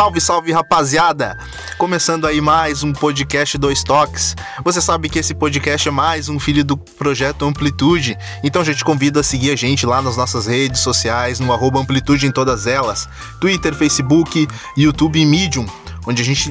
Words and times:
Salve, 0.00 0.18
salve 0.18 0.50
rapaziada! 0.50 1.36
Começando 1.76 2.26
aí 2.26 2.40
mais 2.40 2.82
um 2.82 2.90
podcast 2.90 3.58
Dois 3.58 3.84
Toques. 3.84 4.34
Você 4.64 4.80
sabe 4.80 5.10
que 5.10 5.18
esse 5.18 5.34
podcast 5.34 5.88
é 5.88 5.90
mais 5.90 6.30
um 6.30 6.40
filho 6.40 6.64
do 6.64 6.74
projeto 6.74 7.44
Amplitude, 7.44 8.16
então 8.42 8.64
já 8.64 8.72
te 8.72 8.82
convido 8.82 9.20
a 9.20 9.22
seguir 9.22 9.50
a 9.50 9.56
gente 9.56 9.84
lá 9.84 10.00
nas 10.00 10.16
nossas 10.16 10.46
redes 10.46 10.80
sociais, 10.80 11.38
no 11.38 11.52
Amplitude 11.78 12.26
em 12.26 12.32
todas 12.32 12.66
elas: 12.66 13.06
Twitter, 13.42 13.74
Facebook, 13.74 14.48
YouTube 14.74 15.20
e 15.20 15.26
Medium, 15.26 15.66
onde 16.06 16.22
a 16.22 16.24
gente 16.24 16.50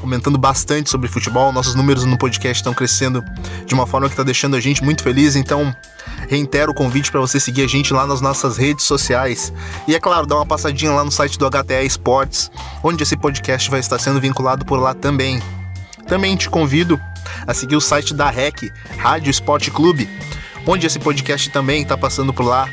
comentando 0.00 0.38
bastante 0.38 0.90
sobre 0.90 1.08
futebol. 1.08 1.52
Nossos 1.52 1.74
números 1.74 2.04
no 2.04 2.18
podcast 2.18 2.60
estão 2.60 2.74
crescendo 2.74 3.24
de 3.66 3.74
uma 3.74 3.86
forma 3.86 4.08
que 4.08 4.14
está 4.14 4.22
deixando 4.22 4.56
a 4.56 4.60
gente 4.60 4.82
muito 4.82 5.02
feliz, 5.02 5.36
então 5.36 5.74
reitero 6.28 6.72
o 6.72 6.74
convite 6.74 7.10
para 7.10 7.20
você 7.20 7.38
seguir 7.38 7.62
a 7.62 7.66
gente 7.66 7.92
lá 7.92 8.06
nas 8.06 8.20
nossas 8.20 8.56
redes 8.56 8.84
sociais. 8.84 9.52
E 9.86 9.94
é 9.94 10.00
claro, 10.00 10.26
dá 10.26 10.36
uma 10.36 10.46
passadinha 10.46 10.92
lá 10.92 11.04
no 11.04 11.10
site 11.10 11.38
do 11.38 11.48
HTA 11.48 11.82
Esportes, 11.82 12.50
onde 12.82 13.02
esse 13.02 13.16
podcast 13.16 13.70
vai 13.70 13.80
estar 13.80 13.98
sendo 13.98 14.20
vinculado 14.20 14.64
por 14.64 14.78
lá 14.78 14.94
também. 14.94 15.40
Também 16.06 16.36
te 16.36 16.48
convido 16.48 16.98
a 17.46 17.52
seguir 17.52 17.76
o 17.76 17.80
site 17.80 18.14
da 18.14 18.30
REC, 18.30 18.72
Rádio 18.96 19.30
Esporte 19.30 19.70
Clube, 19.70 20.08
onde 20.66 20.86
esse 20.86 20.98
podcast 20.98 21.50
também 21.50 21.82
está 21.82 21.96
passando 21.96 22.32
por 22.32 22.44
lá 22.44 22.68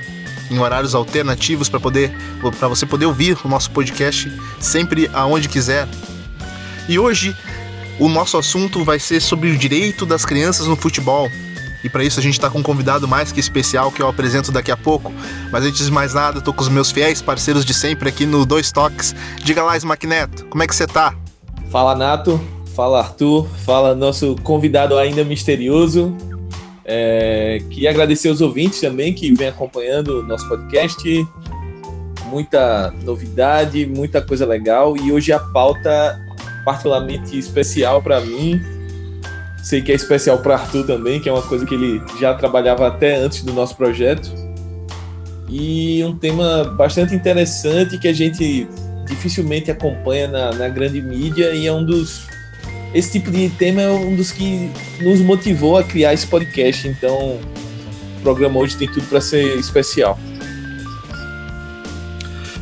em 0.49 0.59
horários 0.59 0.93
alternativos 0.93 1.69
para 1.69 1.79
poder 1.79 2.15
para 2.59 2.67
você 2.67 2.85
poder 2.85 3.05
ouvir 3.05 3.37
o 3.43 3.47
nosso 3.47 3.71
podcast 3.71 4.31
sempre 4.59 5.09
aonde 5.13 5.49
quiser. 5.49 5.87
E 6.87 6.99
hoje 6.99 7.35
o 7.99 8.07
nosso 8.07 8.37
assunto 8.37 8.83
vai 8.83 8.99
ser 8.99 9.21
sobre 9.21 9.49
o 9.51 9.57
direito 9.57 10.05
das 10.05 10.25
crianças 10.25 10.67
no 10.67 10.75
futebol. 10.75 11.29
E 11.83 11.89
para 11.89 12.03
isso 12.03 12.19
a 12.19 12.23
gente 12.23 12.33
está 12.33 12.49
com 12.49 12.59
um 12.59 12.63
convidado 12.63 13.07
mais 13.07 13.31
que 13.31 13.39
especial 13.39 13.91
que 13.91 14.01
eu 14.01 14.07
apresento 14.07 14.51
daqui 14.51 14.71
a 14.71 14.77
pouco. 14.77 15.13
Mas 15.51 15.63
antes 15.63 15.85
de 15.85 15.91
mais 15.91 16.13
nada, 16.13 16.39
estou 16.39 16.53
com 16.53 16.61
os 16.61 16.69
meus 16.69 16.91
fiéis 16.91 17.21
parceiros 17.21 17.63
de 17.63 17.73
sempre 17.73 18.09
aqui 18.09 18.25
no 18.25 18.45
Dois 18.45 18.71
Toques. 18.71 19.15
Diga 19.43 19.63
lá, 19.63 19.77
Smack 19.77 20.07
Neto, 20.07 20.45
como 20.45 20.63
é 20.63 20.67
que 20.67 20.75
você 20.75 20.87
tá? 20.87 21.15
Fala, 21.69 21.95
Nato. 21.95 22.41
Fala, 22.75 22.99
Arthur. 22.99 23.47
Fala, 23.63 23.95
nosso 23.95 24.35
convidado 24.43 24.97
ainda 24.97 25.23
misterioso. 25.23 26.15
É, 26.83 27.61
queria 27.69 27.91
agradecer 27.91 28.29
aos 28.29 28.41
ouvintes 28.41 28.79
também 28.79 29.13
que 29.13 29.33
vem 29.33 29.47
acompanhando 29.47 30.21
o 30.21 30.23
nosso 30.23 30.47
podcast. 30.49 31.27
Muita 32.25 32.91
novidade, 33.03 33.85
muita 33.85 34.21
coisa 34.21 34.45
legal. 34.45 34.97
E 34.97 35.11
hoje 35.11 35.31
a 35.31 35.39
pauta 35.39 36.19
particularmente 36.65 37.37
especial 37.37 38.01
para 38.01 38.19
mim 38.19 38.75
Sei 39.65 39.81
que 39.81 39.91
é 39.91 39.95
especial 39.95 40.37
para 40.37 40.53
Arthur 40.53 40.85
também, 40.85 41.19
que 41.19 41.27
é 41.27 41.31
uma 41.31 41.41
coisa 41.41 41.65
que 41.65 41.73
ele 41.73 41.99
já 42.19 42.35
trabalhava 42.35 42.87
até 42.87 43.15
antes 43.15 43.41
do 43.41 43.51
nosso 43.51 43.75
projeto. 43.75 44.31
E 45.49 46.03
um 46.03 46.15
tema 46.15 46.65
bastante 46.65 47.15
interessante 47.15 47.97
que 47.97 48.07
a 48.07 48.13
gente 48.13 48.67
dificilmente 49.07 49.71
acompanha 49.71 50.27
na, 50.27 50.53
na 50.53 50.69
grande 50.69 51.01
mídia 51.01 51.49
e 51.55 51.65
é 51.65 51.73
um 51.73 51.83
dos. 51.83 52.27
Esse 52.93 53.13
tipo 53.13 53.31
de 53.31 53.49
tema 53.49 53.81
é 53.81 53.89
um 53.89 54.15
dos 54.15 54.31
que 54.31 54.69
nos 55.01 55.19
motivou 55.21 55.79
a 55.79 55.83
criar 55.83 56.13
esse 56.13 56.27
podcast. 56.27 56.87
Então, 56.87 57.17
o 57.17 58.21
programa 58.21 58.59
hoje 58.59 58.77
tem 58.77 58.87
tudo 58.87 59.07
para 59.07 59.19
ser 59.19 59.57
especial. 59.57 60.19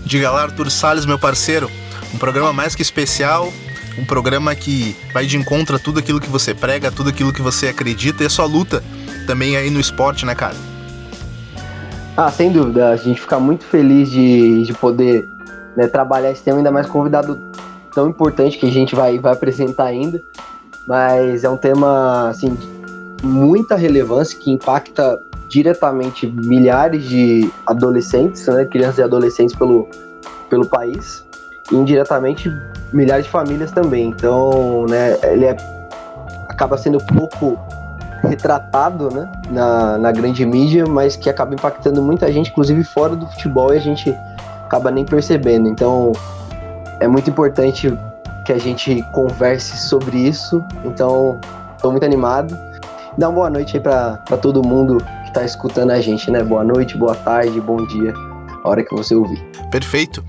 Diga 0.06 0.32
lá, 0.32 0.44
Arthur 0.44 0.72
Salles, 0.72 1.06
meu 1.06 1.20
parceiro. 1.20 1.70
Um 2.14 2.17
programa 2.17 2.54
mais 2.54 2.76
que 2.76 2.82
especial 2.82 3.52
um 3.97 4.05
programa 4.05 4.55
que 4.55 4.95
vai 5.13 5.25
de 5.25 5.38
encontro 5.38 5.75
a 5.75 5.80
tudo 5.80 5.99
aquilo 5.99 6.19
que 6.19 6.30
você 6.30 6.53
prega, 6.53 6.91
tudo 6.91 7.09
aquilo 7.09 7.31
que 7.31 7.41
você 7.41 7.67
acredita 7.67 8.23
e 8.23 8.25
a 8.25 8.30
sua 8.30 8.45
luta 8.45 8.83
também 9.27 9.55
aí 9.55 9.69
no 9.69 9.80
esporte, 9.80 10.25
né, 10.25 10.36
cara? 10.36 10.55
Ah, 12.16 12.30
sem 12.31 12.52
dúvida. 12.52 12.89
A 12.89 12.95
gente 12.95 13.21
fica 13.21 13.39
muito 13.39 13.64
feliz 13.66 14.09
de, 14.09 14.64
de 14.64 14.73
poder 14.73 15.30
né, 15.75 15.88
trabalhar 15.88 16.31
esse 16.31 16.43
tema, 16.43 16.58
ainda 16.58 16.71
mais 16.71 16.87
convidado 16.87 17.39
tão 17.93 18.08
importante 18.08 18.58
que 18.58 18.65
a 18.65 18.71
gente 18.71 18.95
vai, 18.95 19.20
vai 19.20 19.33
apresentar 19.33 19.86
ainda. 19.86 20.21
Mas 20.87 21.43
é 21.43 21.49
um 21.49 21.58
tema, 21.58 22.30
assim, 22.30 22.53
de 22.53 22.67
muita 23.26 23.76
relevância 23.76 24.37
que 24.37 24.52
impacta 24.52 25.21
diretamente 25.48 26.27
milhares 26.27 27.08
de 27.08 27.49
adolescentes, 27.65 28.45
né, 28.48 28.65
crianças 28.65 28.98
e 28.98 29.03
adolescentes 29.03 29.55
pelo, 29.55 29.87
pelo 30.49 30.65
país 30.65 31.23
indiretamente 31.72 32.52
milhares 32.92 33.26
de 33.26 33.32
famílias 33.32 33.72
também. 33.72 34.10
Então, 34.10 34.86
né, 34.88 35.18
ele 35.24 35.46
é, 35.46 35.56
acaba 36.50 36.78
sendo 36.78 37.00
pouco 37.00 37.58
retratado 38.22 39.14
né, 39.14 39.30
na, 39.50 39.98
na 39.98 40.12
grande 40.12 40.46
mídia, 40.46 40.86
mas 40.86 41.16
que 41.16 41.30
acaba 41.30 41.54
impactando 41.54 42.02
muita 42.02 42.32
gente, 42.32 42.52
inclusive 42.52 42.84
fora 42.84 43.16
do 43.16 43.28
futebol, 43.28 43.74
e 43.74 43.78
a 43.78 43.82
gente 43.82 44.16
acaba 44.66 44.90
nem 44.90 45.06
percebendo. 45.06 45.68
Então, 45.68 46.14
é 47.00 47.08
muito 47.08 47.30
importante 47.30 47.94
que 48.45 48.54
a 48.54 48.58
gente 48.58 49.02
converse 49.12 49.78
sobre 49.78 50.18
isso. 50.18 50.64
Então, 50.86 51.40
estou 51.76 51.92
muito 51.92 52.06
animado. 52.06 52.58
Dá 53.18 53.30
uma 53.30 53.36
boa 53.36 53.50
noite 53.50 53.78
aí 53.78 53.84
para 53.84 54.38
todo 54.42 54.66
mundo 54.66 54.98
que 55.24 55.28
está 55.28 55.44
escutando 55.44 55.92
a 55.92 56.02
gente, 56.02 56.32
né? 56.32 56.42
Boa 56.44 56.64
noite, 56.64 56.98
boa 56.98 57.16
tarde, 57.16 57.60
bom 57.62 57.78
dia 57.88 58.14
a 58.64 58.70
hora 58.70 58.84
que 58.84 58.95
você 58.95 59.14
ouvir. 59.14 59.52
Perfeito. 59.73 60.23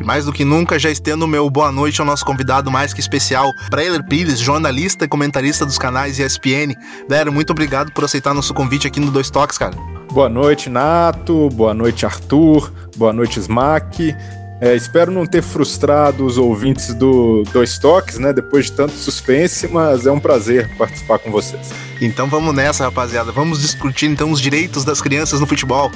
E 0.00 0.02
mais 0.02 0.24
do 0.24 0.32
que 0.32 0.42
nunca, 0.42 0.78
já 0.78 0.90
estendo 0.90 1.26
o 1.26 1.28
meu 1.28 1.50
boa 1.50 1.70
noite 1.70 2.00
ao 2.00 2.06
nosso 2.06 2.24
convidado 2.24 2.70
mais 2.70 2.94
que 2.94 3.00
especial, 3.00 3.52
Brailer 3.68 4.02
Pires, 4.02 4.38
jornalista 4.38 5.04
e 5.04 5.08
comentarista 5.08 5.66
dos 5.66 5.76
canais 5.76 6.18
ESPN. 6.18 6.74
Dero, 7.06 7.30
muito 7.30 7.50
obrigado 7.50 7.92
por 7.92 8.06
aceitar 8.06 8.32
nosso 8.32 8.54
convite 8.54 8.86
aqui 8.86 8.98
no 8.98 9.10
Dois 9.10 9.28
Toques, 9.28 9.58
cara. 9.58 9.76
Boa 10.10 10.30
noite, 10.30 10.70
Nato. 10.70 11.50
Boa 11.50 11.74
noite, 11.74 12.06
Arthur. 12.06 12.72
Boa 12.96 13.12
noite, 13.12 13.38
Smack. 13.38 14.16
É, 14.62 14.74
espero 14.74 15.12
não 15.12 15.26
ter 15.26 15.42
frustrado 15.42 16.24
os 16.24 16.38
ouvintes 16.38 16.94
do 16.94 17.42
Dois 17.52 17.78
Toques, 17.78 18.18
né? 18.18 18.32
Depois 18.32 18.64
de 18.64 18.72
tanto 18.72 18.94
suspense, 18.94 19.68
mas 19.68 20.06
é 20.06 20.10
um 20.10 20.18
prazer 20.18 20.74
participar 20.78 21.18
com 21.18 21.30
vocês. 21.30 21.70
Então 22.00 22.28
vamos 22.28 22.54
nessa, 22.54 22.84
rapaziada. 22.84 23.30
Vamos 23.30 23.60
discutir 23.60 24.06
então 24.06 24.30
os 24.30 24.40
direitos 24.40 24.86
das 24.86 25.02
crianças 25.02 25.38
no 25.38 25.46
futebol. 25.46 25.92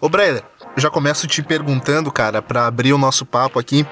Ô, 0.00 0.08
Breder, 0.08 0.44
eu 0.76 0.80
já 0.80 0.88
começo 0.90 1.26
te 1.26 1.42
perguntando, 1.42 2.12
cara, 2.12 2.40
para 2.40 2.68
abrir 2.68 2.92
o 2.92 2.98
nosso 2.98 3.26
papo 3.26 3.58
aqui, 3.58 3.84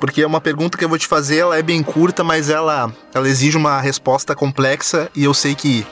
porque 0.00 0.22
é 0.22 0.26
uma 0.26 0.40
pergunta 0.40 0.76
que 0.76 0.84
eu 0.84 0.88
vou 0.88 0.98
te 0.98 1.06
fazer, 1.06 1.38
ela 1.38 1.56
é 1.56 1.62
bem 1.62 1.80
curta, 1.80 2.24
mas 2.24 2.50
ela, 2.50 2.92
ela 3.14 3.28
exige 3.28 3.56
uma 3.56 3.80
resposta 3.80 4.34
complexa 4.34 5.08
e 5.14 5.22
eu 5.22 5.32
sei 5.32 5.54
que, 5.54 5.86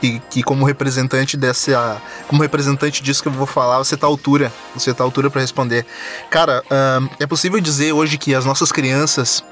que, 0.00 0.18
que 0.30 0.42
como 0.42 0.64
representante 0.64 1.36
dessa, 1.36 2.00
como 2.26 2.40
representante 2.40 3.02
disso 3.02 3.22
que 3.22 3.28
eu 3.28 3.32
vou 3.32 3.46
falar, 3.46 3.76
você 3.76 3.98
tá 3.98 4.06
à 4.06 4.08
altura, 4.08 4.50
você 4.74 4.94
tá 4.94 5.04
à 5.04 5.06
altura 5.06 5.28
para 5.28 5.42
responder. 5.42 5.84
Cara, 6.30 6.64
é 7.20 7.26
possível 7.26 7.60
dizer 7.60 7.92
hoje 7.92 8.16
que 8.16 8.34
as 8.34 8.46
nossas 8.46 8.72
crianças 8.72 9.44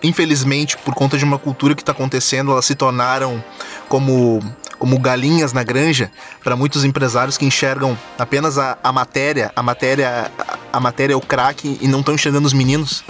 infelizmente, 0.00 0.78
por 0.78 0.94
conta 0.94 1.18
de 1.18 1.24
uma 1.24 1.40
cultura 1.40 1.74
que 1.74 1.82
está 1.82 1.90
acontecendo, 1.90 2.52
elas 2.52 2.64
se 2.64 2.76
tornaram 2.76 3.42
como 3.88 4.40
como 4.78 4.98
galinhas 4.98 5.52
na 5.52 5.62
granja 5.62 6.10
para 6.42 6.56
muitos 6.56 6.84
empresários 6.84 7.36
que 7.36 7.44
enxergam 7.44 7.98
apenas 8.18 8.58
a, 8.58 8.78
a 8.82 8.92
matéria, 8.92 9.50
a 9.54 9.62
matéria, 9.62 10.30
a, 10.72 10.80
matéria 10.80 11.14
é 11.14 11.16
o 11.16 11.20
craque 11.20 11.78
e 11.80 11.88
não 11.88 12.00
estão 12.00 12.14
enxergando 12.14 12.46
os 12.46 12.52
meninos? 12.52 13.04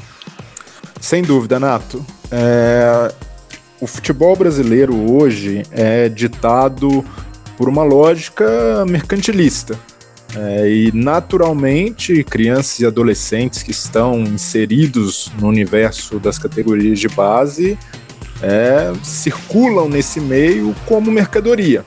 Sem 1.00 1.22
dúvida, 1.22 1.60
Nato. 1.60 2.04
É... 2.30 3.12
O 3.80 3.86
futebol 3.86 4.34
brasileiro 4.34 5.12
hoje 5.12 5.62
é 5.70 6.08
ditado 6.08 7.04
por 7.56 7.68
uma 7.68 7.84
lógica 7.84 8.84
mercantilista. 8.88 9.78
É, 10.36 10.68
e 10.68 10.92
naturalmente, 10.92 12.22
crianças 12.24 12.80
e 12.80 12.86
adolescentes 12.86 13.62
que 13.62 13.70
estão 13.70 14.20
inseridos 14.20 15.32
no 15.38 15.48
universo 15.48 16.18
das 16.18 16.38
categorias 16.38 16.98
de 16.98 17.08
base 17.08 17.78
é, 18.42 18.92
circulam 19.02 19.88
nesse 19.88 20.20
meio 20.20 20.74
como 20.86 21.10
mercadoria. 21.10 21.84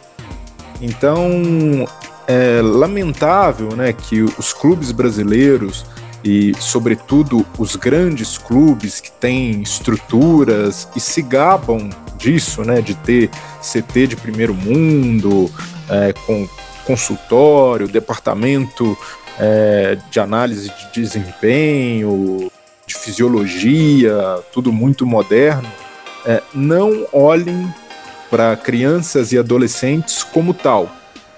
Então, 0.81 1.87
é 2.27 2.61
lamentável 2.61 3.75
né, 3.75 3.93
que 3.93 4.21
os 4.21 4.53
clubes 4.53 4.91
brasileiros 4.91 5.85
e, 6.23 6.53
sobretudo, 6.59 7.45
os 7.57 7.75
grandes 7.75 8.37
clubes 8.37 8.99
que 8.99 9.11
têm 9.11 9.61
estruturas 9.61 10.87
e 10.95 10.99
se 10.99 11.21
gabam 11.21 11.89
disso, 12.17 12.63
né, 12.63 12.81
de 12.81 12.93
ter 12.95 13.29
CT 13.61 14.07
de 14.07 14.15
primeiro 14.15 14.53
mundo, 14.53 15.49
é, 15.89 16.13
com 16.25 16.47
consultório, 16.85 17.87
departamento 17.87 18.97
é, 19.39 19.97
de 20.09 20.19
análise 20.19 20.69
de 20.69 21.01
desempenho, 21.01 22.51
de 22.85 22.95
fisiologia, 22.95 24.39
tudo 24.51 24.71
muito 24.71 25.05
moderno 25.05 25.69
é, 26.25 26.41
não 26.53 27.07
olhem 27.11 27.73
para 28.29 28.55
crianças 28.55 29.31
e 29.31 29.37
adolescentes 29.37 30.23
como 30.23 30.53
tal, 30.53 30.89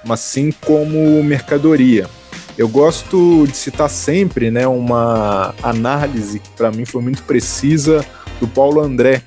mas 0.06 0.20
sim 0.20 0.52
como 0.66 1.24
mercadoria. 1.24 2.08
Eu 2.56 2.68
gosto 2.68 3.48
de 3.48 3.58
citar 3.58 3.90
sempre 3.90 4.52
né, 4.52 4.68
uma 4.68 5.56
análise 5.64 6.40
que 6.40 6.50
para 6.52 6.72
mim 6.72 6.86
foi 6.86 7.02
muito 7.02 7.24
precisa 7.24 8.06
do 8.40 8.48
Paulo 8.48 8.80
André, 8.80 9.24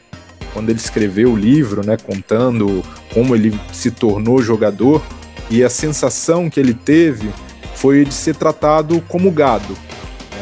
quando 0.52 0.70
ele 0.70 0.78
escreveu 0.78 1.32
o 1.32 1.36
livro, 1.36 1.84
né, 1.84 1.96
contando 1.96 2.84
como 3.12 3.34
ele 3.34 3.58
se 3.72 3.90
tornou 3.90 4.40
jogador 4.40 5.02
e 5.50 5.64
a 5.64 5.68
sensação 5.68 6.48
que 6.48 6.60
ele 6.60 6.72
teve 6.72 7.28
foi 7.74 8.04
de 8.04 8.14
ser 8.14 8.36
tratado 8.36 9.02
como 9.08 9.30
gado. 9.30 9.76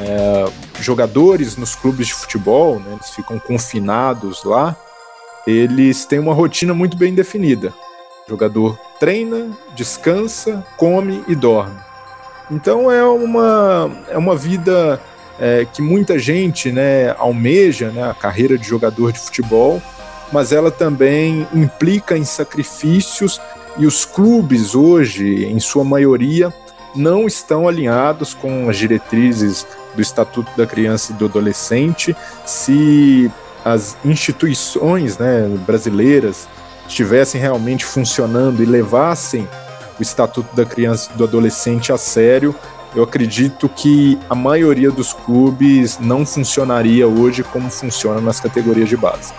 É, 0.07 0.45
jogadores 0.81 1.57
nos 1.57 1.75
clubes 1.75 2.09
de 2.09 2.15
futebol, 2.15 2.79
né, 2.79 2.93
eles 2.93 3.11
ficam 3.11 3.39
confinados 3.39 4.45
lá, 4.45 4.77
eles 5.47 6.05
têm 6.05 6.19
uma 6.19 6.35
rotina 6.35 6.75
muito 6.75 6.97
bem 6.97 7.15
definida. 7.15 7.73
O 8.27 8.31
jogador 8.31 8.79
treina, 8.99 9.51
descansa, 9.75 10.65
come 10.77 11.23
e 11.29 11.35
dorme. 11.35 11.77
Então 12.51 12.91
é 12.91 13.05
uma, 13.05 13.91
é 14.09 14.19
uma 14.19 14.37
vida 14.37 15.01
é, 15.39 15.67
que 15.71 15.83
muita 15.83 16.19
gente 16.19 16.71
né, 16.71 17.15
almeja, 17.19 17.91
né, 17.91 18.09
a 18.09 18.15
carreira 18.15 18.57
de 18.57 18.67
jogador 18.67 19.13
de 19.13 19.19
futebol, 19.19 19.83
mas 20.33 20.53
ela 20.53 20.71
também 20.71 21.47
implica 21.55 22.17
em 22.17 22.25
sacrifícios 22.25 23.41
e 23.77 23.87
os 23.87 24.05
clubes 24.05 24.75
hoje, 24.75 25.45
em 25.47 25.59
sua 25.59 25.85
maioria, 25.85 26.53
não 26.95 27.27
estão 27.27 27.67
alinhados 27.67 28.35
com 28.35 28.69
as 28.69 28.77
diretrizes 28.77 29.67
do 29.95 30.01
Estatuto 30.01 30.51
da 30.57 30.67
Criança 30.67 31.13
e 31.13 31.17
do 31.17 31.25
Adolescente. 31.25 32.17
Se 32.47 33.31
as 33.65 33.97
instituições 34.05 35.17
né, 35.17 35.49
brasileiras 35.67 36.47
estivessem 36.87 37.41
realmente 37.41 37.85
funcionando 37.85 38.63
e 38.63 38.67
levassem 38.67 39.49
o 39.99 40.03
Estatuto 40.03 40.55
da 40.55 40.67
Criança 40.67 41.11
e 41.15 41.17
do 41.17 41.25
Adolescente 41.25 41.93
a 41.93 41.97
sério, 41.97 42.55
eu 42.95 43.03
acredito 43.03 43.69
que 43.69 44.19
a 44.29 44.35
maioria 44.35 44.91
dos 44.91 45.13
clubes 45.13 45.99
não 45.99 46.27
funcionaria 46.27 47.09
hoje 47.09 47.43
como 47.43 47.71
funciona 47.71 48.21
nas 48.21 48.39
categorias 48.39 48.89
de 48.89 48.97
base. 48.97 49.33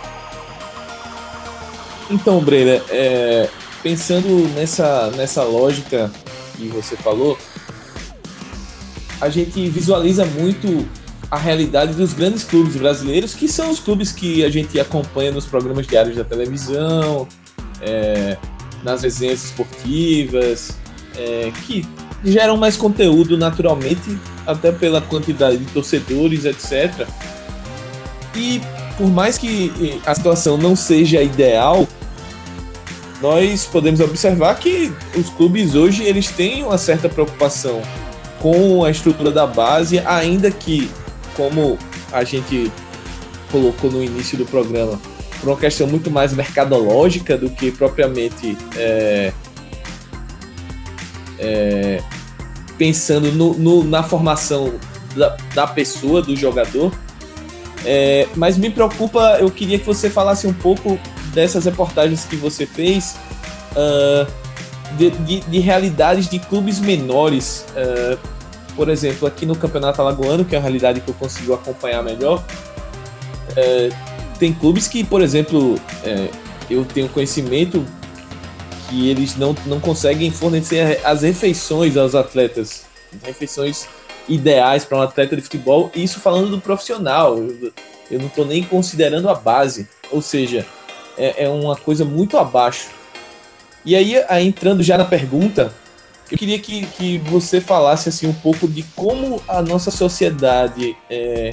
Então, 2.09 2.39
Breira, 2.41 2.83
é, 2.89 3.49
pensando 3.81 4.47
nessa, 4.55 5.11
nessa 5.11 5.43
lógica 5.43 6.11
que 6.57 6.67
você 6.67 6.95
falou, 6.95 7.37
a 9.21 9.29
gente 9.29 9.69
visualiza 9.69 10.25
muito 10.25 10.85
a 11.29 11.37
realidade 11.37 11.93
dos 11.93 12.13
grandes 12.13 12.43
clubes 12.43 12.75
brasileiros, 12.75 13.33
que 13.33 13.47
são 13.47 13.69
os 13.69 13.79
clubes 13.79 14.11
que 14.11 14.43
a 14.43 14.49
gente 14.49 14.79
acompanha 14.79 15.31
nos 15.31 15.45
programas 15.45 15.87
diários 15.87 16.15
da 16.15 16.23
televisão, 16.23 17.27
é, 17.81 18.37
nas 18.83 19.03
resenhas 19.03 19.45
esportivas, 19.45 20.77
é, 21.17 21.51
que 21.65 21.85
geram 22.23 22.57
mais 22.57 22.77
conteúdo 22.77 23.37
naturalmente, 23.37 24.17
até 24.45 24.71
pela 24.71 25.01
quantidade 25.01 25.57
de 25.57 25.65
torcedores, 25.65 26.45
etc. 26.45 27.07
E 28.35 28.61
por 28.97 29.09
mais 29.09 29.37
que 29.37 29.99
a 30.05 30.13
situação 30.13 30.57
não 30.57 30.75
seja 30.75 31.21
ideal, 31.21 31.87
nós 33.21 33.65
podemos 33.65 33.99
observar 33.99 34.55
que 34.55 34.91
os 35.17 35.29
clubes 35.29 35.75
hoje 35.75 36.03
eles 36.03 36.29
têm 36.29 36.63
uma 36.63 36.77
certa 36.77 37.09
preocupação 37.09 37.81
com 38.39 38.83
a 38.83 38.91
estrutura 38.91 39.31
da 39.31 39.47
base, 39.47 39.99
ainda 39.99 40.51
que, 40.51 40.89
como 41.35 41.77
a 42.11 42.23
gente 42.23 42.71
colocou 43.51 43.91
no 43.91 44.03
início 44.03 44.37
do 44.37 44.45
programa, 44.45 44.99
por 45.39 45.49
uma 45.49 45.57
questão 45.57 45.87
muito 45.87 46.09
mais 46.09 46.33
mercadológica 46.33 47.37
do 47.37 47.49
que 47.49 47.71
propriamente 47.71 48.57
é, 48.75 49.31
é, 51.39 52.01
pensando 52.77 53.31
no, 53.31 53.53
no, 53.53 53.83
na 53.83 54.03
formação 54.03 54.73
da, 55.15 55.37
da, 55.53 55.67
pessoa, 55.67 56.21
do 56.21 56.35
jogador. 56.35 56.91
É, 57.85 58.27
mas 58.35 58.57
me 58.57 58.69
preocupa, 58.69 59.37
eu 59.39 59.49
queria 59.51 59.77
que 59.77 59.85
você 59.85 60.09
falasse 60.09 60.47
um 60.47 60.53
pouco 60.53 60.99
dessas 61.33 61.65
reportagens 61.65 62.25
que 62.25 62.35
você 62.35 62.65
fez, 62.65 63.15
uh, 63.71 64.25
de, 64.97 65.11
de, 65.11 65.39
de, 65.41 65.59
realidades 65.59 66.27
de 66.27 66.39
clubes 66.39 66.79
menores. 66.79 67.65
Uh, 67.75 68.34
por 68.75 68.89
exemplo, 68.89 69.27
aqui 69.27 69.45
no 69.45 69.55
Campeonato 69.55 70.01
Alagoano, 70.01 70.43
que 70.45 70.55
é 70.55 70.57
a 70.57 70.61
realidade 70.61 71.01
que 71.01 71.09
eu 71.09 71.15
consigo 71.15 71.53
acompanhar 71.53 72.03
melhor, 72.03 72.43
uh, 73.51 73.95
tem 74.37 74.53
clubes 74.53 74.87
que, 74.87 75.03
por 75.03 75.21
exemplo, 75.21 75.79
eu 76.69 76.83
tenho 76.83 77.07
conhecimento 77.07 77.85
que 78.89 79.09
eles 79.09 79.35
não, 79.37 79.55
não 79.65 79.79
conseguem 79.79 80.29
fornecer 80.29 80.99
as 81.03 81.21
refeições 81.21 81.97
aos 81.97 82.15
atletas, 82.15 82.85
refeições 83.23 83.87
ideais 84.27 84.83
para 84.85 84.97
um 84.97 85.01
atleta 85.01 85.35
de 85.35 85.41
futebol, 85.41 85.91
isso 85.95 86.19
falando 86.19 86.49
do 86.49 86.59
profissional, 86.59 87.37
eu, 87.37 87.71
eu 88.09 88.19
não 88.19 88.27
estou 88.27 88.45
nem 88.45 88.63
considerando 88.63 89.29
a 89.29 89.35
base, 89.35 89.87
ou 90.11 90.21
seja, 90.21 90.65
é, 91.17 91.45
é, 91.45 91.49
uma 91.49 91.75
coisa 91.75 92.03
muito 92.03 92.37
abaixo. 92.37 92.89
E 93.85 93.95
aí, 93.95 94.15
aí, 94.27 94.47
entrando 94.47 94.81
já 94.81 94.97
na 94.97 95.05
pergunta, 95.05 95.71
eu 96.31 96.37
queria 96.37 96.57
que, 96.59 96.85
que 96.87 97.17
você 97.19 97.61
falasse 97.61 98.09
assim 98.09 98.27
um 98.27 98.33
pouco 98.33 98.67
de 98.67 98.83
como 98.95 99.41
a 99.47 99.61
nossa 99.61 99.91
sociedade, 99.91 100.97
é, 101.09 101.51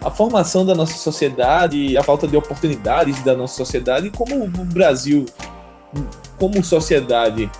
a 0.00 0.10
formação 0.10 0.64
da 0.64 0.74
nossa 0.74 0.96
sociedade, 0.96 1.96
a 1.96 2.02
falta 2.02 2.28
de 2.28 2.36
oportunidades 2.36 3.22
da 3.22 3.34
nossa 3.34 3.56
sociedade, 3.56 4.10
como 4.10 4.44
o 4.44 4.48
Brasil 4.48 5.26
como 6.38 6.62
sociedade 6.62 7.50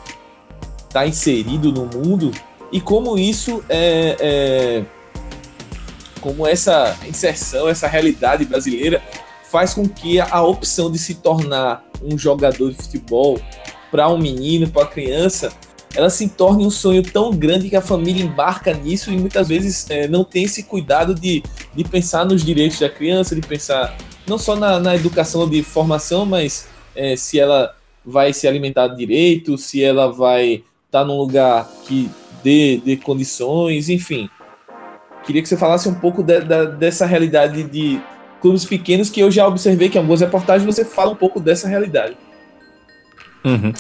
está 0.87 1.07
inserido 1.07 1.73
no 1.73 1.87
mundo 1.87 2.31
e 2.71 2.81
como 2.81 3.19
isso 3.19 3.65
é, 3.69 4.17
é, 4.21 4.85
como 6.21 6.47
essa 6.47 6.97
inserção, 7.07 7.69
essa 7.69 7.87
realidade 7.87 8.45
brasileira 8.45 9.03
faz 9.51 9.75
com 9.75 9.89
que 9.89 10.21
a 10.21 10.43
opção 10.43 10.91
de 10.91 10.99
se 10.99 11.15
tornar 11.15 11.85
um 12.03 12.19
jogador 12.19 12.71
de 12.71 12.77
futebol 12.77 13.41
para 13.91 14.09
um 14.09 14.19
menino, 14.19 14.69
para 14.69 14.83
uma 14.83 14.89
criança, 14.89 15.53
ela 15.97 16.11
se 16.11 16.29
torne 16.29 16.67
um 16.67 16.71
sonho 16.71 17.03
tão 17.03 17.31
grande 17.31 17.71
que 17.71 17.77
a 17.77 17.81
família 17.81 18.23
embarca 18.23 18.73
nisso 18.75 19.11
e 19.11 19.17
muitas 19.17 19.49
vezes 19.49 19.89
é, 19.89 20.07
não 20.07 20.23
tem 20.23 20.45
esse 20.45 20.63
cuidado 20.63 21.15
de, 21.15 21.43
de 21.75 21.85
pensar 21.85 22.27
nos 22.27 22.45
direitos 22.45 22.79
da 22.79 22.89
criança, 22.89 23.35
de 23.35 23.41
pensar 23.41 23.97
não 24.27 24.37
só 24.37 24.55
na, 24.55 24.79
na 24.79 24.95
educação 24.95 25.49
de 25.49 25.63
formação, 25.63 26.27
mas 26.27 26.69
é, 26.95 27.17
se 27.17 27.41
ela 27.41 27.75
vai 28.05 28.35
se 28.35 28.47
alimentar 28.47 28.89
direito, 28.89 29.57
se 29.57 29.83
ela 29.83 30.13
vai 30.13 30.63
estar 30.87 31.01
tá 31.01 31.05
num 31.05 31.17
lugar 31.17 31.67
que 31.87 32.11
dê, 32.45 32.81
dê 32.85 32.97
condições, 32.97 33.89
enfim. 33.89 34.29
Queria 35.25 35.41
que 35.41 35.49
você 35.49 35.57
falasse 35.57 35.89
um 35.89 35.95
pouco 35.95 36.23
de, 36.23 36.41
de, 36.41 36.67
dessa 36.77 37.07
realidade 37.07 37.63
de 37.63 37.99
clubes 38.43 38.67
pequenos 38.67 39.09
que 39.09 39.21
eu 39.21 39.31
já 39.31 39.49
observei 39.49 39.89
que 39.89 39.97
em 39.97 40.01
algumas 40.01 40.21
reportagens 40.21 40.67
você 40.67 40.85
fala 40.85 41.11
um 41.13 41.17
pouco 41.17 41.41
dessa 41.41 41.67
realidade. 41.67 42.19
Uhum. 43.43 43.73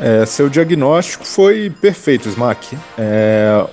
É, 0.00 0.26
seu 0.26 0.48
diagnóstico 0.48 1.24
foi 1.24 1.70
perfeito, 1.70 2.28
Smack. 2.28 2.76
É, 2.98 3.66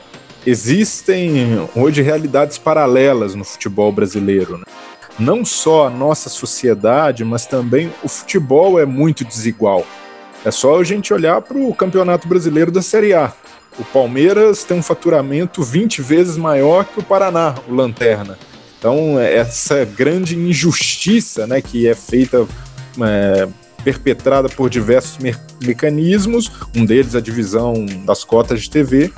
existem 0.46 1.68
hoje 1.76 2.02
realidades 2.02 2.58
paralelas 2.58 3.36
no 3.36 3.44
futebol 3.44 3.92
brasileiro. 3.92 4.58
Né? 4.58 4.64
não 5.20 5.46
só 5.46 5.88
a 5.88 5.90
nossa 5.90 6.30
sociedade, 6.30 7.24
mas 7.24 7.46
também 7.46 7.92
o 8.04 8.08
futebol 8.08 8.80
é 8.80 8.86
muito 8.86 9.24
desigual. 9.24 9.86
É 10.44 10.52
só 10.52 10.80
a 10.80 10.84
gente 10.84 11.14
olhar 11.14 11.42
para 11.42 11.58
o 11.58 11.74
Campeonato 11.74 12.28
Brasileiro 12.28 12.72
da 12.72 12.82
Série 12.82 13.14
A. 13.14 13.32
O 13.80 13.84
Palmeiras 13.86 14.64
tem 14.64 14.78
um 14.78 14.84
faturamento 14.84 15.64
20 15.64 16.02
vezes 16.02 16.38
maior 16.38 16.86
que 16.86 17.00
o 17.00 17.04
Paraná, 17.04 17.56
o 17.68 17.74
Lanterna. 17.74 18.38
Então, 18.78 19.20
essa 19.20 19.86
grande 19.86 20.38
injustiça 20.38 21.48
né, 21.48 21.62
que 21.62 21.88
é 21.88 21.96
feita, 21.96 22.46
é, 23.02 23.48
perpetrada 23.84 24.50
por 24.50 24.70
diversos 24.70 25.18
me 25.18 25.36
mecanismos, 25.62 26.52
um 26.76 26.86
deles 26.86 27.16
a 27.16 27.22
divisão 27.22 27.86
das 28.06 28.24
cotas 28.24 28.62
de 28.62 28.70
TV, 28.70 29.12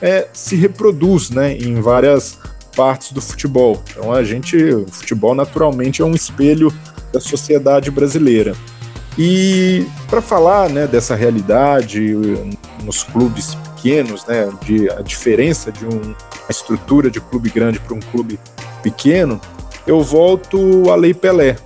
é, 0.00 0.28
se 0.32 0.56
reproduz 0.56 1.30
né, 1.30 1.56
em 1.56 1.80
várias 1.80 2.38
partes 2.74 3.12
do 3.12 3.20
futebol. 3.20 3.82
Então 3.90 4.12
a 4.12 4.22
gente, 4.22 4.56
o 4.56 4.86
futebol 4.86 5.34
naturalmente 5.34 6.02
é 6.02 6.04
um 6.04 6.14
espelho 6.14 6.72
da 7.12 7.20
sociedade 7.20 7.90
brasileira. 7.90 8.54
E 9.18 9.86
para 10.08 10.20
falar 10.20 10.68
né, 10.68 10.86
dessa 10.86 11.14
realidade 11.14 12.14
nos 12.84 13.02
clubes 13.02 13.54
pequenos, 13.54 14.26
né, 14.26 14.50
de, 14.62 14.90
a 14.90 15.00
diferença 15.00 15.72
de 15.72 15.86
um, 15.86 16.00
uma 16.00 16.50
estrutura 16.50 17.10
de 17.10 17.20
clube 17.20 17.48
grande 17.48 17.80
para 17.80 17.94
um 17.94 18.00
clube 18.00 18.38
pequeno, 18.82 19.40
eu 19.86 20.02
volto 20.02 20.90
à 20.90 20.96
Lei 20.96 21.14
Pelé. 21.14 21.56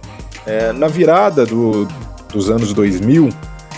É, 0.46 0.72
na 0.72 0.86
virada 0.86 1.44
do, 1.44 1.86
dos 2.30 2.50
anos 2.50 2.72
2000, 2.72 3.28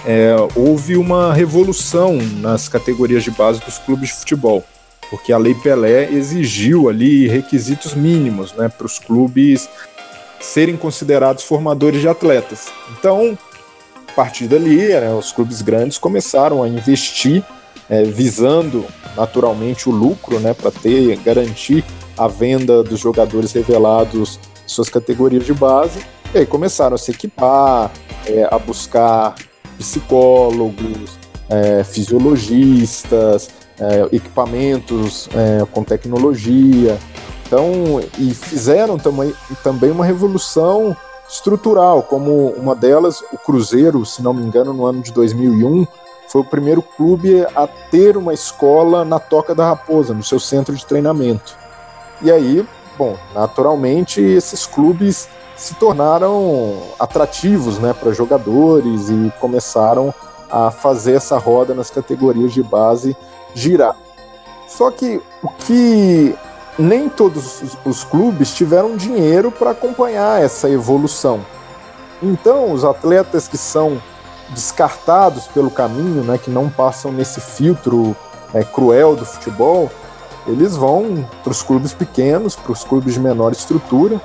é, 0.05 0.35
houve 0.55 0.97
uma 0.97 1.33
revolução 1.33 2.17
nas 2.41 2.69
categorias 2.69 3.23
de 3.23 3.31
base 3.31 3.61
dos 3.61 3.79
clubes 3.79 4.09
de 4.09 4.15
futebol 4.15 4.65
porque 5.13 5.31
a 5.31 5.37
Lei 5.37 5.55
Pelé 5.55 6.11
exigiu 6.11 6.89
ali 6.89 7.29
requisitos 7.29 7.93
mínimos 7.93 8.55
né, 8.55 8.71
para 8.71 8.87
os 8.87 8.99
clubes 8.99 9.69
serem 10.41 10.75
considerados 10.75 11.45
formadores 11.45 12.01
de 12.01 12.09
atletas. 12.09 12.73
Então, 12.99 13.37
a 14.09 14.13
partir 14.13 14.47
dali, 14.47 14.89
né, 14.89 15.13
os 15.13 15.31
clubes 15.31 15.61
grandes 15.61 15.99
começaram 15.99 16.63
a 16.63 16.69
investir, 16.69 17.45
é, 17.91 18.05
visando 18.05 18.87
naturalmente 19.15 19.87
o 19.87 19.93
lucro, 19.93 20.41
né, 20.41 20.55
para 20.55 20.71
ter 20.71 21.15
garantir 21.19 21.85
a 22.17 22.27
venda 22.27 22.83
dos 22.83 22.99
jogadores 22.99 23.53
revelados 23.53 24.41
suas 24.67 24.89
categorias 24.89 25.45
de 25.45 25.53
base. 25.53 26.01
E 26.35 26.39
aí 26.39 26.47
começaram 26.47 26.95
a 26.95 26.99
se 26.99 27.11
equipar, 27.11 27.91
é, 28.27 28.49
a 28.51 28.59
buscar 28.59 29.35
psicólogos, 29.77 31.19
é, 31.49 31.85
fisiologistas, 31.85 33.51
é, 33.79 34.09
equipamentos 34.17 35.29
é, 35.35 35.67
com 35.71 35.85
tecnologia. 35.85 36.99
Então, 37.47 38.01
e 38.19 38.33
fizeram 38.33 38.97
também, 38.97 39.35
também 39.63 39.91
uma 39.91 40.07
revolução 40.07 40.97
estrutural, 41.29 42.03
como 42.03 42.49
uma 42.53 42.75
delas, 42.75 43.21
o 43.33 43.37
Cruzeiro, 43.37 44.05
se 44.07 44.23
não 44.23 44.33
me 44.33 44.43
engano, 44.43 44.73
no 44.73 44.87
ano 44.87 45.03
de 45.03 45.13
2001, 45.13 45.87
foi 46.29 46.41
o 46.41 46.45
primeiro 46.45 46.81
clube 46.81 47.47
a 47.55 47.67
ter 47.67 48.17
uma 48.17 48.33
escola 48.33 49.05
na 49.05 49.19
Toca 49.19 49.55
da 49.55 49.67
Raposa, 49.67 50.15
no 50.15 50.23
seu 50.23 50.41
centro 50.41 50.75
de 50.75 50.87
treinamento. 50.87 51.55
E 52.23 52.33
aí, 52.33 52.67
bom, 52.97 53.19
naturalmente 53.35 54.19
esses 54.23 54.65
clubes 54.65 55.29
se 55.63 55.75
tornaram 55.75 56.77
atrativos 56.99 57.79
né, 57.79 57.95
para 57.95 58.11
jogadores 58.11 59.09
e 59.09 59.33
começaram 59.39 60.13
a 60.51 60.73
fazer 60.73 61.13
essa 61.13 61.39
roda 61.39 61.73
nas 61.73 61.89
categorias 61.89 62.53
de 62.53 62.65
base 62.65 63.17
girar. 63.55 63.95
Só 64.67 64.91
que 64.91 65.23
o 65.41 65.47
que 65.49 66.35
nem 66.77 67.09
todos 67.09 67.63
os 67.85 68.03
clubes 68.03 68.53
tiveram 68.53 68.97
dinheiro 68.97 69.53
para 69.53 69.71
acompanhar 69.71 70.43
essa 70.43 70.69
evolução. 70.69 71.47
Então, 72.21 72.73
os 72.73 72.85
atletas 72.85 73.47
que 73.47 73.57
são 73.57 74.03
descartados 74.49 75.47
pelo 75.47 75.71
caminho, 75.71 76.25
né, 76.25 76.39
que 76.39 76.51
não 76.51 76.69
passam 76.69 77.13
nesse 77.13 77.41
filtro 77.41 78.17
é, 78.53 78.65
cruel 78.65 79.15
do 79.15 79.25
futebol, 79.25 79.89
eles 80.45 80.77
vão 80.77 81.25
para 81.45 81.53
os 81.53 81.63
clubes 81.63 81.93
pequenos, 81.93 82.57
para 82.57 82.73
os 82.73 82.83
clubes 82.83 83.15
de 83.15 83.21
menor 83.21 83.53
estrutura 83.53 84.21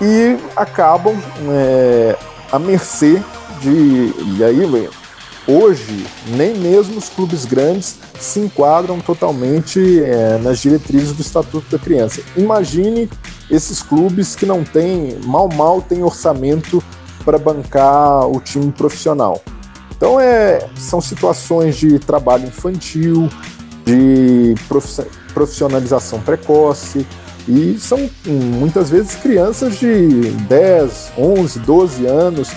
e 0.00 0.36
acabam 0.56 1.16
é, 1.50 2.16
à 2.50 2.58
mercê 2.58 3.22
de. 3.60 4.12
E 4.36 4.44
aí, 4.44 4.88
hoje, 5.46 6.06
nem 6.28 6.56
mesmo 6.56 6.98
os 6.98 7.08
clubes 7.08 7.44
grandes 7.44 7.96
se 8.18 8.40
enquadram 8.40 9.00
totalmente 9.00 10.02
é, 10.02 10.38
nas 10.38 10.58
diretrizes 10.60 11.12
do 11.12 11.22
Estatuto 11.22 11.70
da 11.70 11.78
Criança. 11.78 12.22
Imagine 12.36 13.08
esses 13.50 13.82
clubes 13.82 14.34
que 14.34 14.46
não 14.46 14.64
têm, 14.64 15.18
mal 15.24 15.48
mal 15.48 15.82
têm 15.82 16.02
orçamento 16.02 16.82
para 17.24 17.38
bancar 17.38 18.26
o 18.28 18.40
time 18.40 18.70
profissional. 18.72 19.42
Então 19.96 20.20
é, 20.20 20.68
são 20.76 21.00
situações 21.00 21.76
de 21.76 21.98
trabalho 21.98 22.46
infantil, 22.46 23.28
de 23.84 24.54
profissionalização 25.32 26.20
precoce, 26.20 27.06
e 27.46 27.78
são 27.78 28.08
muitas 28.26 28.90
vezes 28.90 29.14
crianças 29.16 29.78
de 29.78 30.30
10, 30.48 31.12
11, 31.18 31.58
12 31.60 32.06
anos, 32.06 32.50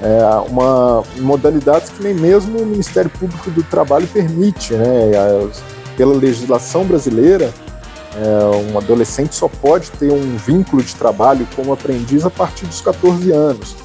é, 0.00 0.50
uma 0.50 1.04
modalidades 1.18 1.90
que 1.90 2.02
nem 2.02 2.14
mesmo 2.14 2.58
o 2.58 2.66
Ministério 2.66 3.10
Público 3.10 3.50
do 3.50 3.62
Trabalho 3.62 4.06
permite, 4.08 4.74
né? 4.74 5.12
Pela 5.96 6.14
legislação 6.14 6.84
brasileira, 6.84 7.52
é, 8.16 8.72
um 8.72 8.76
adolescente 8.76 9.34
só 9.34 9.48
pode 9.48 9.90
ter 9.92 10.10
um 10.10 10.36
vínculo 10.36 10.82
de 10.82 10.94
trabalho 10.96 11.46
como 11.54 11.72
aprendiz 11.72 12.24
a 12.24 12.30
partir 12.30 12.66
dos 12.66 12.80
14 12.80 13.30
anos. 13.30 13.76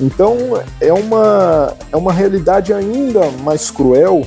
Então 0.00 0.36
é 0.80 0.92
uma, 0.92 1.74
é 1.90 1.96
uma 1.96 2.12
realidade 2.12 2.72
ainda 2.72 3.30
mais 3.42 3.70
cruel 3.70 4.26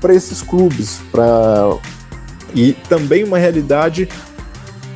para 0.00 0.14
esses 0.14 0.40
clubes, 0.42 1.00
pra, 1.10 1.76
e 2.54 2.72
também 2.88 3.24
uma 3.24 3.36
realidade 3.36 4.08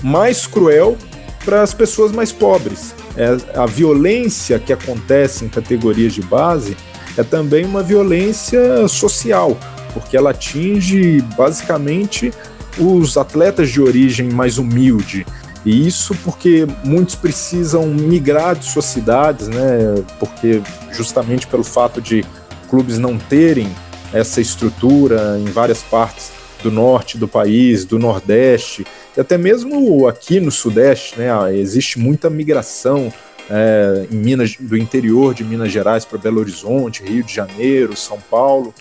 mais 0.03 0.47
cruel 0.47 0.97
para 1.45 1.63
as 1.63 1.75
pessoas 1.75 2.13
mais 2.13 2.33
pobres. 2.33 2.95
É, 3.17 3.59
a 3.59 3.67
violência 3.67 4.59
que 4.59 4.73
acontece 4.73 5.45
em 5.45 5.49
categorias 5.49 6.13
de 6.13 6.23
base 6.23 6.77
é 7.17 7.23
também 7.23 7.65
uma 7.65 7.83
violência 7.83 8.89
social, 8.89 9.57
porque 9.93 10.17
ela 10.17 10.31
atinge 10.31 11.21
basicamente 11.37 12.33
os 12.79 13.17
atletas 13.17 13.71
de 13.71 13.81
origem 13.81 14.31
mais 14.31 14.57
humilde. 14.59 15.27
E 15.65 15.87
isso 15.87 16.17
porque 16.25 16.67
muitos 16.83 17.15
precisam 17.15 17.87
migrar 17.87 18.57
de 18.57 18.65
suas 18.65 18.87
cidades, 18.87 19.49
né? 19.49 20.03
Porque 20.19 20.61
justamente 20.91 21.47
pelo 21.47 21.63
fato 21.63 22.01
de 22.01 22.25
clubes 22.69 22.99
não 22.99 23.17
terem 23.17 23.71
essa 24.13 24.41
estrutura 24.41 25.39
em 25.39 25.45
várias 25.45 25.83
partes 25.83 26.33
do 26.63 26.71
norte 26.71 27.19
do 27.19 27.29
país, 27.29 27.85
do 27.85 27.99
nordeste, 27.99 28.87
e 29.17 29.21
até 29.21 29.37
mesmo 29.37 30.07
aqui 30.07 30.41
no 30.41 30.51
Sudeste, 30.51 31.19
né, 31.19 31.29
existe 31.55 31.99
muita 31.99 32.31
migração 32.31 33.13
é, 33.51 34.07
em 34.11 34.17
Minas, 34.17 34.57
do 34.59 34.77
interior 34.77 35.35
de 35.35 35.45
Minas 35.45 35.71
Gerais 35.71 36.05
para 36.05 36.19
Belo 36.19 36.41
Horizonte, 36.41 37.03
Rio 37.03 37.23
de 37.23 37.35
Janeiro, 37.35 37.97
São 37.97 38.19
Paulo. 38.31 38.73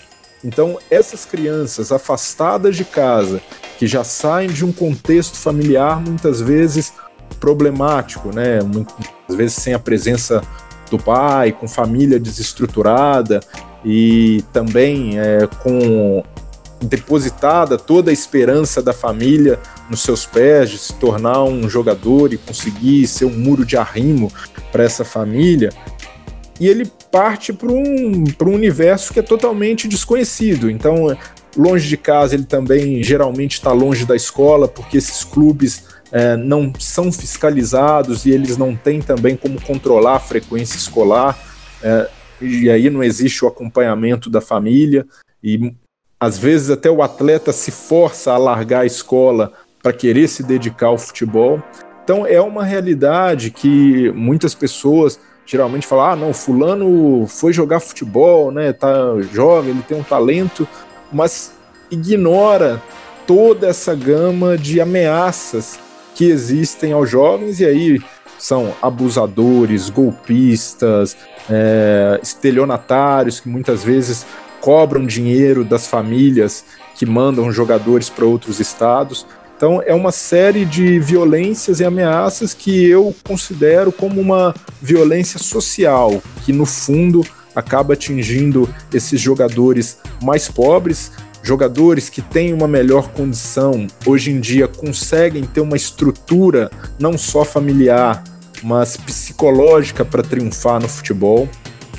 Então, 0.44 0.80
essas 0.90 1.26
crianças 1.26 1.92
afastadas 1.92 2.76
de 2.76 2.86
casa, 2.86 3.42
que 3.78 3.86
já 3.86 4.04
saem 4.04 4.50
de 4.50 4.64
um 4.64 4.72
contexto 4.72 5.38
familiar 5.38 6.00
muitas 6.02 6.42
vezes 6.42 6.94
problemático, 7.40 8.34
né? 8.34 8.60
Muitas 8.62 9.36
vezes 9.36 9.56
sem 9.56 9.74
a 9.74 9.80
presença 9.80 10.42
do 10.90 10.98
pai, 10.98 11.52
com 11.52 11.68
família 11.68 12.20
desestruturada 12.20 13.40
e 13.84 14.44
também 14.52 15.20
é, 15.20 15.48
com 15.64 16.24
depositada 16.82 17.78
toda 17.78 18.10
a 18.10 18.14
esperança 18.14 18.82
da 18.82 18.94
família 18.94 19.60
nos 19.92 20.02
seus 20.02 20.26
pés 20.26 20.70
de 20.70 20.78
se 20.78 20.94
tornar 20.94 21.44
um 21.44 21.70
jogador 21.70 22.32
e 22.34 22.38
conseguir 22.38 23.06
ser 23.08 23.26
um 23.26 23.38
muro 23.38 23.66
de 23.66 23.76
arrimo 23.76 24.32
para 24.72 24.86
essa 24.86 25.04
família. 25.04 25.70
E 26.58 26.68
ele 26.68 26.90
parte 27.12 27.52
para 27.52 27.70
um, 27.70 28.24
um 28.24 28.54
universo 28.54 29.12
que 29.12 29.20
é 29.20 29.24
totalmente 29.24 29.90
desconhecido. 29.90 30.72
Então, 30.72 31.16
longe 31.58 31.90
de 31.90 31.98
casa, 31.98 32.36
ele 32.36 32.46
também 32.46 33.04
geralmente 33.04 33.54
está 33.54 33.74
longe 33.74 34.06
da 34.06 34.16
escola, 34.16 34.66
porque 34.66 34.98
esses 34.98 35.26
clubes 35.26 35.84
é, 36.10 36.38
não 36.38 36.72
são 36.80 37.12
fiscalizados 37.12 38.26
e 38.26 38.32
eles 38.32 38.56
não 38.56 38.74
têm 38.74 39.02
também 39.02 39.36
como 39.36 39.62
controlar 39.62 40.16
a 40.16 40.20
frequência 40.20 40.78
escolar. 40.78 41.38
É, 41.84 42.10
e 42.40 42.70
aí 42.70 42.90
não 42.90 43.04
existe 43.04 43.44
o 43.44 43.48
acompanhamento 43.50 44.30
da 44.30 44.40
família. 44.40 45.06
E 45.44 45.74
às 46.18 46.38
vezes 46.38 46.70
até 46.70 46.90
o 46.90 47.02
atleta 47.02 47.52
se 47.52 47.72
força 47.72 48.32
a 48.32 48.38
largar 48.38 48.82
a 48.82 48.86
escola 48.86 49.52
para 49.82 49.94
querer 49.94 50.28
se 50.28 50.44
dedicar 50.44 50.88
ao 50.88 50.98
futebol. 50.98 51.62
Então 52.04 52.26
é 52.26 52.42
uma 52.42 52.64
realidade 52.64 53.52
que 53.52 54.12
muitas 54.12 54.54
pessoas 54.54 55.20
geralmente 55.46 55.88
falam: 55.88 56.06
"Ah, 56.06 56.16
não, 56.16 56.34
fulano 56.34 57.26
foi 57.28 57.54
jogar 57.54 57.80
futebol, 57.80 58.52
né? 58.52 58.74
Tá 58.74 58.92
jovem, 59.34 59.72
ele 59.72 59.84
tem 59.84 59.98
um 60.00 60.04
talento", 60.04 60.68
mas 61.12 61.54
ignora 61.90 62.82
toda 63.28 63.68
essa 63.68 63.96
gama 63.96 64.58
de 64.58 64.82
ameaças 64.82 65.80
que 66.16 66.26
existem 66.26 66.92
aos 66.92 67.10
jovens 67.10 67.60
e 67.60 67.66
aí 67.66 68.02
são 68.38 68.74
abusadores, 68.82 69.90
golpistas, 69.90 71.16
é, 71.50 72.20
estelionatários 72.24 73.40
que 73.40 73.48
muitas 73.48 73.84
vezes 73.84 74.26
cobram 74.60 75.06
dinheiro 75.06 75.64
das 75.64 75.88
famílias 75.88 76.66
que 76.96 77.06
mandam 77.06 77.52
jogadores 77.52 78.10
para 78.10 78.26
outros 78.26 78.60
estados. 78.60 79.26
Então 79.62 79.80
é 79.86 79.94
uma 79.94 80.12
série 80.12 80.66
de 80.66 80.98
violências 80.98 81.80
e 81.80 81.86
ameaças 81.86 82.52
que 82.52 82.84
eu 82.84 83.16
considero 83.24 83.92
como 83.92 84.20
uma 84.20 84.56
violência 84.82 85.38
social, 85.38 86.20
que 86.44 86.52
no 86.52 86.66
fundo 86.66 87.24
acaba 87.56 87.94
atingindo 87.94 88.68
esses 88.92 89.22
jogadores 89.22 90.00
mais 90.20 90.48
pobres, 90.48 91.12
jogadores 91.44 92.10
que 92.10 92.24
têm 92.24 92.54
uma 92.56 92.68
melhor 92.68 93.10
condição, 93.10 93.86
hoje 94.04 94.32
em 94.32 94.40
dia 94.40 94.68
conseguem 94.68 95.44
ter 95.44 95.62
uma 95.62 95.78
estrutura 95.78 96.72
não 96.98 97.16
só 97.16 97.46
familiar, 97.46 98.24
mas 98.64 98.98
psicológica 98.98 100.04
para 100.04 100.24
triunfar 100.24 100.82
no 100.82 100.88
futebol. 100.88 101.48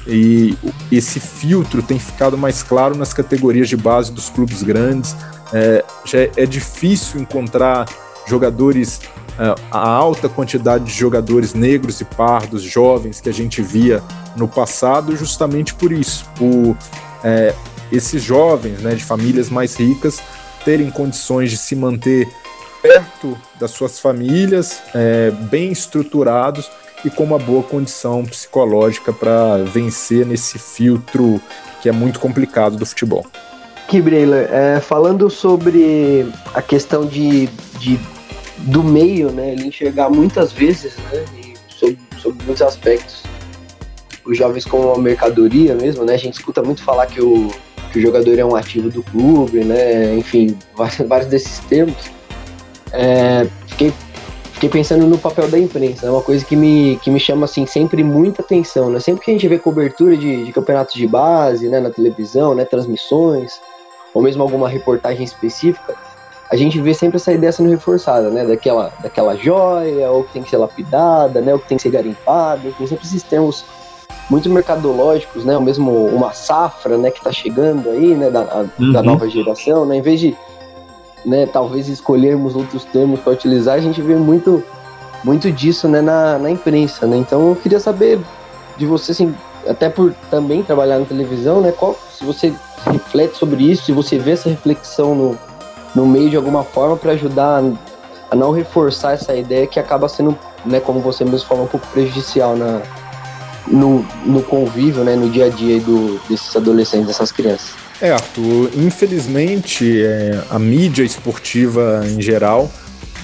E 0.04 0.58
esse 0.90 1.20
filtro 1.20 1.80
tem 1.80 1.96
ficado 1.96 2.36
mais 2.36 2.60
claro 2.60 2.96
nas 2.96 3.14
categorias 3.14 3.68
de 3.68 3.76
base 3.76 4.10
dos 4.10 4.28
clubes 4.28 4.64
grandes. 4.64 5.14
É, 5.52 5.84
já 6.04 6.18
é 6.36 6.46
difícil 6.46 7.20
encontrar 7.20 7.86
jogadores, 8.26 9.00
é, 9.38 9.54
a 9.70 9.88
alta 9.88 10.28
quantidade 10.28 10.84
de 10.84 10.92
jogadores 10.92 11.54
negros 11.54 12.00
e 12.00 12.04
pardos, 12.04 12.62
jovens 12.62 13.20
que 13.20 13.28
a 13.28 13.32
gente 13.32 13.60
via 13.62 14.02
no 14.36 14.48
passado, 14.48 15.16
justamente 15.16 15.74
por 15.74 15.92
isso, 15.92 16.24
por 16.36 16.76
é, 17.22 17.54
esses 17.90 18.22
jovens 18.22 18.80
né, 18.80 18.94
de 18.94 19.04
famílias 19.04 19.50
mais 19.50 19.76
ricas 19.76 20.20
terem 20.64 20.90
condições 20.90 21.50
de 21.50 21.56
se 21.56 21.74
manter 21.76 22.28
perto 22.80 23.38
das 23.60 23.70
suas 23.70 24.00
famílias, 24.00 24.80
é, 24.94 25.30
bem 25.30 25.70
estruturados 25.70 26.70
e 27.04 27.10
com 27.10 27.24
uma 27.24 27.38
boa 27.38 27.62
condição 27.62 28.24
psicológica 28.24 29.12
para 29.12 29.58
vencer 29.58 30.24
nesse 30.24 30.58
filtro 30.58 31.40
que 31.80 31.88
é 31.88 31.92
muito 31.92 32.20
complicado 32.20 32.76
do 32.76 32.86
futebol. 32.86 33.26
Kibreiler, 33.92 34.48
é, 34.50 34.80
falando 34.80 35.28
sobre 35.28 36.26
a 36.54 36.62
questão 36.62 37.04
de, 37.04 37.46
de, 37.78 38.00
do 38.58 38.82
meio, 38.82 39.30
né, 39.30 39.52
ele 39.52 39.68
enxergar 39.68 40.08
muitas 40.08 40.50
vezes, 40.50 40.96
né, 41.12 41.24
muitos 42.46 42.62
aspectos, 42.62 43.22
os 44.24 44.38
jovens 44.38 44.64
como 44.64 44.92
uma 44.92 44.98
mercadoria 44.98 45.74
mesmo, 45.74 46.04
né, 46.04 46.14
a 46.14 46.18
gente 46.18 46.34
escuta 46.34 46.62
muito 46.62 46.82
falar 46.82 47.06
que 47.06 47.20
o, 47.20 47.50
que 47.92 47.98
o 47.98 48.02
jogador 48.02 48.38
é 48.38 48.44
um 48.44 48.56
ativo 48.56 48.88
do 48.88 49.02
clube, 49.02 49.62
né? 49.62 50.14
Enfim, 50.14 50.56
vários 50.74 51.28
desses 51.28 51.58
termos. 51.66 52.10
É, 52.92 53.46
fiquei, 53.66 53.92
fiquei 54.54 54.70
pensando 54.70 55.06
no 55.06 55.18
papel 55.18 55.48
da 55.48 55.58
imprensa, 55.58 56.06
é 56.06 56.10
uma 56.10 56.22
coisa 56.22 56.42
que 56.44 56.56
me, 56.56 56.98
que 57.02 57.10
me 57.10 57.20
chama 57.20 57.44
assim 57.44 57.66
sempre 57.66 58.02
muita 58.02 58.40
atenção, 58.40 58.88
né? 58.88 59.00
Sempre 59.00 59.22
que 59.22 59.30
a 59.30 59.34
gente 59.34 59.46
vê 59.46 59.58
cobertura 59.58 60.16
de, 60.16 60.44
de 60.44 60.52
campeonatos 60.52 60.94
de 60.94 61.06
base, 61.06 61.68
né, 61.68 61.78
na 61.78 61.90
televisão, 61.90 62.54
né, 62.54 62.64
transmissões, 62.64 63.60
ou 64.14 64.22
mesmo 64.22 64.42
alguma 64.42 64.68
reportagem 64.68 65.24
específica, 65.24 65.94
a 66.50 66.56
gente 66.56 66.78
vê 66.78 66.92
sempre 66.92 67.16
essa 67.16 67.32
ideia 67.32 67.50
sendo 67.50 67.70
reforçada, 67.70 68.28
né? 68.28 68.44
Daquela, 68.44 68.92
daquela 69.02 69.34
joia, 69.34 70.10
ou 70.10 70.22
que 70.24 70.34
tem 70.34 70.42
que 70.42 70.50
ser 70.50 70.58
lapidada, 70.58 71.40
né? 71.40 71.54
Ou 71.54 71.58
que 71.58 71.66
tem 71.66 71.78
que 71.78 71.82
ser 71.82 71.90
garimpada, 71.90 72.68
enfim, 72.68 72.86
sempre 72.86 73.06
esses 73.06 73.22
termos 73.22 73.64
muito 74.28 74.50
mercadológicos, 74.50 75.46
né? 75.46 75.56
O 75.56 75.62
mesmo 75.62 75.90
uma 76.08 76.34
safra, 76.34 76.98
né? 76.98 77.10
Que 77.10 77.18
está 77.18 77.32
chegando 77.32 77.88
aí, 77.88 78.14
né? 78.14 78.30
Da, 78.30 78.42
a, 78.42 78.66
uhum. 78.78 78.92
da 78.92 79.02
nova 79.02 79.30
geração, 79.30 79.86
né? 79.86 79.96
Em 79.96 80.02
vez 80.02 80.20
de, 80.20 80.36
né? 81.24 81.46
Talvez 81.46 81.88
escolhermos 81.88 82.54
outros 82.54 82.84
termos 82.84 83.20
para 83.20 83.32
utilizar, 83.32 83.76
a 83.76 83.80
gente 83.80 84.02
vê 84.02 84.14
muito, 84.14 84.62
muito 85.24 85.50
disso, 85.50 85.88
né? 85.88 86.02
Na, 86.02 86.38
na 86.38 86.50
imprensa, 86.50 87.06
né? 87.06 87.16
Então 87.16 87.48
eu 87.48 87.56
queria 87.56 87.80
saber 87.80 88.20
de 88.76 88.84
você, 88.84 89.12
assim, 89.12 89.34
até 89.66 89.88
por 89.88 90.14
também 90.30 90.62
trabalhar 90.62 90.98
na 90.98 91.06
televisão, 91.06 91.62
né? 91.62 91.72
Qual, 91.72 91.96
se 92.22 92.26
você 92.26 92.54
reflete 92.86 93.36
sobre 93.36 93.64
isso, 93.70 93.84
se 93.84 93.92
você 93.92 94.18
vê 94.18 94.32
essa 94.32 94.48
reflexão 94.48 95.14
no 95.14 95.38
no 95.94 96.06
meio 96.06 96.30
de 96.30 96.36
alguma 96.36 96.64
forma 96.64 96.96
para 96.96 97.12
ajudar 97.12 97.62
a 98.30 98.34
não 98.34 98.50
reforçar 98.50 99.12
essa 99.12 99.34
ideia 99.34 99.66
que 99.66 99.78
acaba 99.78 100.08
sendo, 100.08 100.38
né, 100.64 100.80
como 100.80 101.00
você 101.00 101.24
mesmo 101.24 101.46
falou, 101.46 101.64
um 101.64 101.68
pouco 101.68 101.86
prejudicial 101.88 102.56
na, 102.56 102.80
no, 103.66 104.06
no 104.24 104.42
convívio, 104.42 105.04
né, 105.04 105.14
no 105.14 105.28
dia 105.28 105.46
a 105.46 105.48
dia 105.48 105.80
do, 105.80 106.20
desses 106.28 106.54
adolescentes, 106.56 107.08
dessas 107.08 107.30
crianças. 107.30 107.72
É, 108.00 108.10
Arthur, 108.10 108.70
infelizmente 108.74 110.02
é, 110.02 110.42
a 110.50 110.58
mídia 110.58 111.04
esportiva 111.04 112.02
em 112.06 112.20
geral 112.20 112.70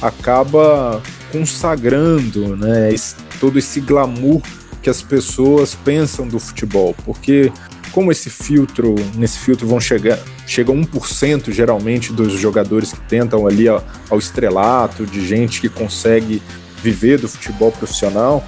acaba 0.01 1.03
consagrando 1.33 2.57
né, 2.57 2.93
esse, 2.93 3.17
todo 3.41 3.59
esse 3.59 3.81
glamour 3.81 4.41
que 4.81 4.89
as 4.89 5.03
pessoas 5.03 5.75
pensam 5.75 6.29
do 6.29 6.39
futebol, 6.39 6.95
porque 7.05 7.51
como 7.99 8.13
esse 8.13 8.31
filtro, 8.31 8.95
nesse 9.17 9.41
filtro 9.41 9.67
vão 9.67 9.81
chegar, 9.81 10.21
chega 10.47 10.71
1% 10.71 11.51
geralmente 11.51 12.13
dos 12.13 12.35
jogadores 12.35 12.93
que 12.93 13.01
tentam 13.01 13.45
ali 13.45 13.67
ao, 13.67 13.85
ao 14.09 14.21
estrelato, 14.21 15.05
de 15.05 15.27
gente 15.27 15.61
que 15.61 15.69
consegue 15.69 16.41
viver 16.81 17.19
do 17.19 17.29
futebol 17.29 17.73
profissional, 17.73 18.45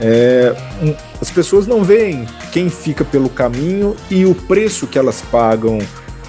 é, 0.00 0.56
as 1.20 1.30
pessoas 1.30 1.66
não 1.66 1.84
veem 1.84 2.26
quem 2.52 2.70
fica 2.70 3.04
pelo 3.04 3.28
caminho 3.28 3.94
e 4.10 4.24
o 4.24 4.34
preço 4.34 4.86
que 4.86 4.98
elas 4.98 5.20
pagam 5.30 5.78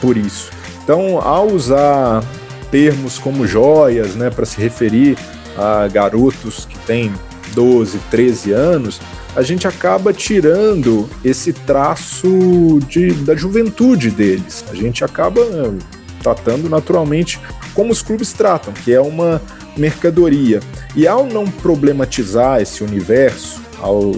por 0.01 0.17
isso. 0.17 0.51
Então, 0.83 1.21
ao 1.21 1.47
usar 1.47 2.21
termos 2.69 3.17
como 3.17 3.47
joias, 3.47 4.13
né, 4.13 4.29
para 4.29 4.45
se 4.45 4.59
referir 4.59 5.17
a 5.57 5.87
garotos 5.87 6.65
que 6.65 6.77
têm 6.79 7.13
12, 7.57 7.97
13 8.11 8.51
anos, 8.51 9.01
a 9.35 9.41
gente 9.41 9.67
acaba 9.67 10.13
tirando 10.13 11.09
esse 11.25 11.51
traço 11.51 12.79
de, 12.87 13.11
da 13.23 13.35
juventude 13.35 14.11
deles. 14.11 14.63
A 14.69 14.75
gente 14.75 15.03
acaba 15.03 15.41
eh, 15.41 15.73
tratando 16.21 16.69
naturalmente 16.69 17.39
como 17.73 17.91
os 17.91 18.03
clubes 18.03 18.31
tratam, 18.31 18.71
que 18.73 18.93
é 18.93 19.01
uma 19.01 19.41
mercadoria. 19.75 20.59
E 20.95 21.07
ao 21.07 21.25
não 21.25 21.45
problematizar 21.47 22.61
esse 22.61 22.83
universo, 22.83 23.59
ao 23.79 24.11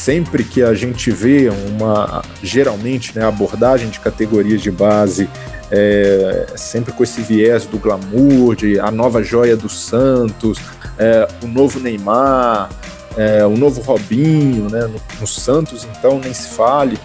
sempre 0.00 0.42
que 0.44 0.62
a 0.62 0.72
gente 0.72 1.10
vê 1.10 1.50
uma 1.50 2.22
geralmente 2.42 3.16
né, 3.16 3.24
abordagem 3.24 3.90
de 3.90 4.00
categorias 4.00 4.62
de 4.62 4.70
base 4.70 5.28
é, 5.70 6.46
sempre 6.56 6.92
com 6.92 7.04
esse 7.04 7.20
viés 7.20 7.66
do 7.66 7.78
glamour, 7.78 8.56
de 8.56 8.80
a 8.80 8.90
nova 8.90 9.22
joia 9.22 9.56
do 9.56 9.68
Santos, 9.68 10.58
é, 10.98 11.28
o 11.42 11.46
novo 11.46 11.78
Neymar, 11.78 12.70
é, 13.16 13.44
o 13.44 13.56
novo 13.56 13.80
Robinho, 13.82 14.68
né, 14.70 14.80
no, 14.86 15.00
no, 15.20 15.26
Santos, 15.26 15.86
então, 15.96 16.18
nem 16.18 16.32
se 16.32 16.48
fale. 16.48 16.98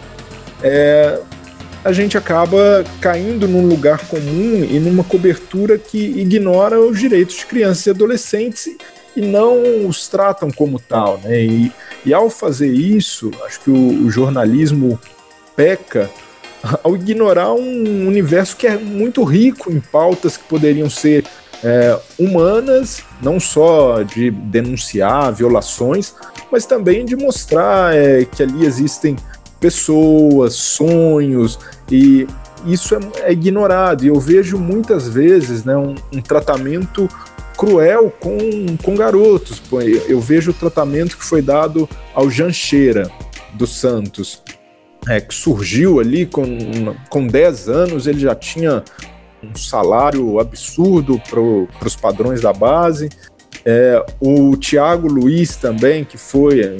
É, 0.63 1.19
a 1.83 1.91
gente 1.91 2.17
acaba 2.17 2.83
caindo 2.99 3.47
num 3.47 3.67
lugar 3.67 3.99
comum 4.07 4.63
e 4.63 4.79
numa 4.79 5.03
cobertura 5.03 5.77
que 5.77 5.99
ignora 5.99 6.79
os 6.79 6.97
direitos 6.97 7.35
de 7.35 7.45
crianças 7.45 7.85
e 7.85 7.89
adolescentes 7.91 8.69
e 9.15 9.21
não 9.21 9.85
os 9.87 10.07
tratam 10.07 10.49
como 10.49 10.79
tal. 10.79 11.19
Né? 11.23 11.43
E, 11.43 11.71
e 12.05 12.13
ao 12.13 12.29
fazer 12.29 12.71
isso, 12.71 13.31
acho 13.45 13.59
que 13.61 13.69
o, 13.69 14.05
o 14.05 14.11
jornalismo 14.11 14.99
peca 15.55 16.09
ao 16.83 16.95
ignorar 16.95 17.53
um 17.53 18.07
universo 18.07 18.55
que 18.55 18.67
é 18.67 18.77
muito 18.77 19.23
rico 19.23 19.71
em 19.71 19.79
pautas 19.79 20.37
que 20.37 20.43
poderiam 20.43 20.89
ser 20.89 21.25
é, 21.63 21.97
humanas, 22.19 23.03
não 23.21 23.39
só 23.39 24.03
de 24.03 24.29
denunciar 24.29 25.33
violações, 25.33 26.13
mas 26.51 26.65
também 26.65 27.05
de 27.05 27.15
mostrar 27.15 27.95
é, 27.95 28.25
que 28.25 28.43
ali 28.43 28.65
existem 28.65 29.15
pessoas, 29.59 30.53
sonhos, 30.53 31.57
e 31.89 32.27
isso 32.65 32.95
é, 32.95 32.99
é 33.21 33.31
ignorado. 33.31 34.03
E 34.03 34.07
eu 34.07 34.19
vejo 34.19 34.57
muitas 34.57 35.07
vezes 35.07 35.63
né, 35.63 35.75
um, 35.75 35.95
um 36.13 36.21
tratamento 36.21 37.09
cruel 37.55 38.11
com, 38.19 38.37
com 38.83 38.95
garotos. 38.95 39.61
Eu 40.07 40.19
vejo 40.19 40.51
o 40.51 40.53
tratamento 40.53 41.17
que 41.17 41.25
foi 41.25 41.41
dado 41.41 41.89
ao 42.13 42.29
Jancheira 42.29 43.09
dos 43.53 43.79
Santos, 43.79 44.43
é, 45.07 45.21
que 45.21 45.33
surgiu 45.33 45.99
ali 45.99 46.25
com, 46.25 46.45
com 47.09 47.27
10 47.27 47.69
anos, 47.69 48.07
ele 48.07 48.19
já 48.19 48.35
tinha 48.35 48.83
um 49.43 49.55
salário 49.55 50.39
absurdo 50.39 51.21
para 51.29 51.87
os 51.87 51.95
padrões 51.95 52.41
da 52.41 52.51
base. 52.51 53.09
É, 53.63 54.03
o 54.19 54.55
Thiago 54.57 55.07
Luiz 55.07 55.55
também, 55.55 56.03
que 56.03 56.17
foi 56.17 56.77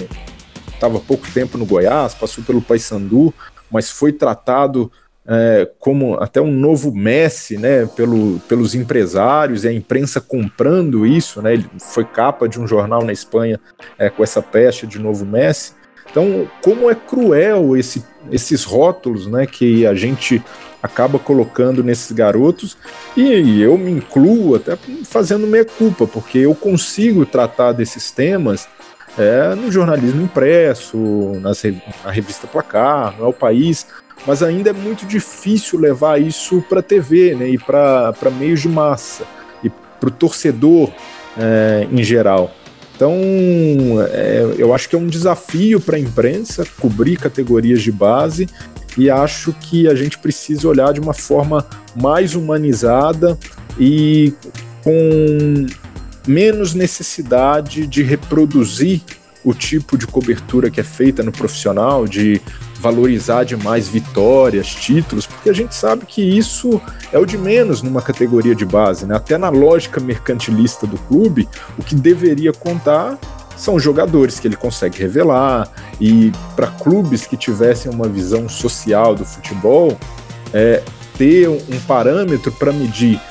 estava 0.73 0.99
pouco 0.99 1.25
tempo 1.31 1.57
no 1.57 1.65
Goiás, 1.65 2.13
passou 2.13 2.43
pelo 2.43 2.61
Paysandu, 2.61 3.33
mas 3.71 3.89
foi 3.89 4.11
tratado 4.11 4.91
é, 5.27 5.67
como 5.79 6.15
até 6.15 6.39
um 6.39 6.51
novo 6.51 6.93
Messi, 6.93 7.57
né, 7.57 7.85
pelo, 7.95 8.39
pelos 8.47 8.75
empresários 8.75 9.63
e 9.63 9.67
a 9.67 9.73
imprensa 9.73 10.21
comprando 10.21 11.05
isso, 11.05 11.41
né, 11.41 11.53
ele 11.53 11.69
foi 11.79 12.05
capa 12.05 12.47
de 12.47 12.59
um 12.59 12.67
jornal 12.67 13.03
na 13.03 13.11
Espanha 13.11 13.59
é, 13.97 14.09
com 14.09 14.23
essa 14.23 14.41
peste 14.41 14.85
de 14.85 14.99
novo 14.99 15.25
Messi. 15.25 15.73
Então, 16.09 16.47
como 16.61 16.89
é 16.89 16.95
cruel 16.95 17.75
esse, 17.75 18.05
esses 18.31 18.63
rótulos, 18.63 19.27
né, 19.27 19.45
que 19.45 19.85
a 19.85 19.95
gente 19.95 20.41
acaba 20.81 21.17
colocando 21.17 21.83
nesses 21.83 22.11
garotos 22.11 22.77
e 23.17 23.59
eu 23.59 23.75
me 23.75 23.89
incluo 23.89 24.55
até 24.55 24.77
fazendo 25.03 25.47
meia 25.47 25.65
culpa, 25.65 26.05
porque 26.05 26.38
eu 26.38 26.53
consigo 26.53 27.25
tratar 27.25 27.71
desses 27.71 28.11
temas 28.11 28.67
é, 29.17 29.55
no 29.55 29.71
jornalismo 29.71 30.21
impresso, 30.21 30.97
nas, 31.41 31.63
na 32.03 32.11
revista 32.11 32.45
Placar, 32.45 33.17
no 33.17 33.25
El 33.25 33.33
País, 33.33 33.88
mas 34.25 34.41
ainda 34.41 34.69
é 34.69 34.73
muito 34.73 35.06
difícil 35.06 35.80
levar 35.80 36.21
isso 36.21 36.62
para 36.67 36.80
a 36.80 36.84
TV 36.84 37.36
né, 37.36 37.49
e 37.49 37.58
para 37.58 38.13
meios 38.38 38.62
de 38.62 38.69
massa 38.69 39.23
e 39.63 39.69
para 39.69 40.10
o 40.10 40.12
torcedor 40.12 40.91
é, 41.38 41.88
em 41.91 42.04
geral. 42.04 42.51
Então, 42.95 43.13
é, 44.12 44.56
eu 44.58 44.73
acho 44.73 44.88
que 44.88 44.95
é 44.95 44.99
um 44.99 45.08
desafio 45.08 45.82
para 45.82 45.97
a 45.97 45.99
imprensa 45.99 46.65
cobrir 46.80 47.17
categorias 47.17 47.82
de 47.82 47.91
base 47.91 48.47
e 48.97 49.10
acho 49.10 49.51
que 49.54 49.88
a 49.88 49.95
gente 49.95 50.17
precisa 50.17 50.67
olhar 50.67 50.93
de 50.93 51.01
uma 51.01 51.13
forma 51.13 51.65
mais 51.93 52.36
humanizada 52.36 53.38
e 53.78 54.34
com 54.82 55.67
menos 56.25 56.73
necessidade 56.73 57.86
de 57.86 58.01
reproduzir 58.01 59.01
o 59.45 59.53
tipo 59.53 59.97
de 59.97 60.08
cobertura 60.08 60.71
que 60.71 60.81
é 60.81 60.84
feita 60.84 61.21
no 61.21 61.31
profissional, 61.31 62.08
de 62.08 62.41
valorizar 62.79 63.43
demais 63.43 63.88
vitórias, 63.88 64.67
títulos, 64.67 65.25
porque 65.27 65.49
a 65.49 65.53
gente 65.53 65.73
sabe 65.75 66.05
que 66.05 66.21
isso 66.21 66.81
é 67.13 67.19
o 67.19 67.25
de 67.25 67.38
menos 67.38 67.81
numa 67.81 68.01
categoria 68.01 68.55
de 68.55 68.65
base, 68.65 69.05
né? 69.05 69.15
Até 69.15 69.38
na 69.38 69.49
lógica 69.49 70.01
mercantilista 70.01 70.88
do 70.88 70.97
clube, 70.97 71.47
o 71.77 71.84
que 71.84 71.95
deveria 71.95 72.51
contar 72.51 73.17
são 73.55 73.79
jogadores 73.79 74.39
que 74.39 74.47
ele 74.47 74.55
consegue 74.55 74.99
revelar 74.99 75.69
e 76.01 76.31
para 76.55 76.67
clubes 76.67 77.25
que 77.25 77.38
tivessem 77.38 77.91
uma 77.91 78.08
visão 78.08 78.49
social 78.49 79.15
do 79.15 79.23
futebol 79.23 79.97
é, 80.53 80.84
ter 81.17 81.47
um, 81.47 81.79
parâmetro 81.88 82.51
para 82.51 82.73
medir 82.73 83.21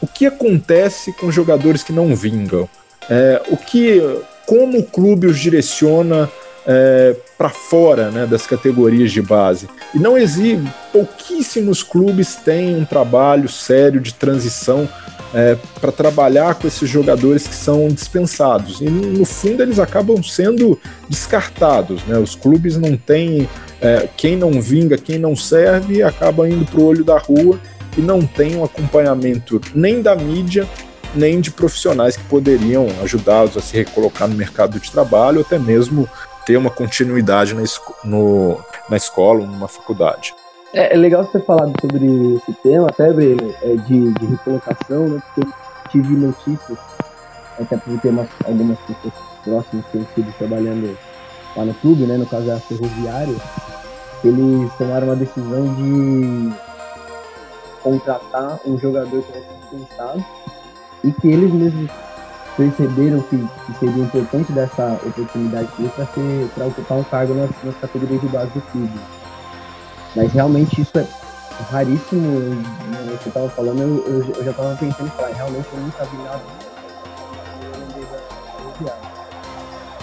o 0.00 0.06
que 0.06 0.26
acontece 0.26 1.12
com 1.12 1.30
jogadores 1.30 1.82
que 1.82 1.92
não 1.92 2.14
vingam 2.14 2.68
é, 3.08 3.42
o 3.50 3.56
que 3.56 4.00
como 4.46 4.78
o 4.78 4.82
clube 4.82 5.26
os 5.26 5.38
direciona 5.38 6.30
é, 6.66 7.14
para 7.36 7.48
fora 7.48 8.10
né, 8.10 8.26
das 8.26 8.46
categorias 8.46 9.12
de 9.12 9.22
base 9.22 9.68
e 9.94 9.98
não 9.98 10.16
existe 10.16 10.62
pouquíssimos 10.92 11.82
clubes 11.82 12.36
têm 12.36 12.76
um 12.76 12.84
trabalho 12.84 13.48
sério 13.48 14.00
de 14.00 14.14
transição 14.14 14.88
é, 15.34 15.56
para 15.80 15.92
trabalhar 15.92 16.54
com 16.54 16.66
esses 16.66 16.88
jogadores 16.88 17.46
que 17.46 17.54
são 17.54 17.88
dispensados. 17.88 18.80
E 18.80 18.84
no 18.84 19.24
fundo 19.24 19.62
eles 19.62 19.78
acabam 19.78 20.22
sendo 20.22 20.80
descartados. 21.08 22.02
Né? 22.04 22.18
Os 22.18 22.34
clubes 22.34 22.76
não 22.76 22.96
têm. 22.96 23.48
É, 23.78 24.08
quem 24.16 24.36
não 24.36 24.60
vinga, 24.62 24.96
quem 24.96 25.18
não 25.18 25.36
serve, 25.36 26.02
acaba 26.02 26.48
indo 26.48 26.64
para 26.64 26.80
o 26.80 26.84
olho 26.86 27.04
da 27.04 27.18
rua 27.18 27.60
e 27.96 28.00
não 28.00 28.22
tem 28.22 28.56
um 28.56 28.64
acompanhamento 28.64 29.60
nem 29.74 30.00
da 30.00 30.14
mídia, 30.16 30.66
nem 31.16 31.40
de 31.40 31.50
profissionais 31.50 32.16
que 32.16 32.24
poderiam 32.24 32.86
ajudá-los 33.02 33.56
a 33.56 33.60
se 33.60 33.76
recolocar 33.76 34.28
no 34.28 34.34
mercado 34.34 34.78
de 34.78 34.90
trabalho, 34.90 35.38
ou 35.38 35.44
até 35.44 35.58
mesmo 35.58 36.08
ter 36.44 36.56
uma 36.56 36.70
continuidade 36.70 37.54
na, 37.54 37.62
no, 38.04 38.58
na 38.88 38.96
escola 38.96 39.40
ou 39.40 39.46
numa 39.46 39.68
faculdade. 39.68 40.34
É, 40.72 40.94
é, 40.94 40.96
legal 40.96 41.24
você 41.24 41.40
falar 41.40 41.70
sobre 41.80 42.34
esse 42.36 42.52
tema, 42.62 42.88
até 42.88 43.08
é, 43.08 43.76
de, 43.86 44.12
de 44.12 44.26
recolocação, 44.26 45.08
né? 45.08 45.22
Porque 45.34 45.48
eu 45.48 45.90
tive 45.90 46.14
notícias, 46.14 46.78
até 47.58 47.76
por 47.76 48.00
ter 48.00 48.08
umas, 48.10 48.28
algumas 48.44 48.78
pessoas 48.80 49.14
próximas 49.42 49.86
que 49.86 49.98
estive 49.98 50.32
trabalhando 50.38 50.96
lá 51.56 51.64
no 51.64 51.74
clube, 51.74 52.04
né? 52.04 52.16
No 52.16 52.26
caso 52.26 52.50
é 52.50 52.54
a 52.54 52.60
Ferroviária, 52.60 53.36
eles 54.22 54.72
tomaram 54.74 55.08
uma 55.08 55.16
decisão 55.16 55.74
de 55.74 56.52
contratar 57.82 58.58
um 58.66 58.78
jogador 58.78 59.22
que 59.22 59.32
era 59.32 59.44
dispensado 59.60 60.24
e 61.04 61.12
que 61.12 61.28
eles 61.28 61.52
mesmos 61.52 61.90
perceberam 62.56 63.20
que, 63.22 63.36
que 63.38 63.78
seria 63.78 64.02
importante 64.02 64.52
dessa 64.52 64.98
oportunidade 65.04 65.68
para 66.54 66.66
ocupar 66.66 66.98
um 66.98 67.04
cargo 67.04 67.34
nas, 67.34 67.50
nas 67.62 67.76
categorias 67.76 68.20
de 68.20 68.28
base 68.28 68.50
do 68.52 68.60
clube. 68.72 68.98
Mas 70.14 70.32
realmente 70.32 70.80
isso 70.80 70.98
é 70.98 71.06
raríssimo. 71.70 72.40
Né, 72.40 73.18
você 73.20 73.28
estava 73.28 73.48
falando, 73.50 73.82
eu, 73.82 74.04
eu, 74.06 74.34
eu 74.34 74.44
já 74.44 74.50
estava 74.50 74.74
pensando, 74.76 75.10
falar, 75.10 75.28
realmente 75.28 75.68
eu 75.72 75.80
nunca 75.80 76.04
vi 76.04 76.16
nada. 76.16 76.42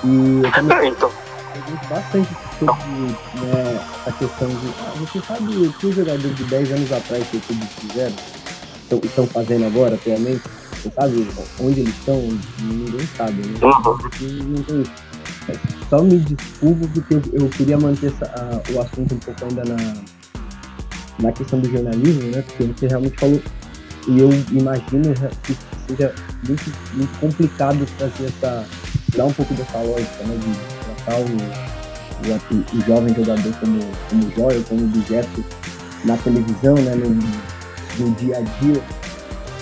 E 0.04 0.42
eu 0.44 0.52
também 0.52 0.78
é, 0.78 0.88
então. 0.88 1.12
bastante 1.90 2.30
sobre 2.60 2.90
né, 3.46 3.80
a 4.06 4.12
questão 4.12 4.50
de. 4.50 4.74
Ah, 4.80 4.94
você 4.98 5.22
sabe 5.22 5.56
o 5.56 5.74
que 5.74 5.88
os 5.88 5.96
jogadores 5.96 6.36
de 6.36 6.44
10 6.44 6.72
anos 6.72 6.92
atrás 6.92 7.26
que 7.30 7.38
eles 7.38 7.70
fizeram? 7.80 8.16
Estão, 8.84 9.00
estão 9.02 9.28
fazendo 9.28 9.66
agora, 9.66 9.96
atualmente? 9.96 10.42
Você 10.84 10.92
sabe 10.92 11.26
onde 11.62 11.80
eles 11.80 11.96
estão? 11.98 12.20
Ninguém 12.60 13.08
sabe, 13.16 13.42
né? 13.48 13.58
Uhum. 14.70 14.84
Só 15.90 16.04
me 16.04 16.18
desculpo 16.18 16.90
porque 16.90 17.14
eu, 17.14 17.22
eu 17.34 17.50
queria 17.50 17.78
manter 17.78 18.08
essa, 18.08 18.26
a, 18.26 18.74
o 18.74 18.82
assunto 18.82 19.16
um 19.16 19.20
pouco 19.20 19.46
ainda 19.46 19.64
na, 19.64 19.78
na 21.20 21.32
questão 21.32 21.62
do 21.62 21.72
jornalismo, 21.72 22.24
né? 22.32 22.42
Porque 22.42 22.66
você 22.66 22.88
realmente 22.88 23.18
falou, 23.18 23.42
e 24.10 24.20
eu 24.20 24.30
imagino 24.52 25.14
que 25.44 25.58
seja 25.88 26.14
muito, 26.46 26.74
muito 26.96 27.20
complicado 27.22 27.88
trazer 27.98 28.26
essa, 28.26 28.66
dar 29.16 29.24
um 29.24 29.32
pouco 29.32 29.54
dessa 29.54 29.78
lógica, 29.78 30.24
né? 30.26 30.38
De 30.38 31.06
tratar 31.06 31.20
o, 31.22 32.76
o, 32.76 32.78
o 32.78 32.82
jovem 32.86 33.16
jogador 33.16 33.54
como, 33.62 33.80
como 34.10 34.32
joia, 34.36 34.62
como 34.64 34.84
objeto 34.84 35.46
na 36.04 36.18
televisão, 36.18 36.76
né? 36.76 36.94
No, 36.94 37.10
no 38.06 38.16
dia 38.16 38.38
a 38.38 38.42
dia. 38.42 39.03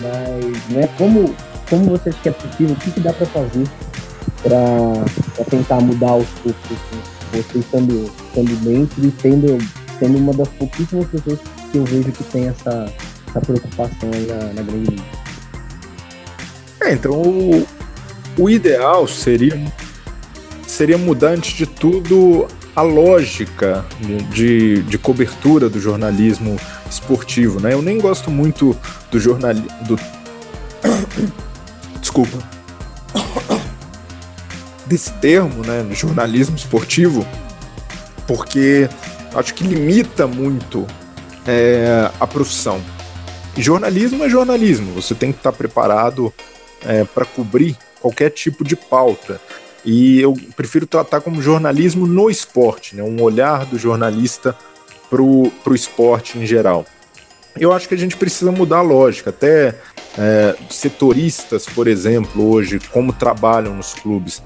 Mas, 0.02 0.68
né? 0.70 0.90
Como, 0.98 1.34
como 1.70 1.86
você 1.86 2.10
acha 2.10 2.20
que 2.22 2.30
é 2.30 2.32
possível? 2.32 2.76
O 2.76 2.80
que, 2.80 2.92
que 2.92 3.00
dá 3.00 3.14
para 3.14 3.26
fazer 3.28 3.64
para 4.42 5.46
tentar 5.46 5.80
mudar 5.82 6.10
aos 6.10 6.28
poucos, 6.44 6.62
assim, 6.66 7.44
você 7.44 7.60
estando, 7.60 8.12
estando 8.28 8.56
dentro 8.64 9.06
e 9.06 9.14
sendo, 9.22 9.58
sendo 10.00 10.18
uma 10.18 10.34
das 10.34 10.48
pouquíssimas 10.50 11.08
pessoas 11.08 11.40
que 11.72 11.78
eu 11.78 11.86
vejo 11.86 12.12
que 12.12 12.24
tem 12.26 12.48
essa, 12.48 12.92
essa 13.30 13.42
preocupação 13.42 14.10
aí 14.14 14.26
na, 14.26 14.36
na 14.54 14.62
grande 14.62 14.92
mídia. 14.92 15.06
É, 16.82 16.94
então 16.94 17.14
o, 17.14 17.68
o 18.38 18.50
ideal 18.50 19.08
seria, 19.08 19.72
seria 20.66 20.98
mudar 20.98 21.30
antes 21.30 21.54
de 21.54 21.66
tudo 21.66 22.48
a 22.76 22.82
lógica 22.82 23.86
de, 24.34 24.82
de 24.84 24.98
cobertura 24.98 25.70
do 25.70 25.80
jornalismo 25.80 26.58
esportivo, 26.90 27.60
né? 27.60 27.74
Eu 27.74 27.82
nem 27.82 28.00
gosto 28.00 28.32
muito 28.32 28.76
do 29.10 29.20
jornalismo. 29.20 29.70
Do... 29.84 30.00
Desculpa 32.00 32.62
desse 34.92 35.14
termo, 35.14 35.66
né, 35.66 35.88
jornalismo 35.92 36.58
esportivo, 36.58 37.26
porque 38.28 38.90
acho 39.34 39.54
que 39.54 39.64
limita 39.64 40.28
muito 40.28 40.86
é, 41.48 42.12
a 42.20 42.28
profissão. 42.28 42.82
Jornalismo 43.56 44.26
é 44.26 44.30
jornalismo, 44.30 44.94
você 44.94 45.16
tem 45.16 45.32
que 45.32 45.38
estar 45.38 45.54
preparado 45.54 46.34
é, 46.86 47.06
para 47.06 47.24
cobrir 47.24 47.78
qualquer 48.02 48.32
tipo 48.32 48.66
de 48.66 48.76
pauta. 48.76 49.40
E 49.84 50.20
eu 50.22 50.36
prefiro 50.56 50.86
tratar 50.86 51.22
como 51.22 51.42
jornalismo 51.42 52.06
no 52.06 52.30
esporte, 52.30 52.96
né, 52.96 53.04
um 53.04 53.22
olhar 53.22 53.66
do 53.66 53.78
jornalista 53.78 54.56
para 55.10 55.22
o 55.22 55.52
esporte 55.74 56.38
em 56.38 56.46
geral. 56.46 56.86
Eu 57.60 57.74
acho 57.74 57.88
que 57.88 57.96
a 57.96 57.98
gente 57.98 58.16
precisa 58.16 58.52
mudar 58.52 58.78
a 58.78 58.82
lógica, 58.82 59.30
até 59.30 59.76
é, 60.18 60.56
setoristas, 60.70 61.66
por 61.66 61.88
exemplo, 61.88 62.50
hoje, 62.50 62.80
como 62.92 63.12
trabalham 63.12 63.76
nos 63.76 63.94
clubes 63.94 64.42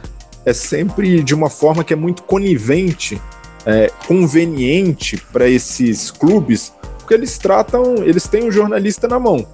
é 0.45 0.53
sempre 0.53 1.23
de 1.23 1.33
uma 1.33 1.49
forma 1.49 1.83
que 1.83 1.91
é 1.91 1.95
muito 1.95 2.23
conivente, 2.23 3.19
é, 3.65 3.91
conveniente 4.07 5.17
para 5.33 5.49
esses 5.49 6.11
clubes, 6.11 6.71
porque 6.99 7.15
eles 7.15 7.37
tratam, 7.37 7.95
eles 7.97 8.27
têm 8.27 8.43
o 8.43 8.47
um 8.47 8.51
jornalista 8.51 9.07
na 9.07 9.19
mão. 9.19 9.45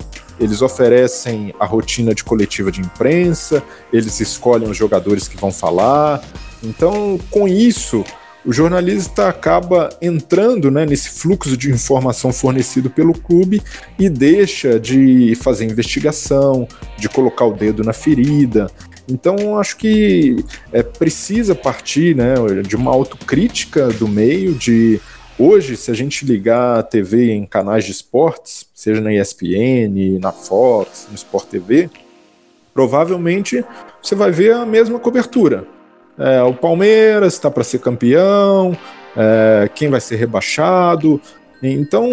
Eles 0.41 0.62
oferecem 0.62 1.54
a 1.60 1.65
rotina 1.65 2.13
de 2.13 2.23
coletiva 2.23 2.71
de 2.71 2.82
imprensa, 2.82 3.63
eles 3.93 4.19
escolhem 4.19 4.69
os 4.69 4.75
jogadores 4.75 5.27
que 5.27 5.38
vão 5.38 5.51
falar. 5.51 6.21
Então, 6.63 7.19
com 7.30 7.47
isso, 7.47 8.04
o 8.43 8.51
jornalista 8.51 9.30
acaba 9.30 9.89
entrando 10.01 10.71
né, 10.71 10.86
nesse 10.86 11.12
fluxo 11.12 11.56
de 11.56 11.69
informação 11.69 12.34
fornecido 12.34 12.89
pelo 12.89 13.13
clube 13.13 13.62
e 13.99 14.10
deixa 14.10 14.80
de 14.80 15.36
fazer 15.36 15.65
investigação, 15.65 16.67
de 16.97 17.08
colocar 17.08 17.45
o 17.45 17.54
dedo 17.54 17.84
na 17.84 17.93
ferida, 17.93 18.67
então, 19.12 19.58
acho 19.58 19.77
que 19.77 20.38
é, 20.71 20.82
precisa 20.82 21.54
partir 21.54 22.15
né, 22.15 22.36
de 22.65 22.75
uma 22.75 22.91
autocrítica 22.91 23.89
do 23.89 24.08
meio, 24.08 24.54
de 24.54 25.01
hoje, 25.41 25.75
se 25.75 25.89
a 25.89 25.93
gente 25.93 26.25
ligar 26.25 26.80
a 26.80 26.84
TV 26.84 27.32
em 27.32 27.45
canais 27.45 27.86
de 27.86 27.91
esportes, 27.91 28.67
seja 28.73 29.01
na 29.01 29.13
ESPN, 29.13 30.19
na 30.19 30.32
Fox, 30.32 31.08
no 31.10 31.15
Sport 31.15 31.47
TV, 31.47 31.89
provavelmente 32.73 33.63
você 34.01 34.15
vai 34.15 34.32
ver 34.32 34.54
a 34.54 34.65
mesma 34.65 34.99
cobertura. 34.99 35.65
É, 36.17 36.41
o 36.43 36.54
Palmeiras 36.54 37.34
está 37.34 37.49
para 37.49 37.63
ser 37.63 37.80
campeão, 37.80 38.77
é, 39.15 39.69
quem 39.73 39.89
vai 39.89 39.99
ser 39.99 40.17
rebaixado. 40.17 41.19
Então, 41.63 42.10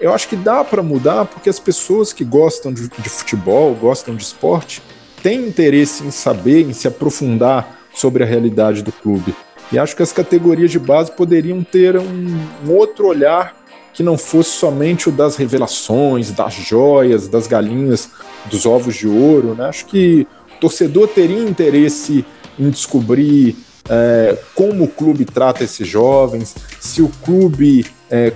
eu 0.00 0.12
acho 0.12 0.28
que 0.28 0.36
dá 0.36 0.64
para 0.64 0.82
mudar 0.82 1.24
porque 1.24 1.48
as 1.48 1.58
pessoas 1.58 2.12
que 2.12 2.24
gostam 2.24 2.72
de, 2.72 2.88
de 2.88 3.08
futebol, 3.08 3.74
gostam 3.74 4.14
de 4.14 4.22
esporte, 4.22 4.82
tem 5.22 5.46
interesse 5.46 6.04
em 6.04 6.10
saber, 6.10 6.62
em 6.62 6.72
se 6.72 6.88
aprofundar 6.88 7.80
sobre 7.94 8.22
a 8.22 8.26
realidade 8.26 8.82
do 8.82 8.92
clube. 8.92 9.34
E 9.72 9.78
acho 9.78 9.96
que 9.96 10.02
as 10.02 10.12
categorias 10.12 10.70
de 10.70 10.78
base 10.78 11.10
poderiam 11.12 11.64
ter 11.64 11.96
um, 11.96 12.38
um 12.66 12.72
outro 12.72 13.06
olhar 13.06 13.56
que 13.94 14.02
não 14.02 14.16
fosse 14.16 14.50
somente 14.50 15.08
o 15.08 15.12
das 15.12 15.36
revelações, 15.36 16.30
das 16.30 16.54
joias, 16.54 17.28
das 17.28 17.46
galinhas, 17.46 18.10
dos 18.50 18.66
ovos 18.66 18.94
de 18.94 19.06
ouro. 19.06 19.54
Né? 19.54 19.66
Acho 19.66 19.86
que 19.86 20.26
o 20.56 20.60
torcedor 20.60 21.08
teria 21.08 21.42
interesse 21.42 22.24
em 22.58 22.70
descobrir 22.70 23.56
é, 23.88 24.38
como 24.54 24.84
o 24.84 24.88
clube 24.88 25.24
trata 25.24 25.64
esses 25.64 25.86
jovens, 25.86 26.54
se 26.78 27.02
o 27.02 27.08
clube 27.24 27.84
é, 28.10 28.32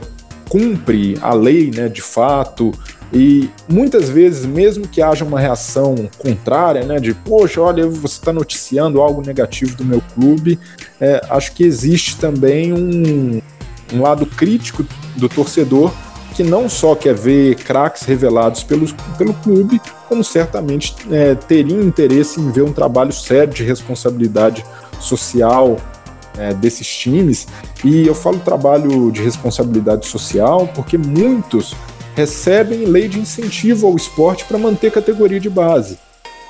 cumpre 0.49 1.19
a 1.21 1.33
lei 1.33 1.71
né, 1.75 1.89
de 1.89 2.03
fato, 2.03 2.73
e 3.13 3.49
muitas 3.69 4.09
vezes, 4.09 4.45
mesmo 4.45 4.89
que 4.89 5.01
haja 5.01 5.25
uma 5.25 5.39
reação 5.39 6.09
contrária, 6.19 6.85
né, 6.85 6.99
de 6.99 7.15
poxa, 7.15 7.61
olha, 7.61 7.87
você 7.87 8.19
está 8.19 8.33
noticiando 8.33 9.01
algo 9.01 9.23
negativo 9.25 9.77
do 9.77 9.85
meu 9.85 10.03
clube, 10.15 10.59
é, 11.01 11.25
acho 11.31 11.53
que 11.53 11.65
existe 11.65 12.17
também 12.17 12.73
um, 12.73 13.41
um 13.93 14.03
lado 14.03 14.27
crítico 14.27 14.85
do 15.17 15.29
torcedor 15.29 15.93
que 16.35 16.43
não 16.43 16.69
só 16.69 16.95
quer 16.95 17.15
ver 17.15 17.55
craques 17.55 18.03
revelados 18.03 18.63
pelo, 18.63 18.87
pelo 19.17 19.33
clube, 19.33 19.81
como 20.07 20.23
certamente 20.23 20.95
é, 21.11 21.35
teria 21.35 21.81
interesse 21.81 22.39
em 22.39 22.51
ver 22.51 22.63
um 22.63 22.73
trabalho 22.75 23.13
sério 23.13 23.55
de 23.55 23.65
responsabilidade 23.65 24.63
social 25.01 25.79
é, 26.37 26.53
desses 26.53 26.87
times. 26.87 27.47
E 27.83 28.07
eu 28.07 28.15
falo 28.15 28.39
trabalho 28.41 29.11
de 29.11 29.23
responsabilidade 29.23 30.07
social 30.07 30.69
porque 30.75 30.99
muitos 30.99 31.75
recebem 32.17 32.87
lei 32.87 33.09
de 33.09 33.21
incentivo 33.21 33.87
ao 33.87 33.95
esporte 33.95 34.47
para 34.47 34.57
manter 34.57 34.91
categoria 34.91 35.39
de 35.39 35.51
base. 35.51 35.99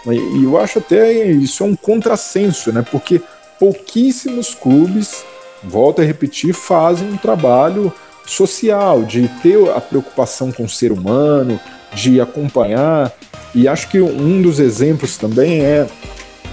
E 0.06 0.44
eu 0.44 0.56
acho 0.56 0.78
até 0.78 1.12
isso 1.32 1.64
é 1.64 1.66
um 1.66 1.74
contrassenso, 1.74 2.72
né? 2.72 2.84
Porque 2.88 3.20
pouquíssimos 3.58 4.54
clubes, 4.54 5.24
volto 5.64 6.00
a 6.00 6.04
repetir, 6.04 6.54
fazem 6.54 7.10
um 7.10 7.16
trabalho 7.16 7.92
social, 8.24 9.02
de 9.02 9.28
ter 9.42 9.58
a 9.70 9.80
preocupação 9.80 10.52
com 10.52 10.64
o 10.64 10.68
ser 10.68 10.92
humano, 10.92 11.58
de 11.92 12.20
acompanhar. 12.20 13.12
E 13.52 13.66
acho 13.66 13.88
que 13.88 14.00
um 14.00 14.40
dos 14.40 14.60
exemplos 14.60 15.16
também 15.16 15.60
é 15.62 15.88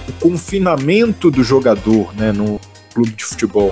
o 0.07 0.13
confinamento 0.13 1.29
do 1.29 1.43
jogador 1.43 2.15
né, 2.15 2.31
no 2.31 2.59
clube 2.91 3.11
de 3.11 3.23
futebol. 3.23 3.71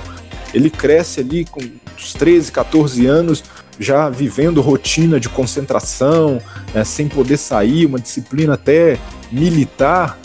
Ele 0.54 0.70
cresce 0.70 1.18
ali 1.20 1.44
com 1.44 1.60
os 1.98 2.12
13, 2.12 2.52
14 2.52 3.06
anos, 3.06 3.42
já 3.78 4.08
vivendo 4.08 4.60
rotina 4.60 5.18
de 5.18 5.28
concentração, 5.28 6.40
né, 6.74 6.84
sem 6.84 7.08
poder 7.08 7.36
sair, 7.36 7.86
uma 7.86 7.98
disciplina 7.98 8.54
até 8.54 8.98
militar, 9.30 10.18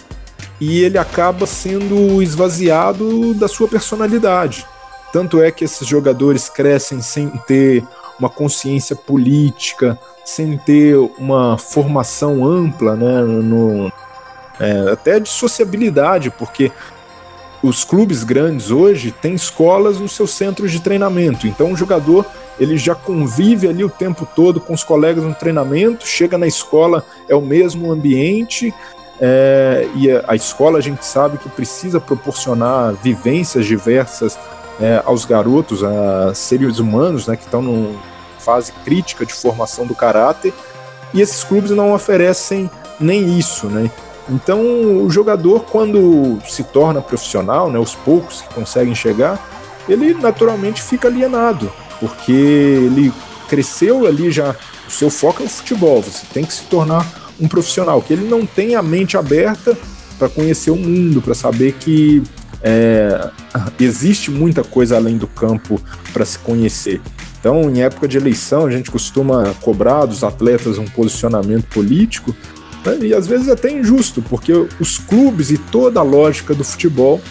e 0.59 0.81
ele 0.81 0.97
acaba 0.97 1.45
sendo 1.45 2.21
esvaziado 2.21 3.33
da 3.33 3.47
sua 3.47 3.67
personalidade. 3.67 4.65
Tanto 5.13 5.41
é 5.41 5.51
que 5.51 5.63
esses 5.63 5.87
jogadores 5.87 6.49
crescem 6.49 7.01
sem 7.01 7.29
ter 7.47 7.83
uma 8.19 8.29
consciência 8.29 8.95
política, 8.95 9.97
sem 10.25 10.57
ter 10.57 10.97
uma 11.17 11.57
formação 11.57 12.45
ampla, 12.45 12.95
né, 12.95 13.21
no, 13.21 13.91
é, 14.59 14.91
até 14.91 15.19
de 15.19 15.29
sociabilidade, 15.29 16.29
porque 16.31 16.71
os 17.63 17.83
clubes 17.83 18.23
grandes 18.23 18.71
hoje 18.71 19.11
têm 19.11 19.33
escolas 19.33 19.99
nos 19.99 20.11
seus 20.13 20.31
centros 20.31 20.71
de 20.71 20.79
treinamento. 20.79 21.47
Então 21.47 21.71
o 21.71 21.77
jogador 21.77 22.25
ele 22.59 22.77
já 22.77 22.95
convive 22.95 23.67
ali 23.67 23.83
o 23.83 23.89
tempo 23.89 24.27
todo 24.35 24.59
com 24.59 24.73
os 24.73 24.83
colegas 24.83 25.23
no 25.23 25.33
treinamento, 25.33 26.07
chega 26.07 26.37
na 26.37 26.47
escola, 26.47 27.05
é 27.29 27.35
o 27.35 27.41
mesmo 27.41 27.91
ambiente. 27.91 28.73
É, 29.19 29.87
e 29.95 30.09
a, 30.27 30.35
escola 30.35 30.77
a 30.77 30.81
gente 30.81 31.03
sabe 31.05 31.37
que 31.37 31.49
precisa 31.49 31.99
proporcionar 31.99 32.93
vivências 32.93 33.65
diversas 33.65 34.37
é, 34.79 35.01
aos 35.05 35.25
garotos, 35.25 35.83
a 35.83 36.33
seres 36.33 36.79
humanos 36.79 37.27
né, 37.27 37.35
que 37.35 37.43
estão 37.43 37.61
numa 37.61 37.99
fase 38.39 38.71
crítica 38.83 39.25
de 39.25 39.33
formação 39.33 39.85
do 39.85 39.95
caráter, 39.95 40.53
e 41.13 41.21
esses 41.21 41.43
clubes 41.43 41.71
não 41.71 41.93
oferecem 41.93 42.69
nem 42.99 43.37
isso. 43.37 43.67
Né? 43.67 43.89
Então, 44.29 44.61
o 45.03 45.09
jogador, 45.09 45.65
quando 45.71 46.39
se 46.45 46.63
torna 46.63 47.01
profissional, 47.01 47.71
né, 47.71 47.79
os 47.79 47.95
poucos 47.95 48.41
que 48.41 48.53
conseguem 48.53 48.93
chegar, 48.93 49.39
ele 49.87 50.13
naturalmente 50.13 50.81
fica 50.81 51.07
alienado, 51.07 51.71
porque 51.99 52.31
ele 52.31 53.13
cresceu 53.47 54.05
ali 54.05 54.31
já. 54.31 54.55
O 54.87 54.91
seu 54.91 55.09
foco 55.09 55.43
é 55.43 55.45
o 55.45 55.49
futebol, 55.49 56.01
você 56.01 56.25
tem 56.33 56.45
que 56.45 56.53
se 56.53 56.63
tornar 56.63 57.05
um 57.39 57.47
profissional, 57.47 58.01
que 58.01 58.13
ele 58.13 58.27
não 58.27 58.45
tem 58.45 58.75
a 58.75 58.81
mente 58.81 59.17
aberta 59.17 59.77
para 60.17 60.29
conhecer 60.29 60.71
o 60.71 60.75
mundo, 60.75 61.21
para 61.21 61.35
saber 61.35 61.73
que 61.73 62.23
é, 62.61 63.29
existe 63.79 64.31
muita 64.31 64.63
coisa 64.63 64.95
além 64.95 65.17
do 65.17 65.27
campo 65.27 65.79
para 66.11 66.25
se 66.25 66.39
conhecer. 66.39 67.01
Então, 67.39 67.69
em 67.69 67.81
época 67.81 68.07
de 68.07 68.17
eleição, 68.17 68.65
a 68.65 68.71
gente 68.71 68.89
costuma 68.89 69.53
cobrar 69.61 70.05
dos 70.05 70.23
atletas 70.23 70.77
um 70.77 70.85
posicionamento 70.85 71.65
político, 71.65 72.35
né? 72.83 72.97
e 73.01 73.13
às 73.13 73.27
vezes 73.27 73.47
até 73.47 73.71
injusto, 73.71 74.21
porque 74.21 74.51
os 74.79 74.97
clubes 74.97 75.51
e 75.51 75.57
toda 75.57 75.99
a 75.99 76.03
lógica 76.03 76.53
do 76.53 76.63
futebol 76.63 77.21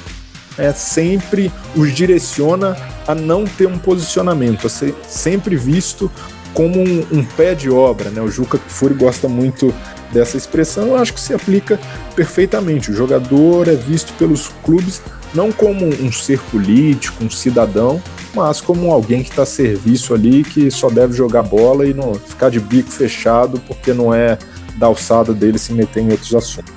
é, 0.58 0.72
sempre 0.72 1.52
os 1.74 1.94
direciona 1.94 2.76
a 3.06 3.14
não 3.14 3.44
ter 3.44 3.66
um 3.66 3.78
posicionamento, 3.78 4.66
a 4.66 4.70
ser 4.70 4.94
sempre 5.06 5.56
visto 5.56 6.10
como 6.54 6.80
um, 6.80 7.06
um 7.12 7.24
pé 7.24 7.54
de 7.54 7.70
obra. 7.70 8.10
Né? 8.10 8.20
O 8.20 8.30
Juca 8.30 8.58
Kfouri 8.58 8.94
gosta 8.94 9.28
muito 9.28 9.74
dessa 10.12 10.36
expressão, 10.36 10.88
eu 10.88 10.96
acho 10.96 11.12
que 11.12 11.20
se 11.20 11.34
aplica 11.34 11.78
perfeitamente. 12.14 12.90
O 12.90 12.94
jogador 12.94 13.68
é 13.68 13.74
visto 13.74 14.12
pelos 14.14 14.48
clubes 14.64 15.02
não 15.34 15.52
como 15.52 15.86
um 15.86 16.10
ser 16.10 16.40
político, 16.50 17.22
um 17.22 17.30
cidadão, 17.30 18.02
mas 18.34 18.60
como 18.60 18.90
alguém 18.90 19.22
que 19.22 19.30
está 19.30 19.42
a 19.42 19.46
serviço 19.46 20.14
ali, 20.14 20.42
que 20.42 20.70
só 20.70 20.88
deve 20.88 21.12
jogar 21.12 21.42
bola 21.42 21.86
e 21.86 21.92
não 21.92 22.14
ficar 22.14 22.50
de 22.50 22.58
bico 22.58 22.90
fechado 22.90 23.60
porque 23.66 23.92
não 23.92 24.14
é 24.14 24.38
da 24.76 24.86
alçada 24.86 25.34
dele 25.34 25.58
se 25.58 25.72
meter 25.72 26.02
em 26.02 26.10
outros 26.10 26.34
assuntos. 26.34 26.72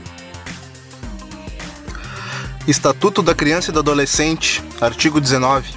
Estatuto 2.70 3.24
da 3.24 3.34
Criança 3.34 3.72
e 3.72 3.74
do 3.74 3.80
Adolescente, 3.80 4.64
artigo 4.80 5.20
19. 5.20 5.74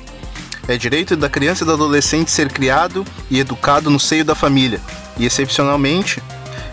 É 0.69 0.77
direito 0.77 1.17
da 1.17 1.27
criança 1.27 1.65
e 1.65 1.67
do 1.67 1.73
adolescente 1.73 2.31
ser 2.31 2.53
criado 2.53 3.03
e 3.31 3.41
educado 3.41 3.89
no 3.89 3.99
seio 3.99 4.27
da 4.27 4.35
família, 4.35 4.79
e 5.17 5.25
excepcionalmente 5.25 6.23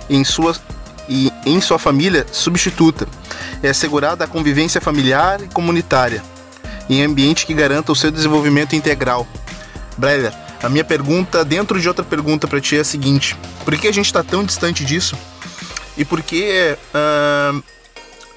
em 0.09 0.25
sua, 0.25 0.53
e 1.07 1.31
em 1.45 1.61
sua 1.61 1.79
família 1.79 2.25
substituta. 2.33 3.07
É 3.63 3.69
assegurada 3.69 4.25
a 4.25 4.27
convivência 4.27 4.81
familiar 4.81 5.41
e 5.41 5.47
comunitária, 5.47 6.21
em 6.89 7.01
ambiente 7.01 7.45
que 7.45 7.53
garanta 7.53 7.93
o 7.93 7.95
seu 7.95 8.11
desenvolvimento 8.11 8.75
integral. 8.75 9.25
Breler, 9.97 10.33
a 10.61 10.67
minha 10.67 10.83
pergunta, 10.83 11.45
dentro 11.45 11.79
de 11.79 11.87
outra 11.87 12.03
pergunta 12.03 12.45
para 12.45 12.59
ti, 12.59 12.75
é 12.75 12.81
a 12.81 12.83
seguinte: 12.83 13.37
por 13.63 13.73
que 13.77 13.87
a 13.87 13.93
gente 13.93 14.07
está 14.07 14.21
tão 14.21 14.43
distante 14.43 14.83
disso? 14.83 15.17
E 15.97 16.03
por 16.03 16.21
que 16.21 16.77
uh, 16.93 17.63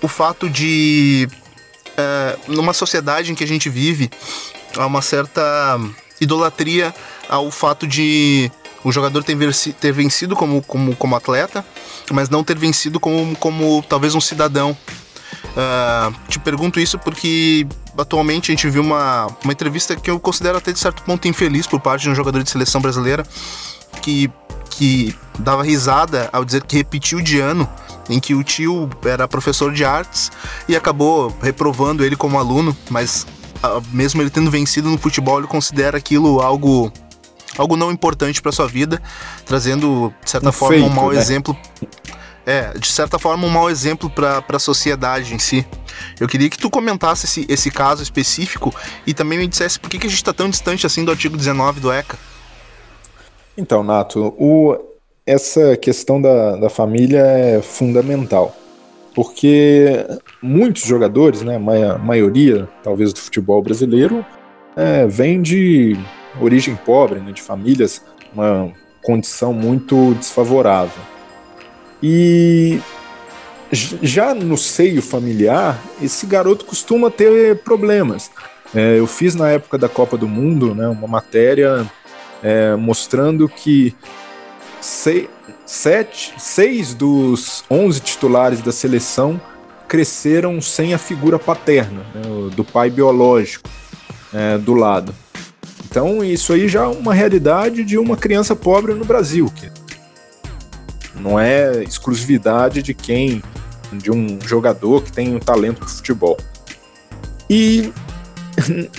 o 0.01 0.07
fato 0.07 0.49
de, 0.49 1.29
uh, 1.93 2.53
numa 2.53 2.73
sociedade 2.73 3.33
em 3.33 3.35
que 3.35 3.45
a 3.45 3.47
gente 3.47 3.69
vive, 3.69 4.11
há 4.77 4.87
uma 4.87 5.03
certa 5.03 5.79
idolatria 6.21 6.95
ao 7.29 7.51
fato 7.51 7.87
de 7.87 8.51
o 8.85 8.91
jogador 8.91 9.23
ter, 9.23 9.37
ter 9.81 9.93
vencido 9.93 10.35
como, 10.35 10.63
como, 10.63 10.97
como 10.97 11.17
atleta, 11.17 11.65
mas 12.11 12.29
não 12.29 12.43
ter 12.43 12.59
vencido 12.59 12.99
como, 12.99 13.37
como 13.37 13.85
talvez 13.89 14.15
um 14.15 14.21
cidadão. 14.21 14.77
Uh, 15.53 16.15
te 16.29 16.39
pergunto 16.39 16.81
isso 16.81 16.99
porque 16.99 17.67
atualmente 17.97 18.51
a 18.51 18.55
gente 18.55 18.69
viu 18.69 18.83
uma, 18.83 19.27
uma 19.43 19.53
entrevista 19.53 19.95
que 19.95 20.11
eu 20.11 20.19
considero 20.19 20.59
até 20.59 20.73
de 20.73 20.79
certo 20.79 21.03
ponto 21.03 21.29
infeliz 21.29 21.67
por 21.67 21.81
parte 21.81 22.03
de 22.03 22.11
um 22.11 22.15
jogador 22.15 22.43
de 22.43 22.51
seleção 22.51 22.81
brasileira 22.81 23.25
que, 24.01 24.31
que 24.73 25.15
dava 25.39 25.63
risada 25.63 26.29
ao 26.33 26.45
dizer 26.45 26.63
que 26.65 26.77
repetiu 26.77 27.21
de 27.21 27.39
ano 27.39 27.69
em 28.09 28.19
que 28.19 28.35
o 28.35 28.43
tio 28.43 28.89
era 29.05 29.29
professor 29.29 29.73
de 29.73 29.85
artes 29.85 30.33
e 30.69 30.75
acabou 30.75 31.37
reprovando 31.43 32.05
ele 32.05 32.17
como 32.17 32.39
aluno, 32.39 32.77
mas 32.91 33.27
uh, 33.63 33.83
mesmo 33.93 34.23
ele 34.23 34.31
tendo 34.31 34.51
vencido 34.51 34.91
no 34.91 34.99
futebol, 34.99 35.39
ele 35.39 35.47
considera 35.47 35.99
aquilo 35.99 36.41
algo 36.41 36.93
algo 37.59 37.77
não 37.77 37.93
importante 37.93 38.41
para 38.41 38.51
sua 38.51 38.67
vida, 38.67 39.01
trazendo 39.45 40.13
de 40.25 40.31
certa 40.31 40.49
um 40.49 40.53
forma 40.53 40.75
feito, 40.75 40.91
um 40.91 40.95
mau 40.95 41.13
né? 41.13 41.21
exemplo. 41.21 41.57
É, 42.45 42.77
de 42.77 42.89
certa 42.89 43.21
forma 43.21 43.47
um 43.47 43.51
mau 43.51 43.71
exemplo 43.71 44.11
para 44.11 44.43
a 44.49 44.59
sociedade 44.59 45.35
em 45.35 45.39
si. 45.39 45.65
Eu 46.19 46.27
queria 46.27 46.49
que 46.51 46.59
tu 46.59 46.69
comentasse 46.71 47.27
esse, 47.27 47.47
esse 47.49 47.71
caso 47.71 48.03
específico 48.03 48.75
e 49.07 49.15
também 49.15 49.39
me 49.39 49.47
dissesse 49.47 49.79
por 49.79 49.89
que, 49.89 49.99
que 49.99 50.07
a 50.07 50.11
gente 50.11 50.19
está 50.19 50.33
tão 50.33 50.49
distante 50.49 50.85
assim 50.87 51.05
do 51.05 51.11
artigo 51.11 51.37
19 51.37 51.79
do 51.79 51.93
ECA. 51.93 52.19
Então, 53.57 53.83
Nato, 53.83 54.35
o, 54.39 54.77
essa 55.27 55.77
questão 55.77 56.21
da, 56.21 56.57
da 56.57 56.71
família 56.71 57.21
é 57.21 57.63
fundamental. 57.63 58.55
Porque 59.15 60.07
muitos 60.43 60.85
jogadores, 60.85 61.43
né, 61.43 61.57
a 61.57 61.99
maioria 61.99 62.69
talvez 62.83 63.13
do 63.13 63.21
futebol 63.21 63.63
brasileiro, 63.63 64.25
é, 64.75 65.07
vem 65.07 65.43
de 65.43 65.97
origem 66.41 66.75
pobre, 66.75 67.21
né, 67.21 67.31
de 67.33 67.43
famílias, 67.43 68.03
uma 68.33 68.73
condição 69.03 69.53
muito 69.53 70.15
desfavorável. 70.15 71.03
E 72.03 72.81
já 73.71 74.35
no 74.35 74.57
seio 74.57 75.03
familiar, 75.03 75.79
esse 76.01 76.27
garoto 76.27 76.65
costuma 76.65 77.11
ter 77.11 77.59
problemas. 77.59 78.31
É, 78.75 78.99
eu 78.99 79.07
fiz 79.07 79.35
na 79.35 79.51
época 79.51 79.77
da 79.77 79.89
Copa 79.89 80.17
do 80.17 80.27
Mundo 80.27 80.75
né, 80.75 80.89
uma 80.89 81.07
matéria 81.07 81.87
é, 82.43 82.75
mostrando 82.77 83.49
que 83.49 83.95
sei, 84.81 85.31
sete, 85.65 86.35
seis 86.39 86.95
dos 86.95 87.65
onze 87.71 88.01
titulares 88.01 88.61
da 88.61 88.73
seleção 88.73 89.41
cresceram 89.89 90.61
sem 90.61 90.95
a 90.95 90.99
figura 90.99 91.39
paterna, 91.39 92.01
né, 92.15 92.23
do 92.57 92.65
pai 92.65 92.91
biológico 92.91 93.69
é, 94.33 94.59
do 94.59 94.75
lado. 94.75 95.15
Então, 95.85 96.25
isso 96.25 96.55
aí 96.55 96.69
já 96.69 96.85
é 96.85 96.87
uma 96.87 97.13
realidade 97.13 97.85
de 97.85 97.99
uma 97.99 98.17
criança 98.17 98.57
pobre 98.57 98.95
no 98.95 99.05
Brasil. 99.05 99.53
Não 101.15 101.39
é 101.39 101.83
exclusividade 101.83 102.83
de 102.83 102.95
quem, 102.95 103.43
de 103.93 104.11
um 104.11 104.41
jogador 104.41 105.03
que 105.03 105.13
tem 105.13 105.37
um 105.37 105.39
talento 105.39 105.81
para 105.81 105.89
futebol. 105.89 106.39
E 107.49 107.93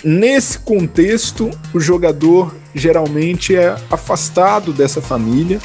nesse 0.04 0.60
contexto, 0.60 1.50
o 1.74 1.80
jogador 1.80 2.56
geralmente 2.74 3.56
é 3.56 3.76
afastado 3.90 4.74
dessa 4.74 5.02
família 5.02 5.60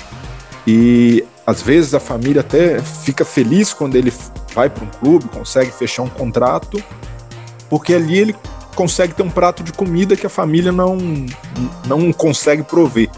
e 0.66 1.24
às 1.46 1.62
vezes 1.62 1.94
a 1.94 2.00
família 2.00 2.40
até 2.40 2.80
fica 2.80 3.24
feliz 3.24 3.72
quando 3.72 3.96
ele 3.96 4.12
vai 4.54 4.68
para 4.68 4.84
um 4.84 4.88
clube, 4.88 5.26
consegue 5.28 5.70
fechar 5.70 6.02
um 6.02 6.08
contrato, 6.08 6.82
porque 7.70 7.94
ali 7.94 8.18
ele 8.18 8.36
consegue 8.74 9.14
ter 9.14 9.22
um 9.22 9.30
prato 9.30 9.62
de 9.62 9.72
comida 9.72 10.16
que 10.16 10.26
a 10.26 10.30
família 10.30 10.70
não, 10.70 10.98
não 11.86 12.12
consegue 12.12 12.62
prover. 12.62 13.08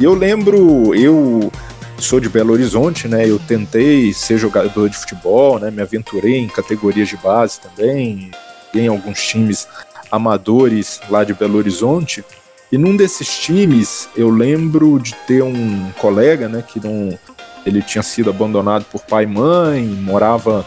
Eu 0.00 0.14
lembro, 0.14 0.94
eu 0.94 1.52
sou 1.98 2.20
de 2.20 2.28
Belo 2.28 2.52
Horizonte, 2.52 3.08
né? 3.08 3.28
Eu 3.28 3.38
tentei 3.38 4.12
ser 4.12 4.38
jogador 4.38 4.88
de 4.88 4.96
futebol, 4.96 5.58
né? 5.58 5.70
Me 5.70 5.82
aventurei 5.82 6.36
em 6.36 6.48
categorias 6.48 7.08
de 7.08 7.16
base 7.16 7.60
também, 7.60 8.30
em 8.74 8.86
alguns 8.88 9.20
times 9.22 9.66
amadores 10.10 11.00
lá 11.08 11.24
de 11.24 11.34
Belo 11.34 11.58
Horizonte. 11.58 12.24
E 12.70 12.76
num 12.76 12.96
desses 12.96 13.38
times, 13.38 14.08
eu 14.16 14.28
lembro 14.28 14.98
de 14.98 15.14
ter 15.26 15.42
um 15.42 15.90
colega, 15.98 16.48
né, 16.48 16.62
que 16.66 16.78
não 16.84 17.18
ele 17.64 17.82
tinha 17.82 18.02
sido 18.02 18.30
abandonado 18.30 18.84
por 18.84 19.02
pai 19.02 19.24
e 19.24 19.26
mãe, 19.26 19.84
morava 19.84 20.64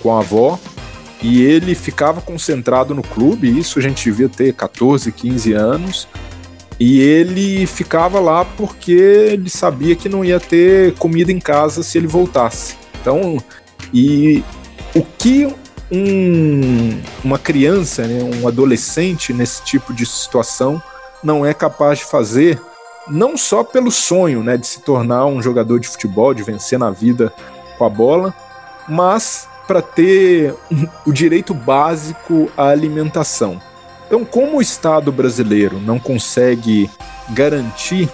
com 0.00 0.14
a 0.14 0.20
avó, 0.20 0.58
e 1.22 1.42
ele 1.42 1.74
ficava 1.74 2.20
concentrado 2.20 2.94
no 2.94 3.02
clube, 3.02 3.58
isso 3.58 3.78
a 3.78 3.82
gente 3.82 4.04
devia 4.04 4.28
ter 4.28 4.52
14, 4.52 5.10
15 5.10 5.52
anos, 5.52 6.08
e 6.78 7.00
ele 7.00 7.66
ficava 7.66 8.20
lá 8.20 8.44
porque 8.44 8.92
ele 8.92 9.48
sabia 9.48 9.94
que 9.96 10.08
não 10.08 10.24
ia 10.24 10.40
ter 10.40 10.94
comida 10.94 11.32
em 11.32 11.40
casa 11.40 11.82
se 11.82 11.96
ele 11.98 12.06
voltasse. 12.06 12.76
Então, 13.00 13.42
e 13.92 14.42
o 14.94 15.02
que 15.02 15.48
um, 15.94 17.00
uma 17.22 17.38
criança, 17.38 18.06
né, 18.06 18.22
um 18.22 18.48
adolescente 18.48 19.32
nesse 19.32 19.62
tipo 19.62 19.92
de 19.92 20.04
situação 20.04 20.82
não 21.22 21.44
é 21.44 21.54
capaz 21.54 22.00
de 22.00 22.04
fazer, 22.04 22.60
não 23.08 23.36
só 23.36 23.64
pelo 23.64 23.90
sonho 23.90 24.42
né, 24.42 24.56
de 24.56 24.66
se 24.66 24.80
tornar 24.80 25.26
um 25.26 25.40
jogador 25.40 25.80
de 25.80 25.88
futebol, 25.88 26.34
de 26.34 26.42
vencer 26.42 26.78
na 26.78 26.90
vida 26.90 27.32
com 27.78 27.84
a 27.84 27.88
bola, 27.88 28.34
mas 28.88 29.48
para 29.66 29.80
ter 29.80 30.54
o 31.06 31.12
direito 31.12 31.54
básico 31.54 32.50
à 32.56 32.68
alimentação. 32.68 33.60
Então, 34.06 34.24
como 34.24 34.58
o 34.58 34.62
Estado 34.62 35.10
brasileiro 35.10 35.80
não 35.80 35.98
consegue 35.98 36.90
garantir 37.30 38.10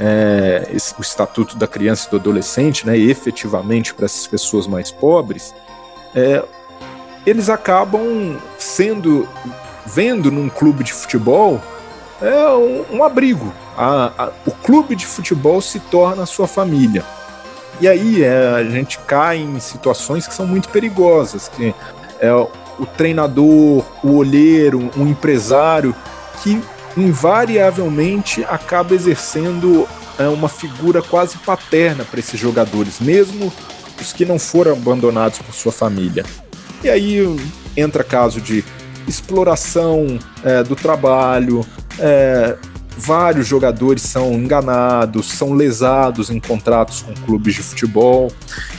é, 0.00 0.66
esse, 0.72 0.94
o 0.98 1.02
estatuto 1.02 1.56
da 1.58 1.66
criança 1.66 2.08
e 2.08 2.10
do 2.10 2.16
adolescente, 2.16 2.86
né, 2.86 2.96
efetivamente 2.96 3.92
para 3.92 4.06
essas 4.06 4.26
pessoas 4.26 4.66
mais 4.66 4.90
pobres, 4.90 5.54
é, 6.14 6.42
eles 7.26 7.50
acabam 7.50 8.38
sendo 8.56 9.28
vendo 9.84 10.30
num 10.30 10.48
clube 10.48 10.82
de 10.82 10.92
futebol 10.92 11.60
é 12.22 12.48
um, 12.48 12.98
um 12.98 13.04
abrigo. 13.04 13.52
A, 13.76 14.12
a, 14.16 14.30
o 14.46 14.50
clube 14.50 14.96
de 14.96 15.04
futebol 15.04 15.60
se 15.60 15.80
torna 15.80 16.22
a 16.22 16.26
sua 16.26 16.46
família. 16.46 17.04
E 17.80 17.86
aí 17.86 18.22
é, 18.22 18.54
a 18.56 18.64
gente 18.64 18.98
cai 19.00 19.38
em 19.38 19.60
situações 19.60 20.26
que 20.26 20.32
são 20.32 20.46
muito 20.46 20.68
perigosas, 20.70 21.48
que 21.48 21.74
é 22.20 22.32
o 22.32 22.86
treinador, 22.96 23.84
o 24.02 24.16
olheiro, 24.16 24.90
um 24.96 25.06
empresário 25.06 25.94
que 26.42 26.62
invariavelmente 26.96 28.44
acaba 28.44 28.94
exercendo 28.94 29.86
é, 30.18 30.26
uma 30.28 30.48
figura 30.48 31.02
quase 31.02 31.36
paterna 31.38 32.04
para 32.04 32.18
esses 32.18 32.40
jogadores, 32.40 32.98
mesmo 33.00 33.52
os 34.00 34.12
que 34.12 34.24
não 34.24 34.38
foram 34.38 34.72
abandonados 34.72 35.38
por 35.38 35.54
sua 35.54 35.72
família. 35.72 36.24
E 36.82 36.88
aí 36.88 37.20
entra 37.76 38.04
caso 38.04 38.40
de 38.40 38.64
exploração 39.06 40.18
é, 40.44 40.62
do 40.62 40.74
trabalho, 40.74 41.64
é, 41.98 42.56
vários 42.96 43.46
jogadores 43.46 44.02
são 44.02 44.32
enganados, 44.32 45.26
são 45.32 45.52
lesados 45.52 46.30
em 46.30 46.40
contratos 46.40 47.02
com 47.02 47.14
clubes 47.14 47.54
de 47.54 47.62
futebol. 47.62 48.32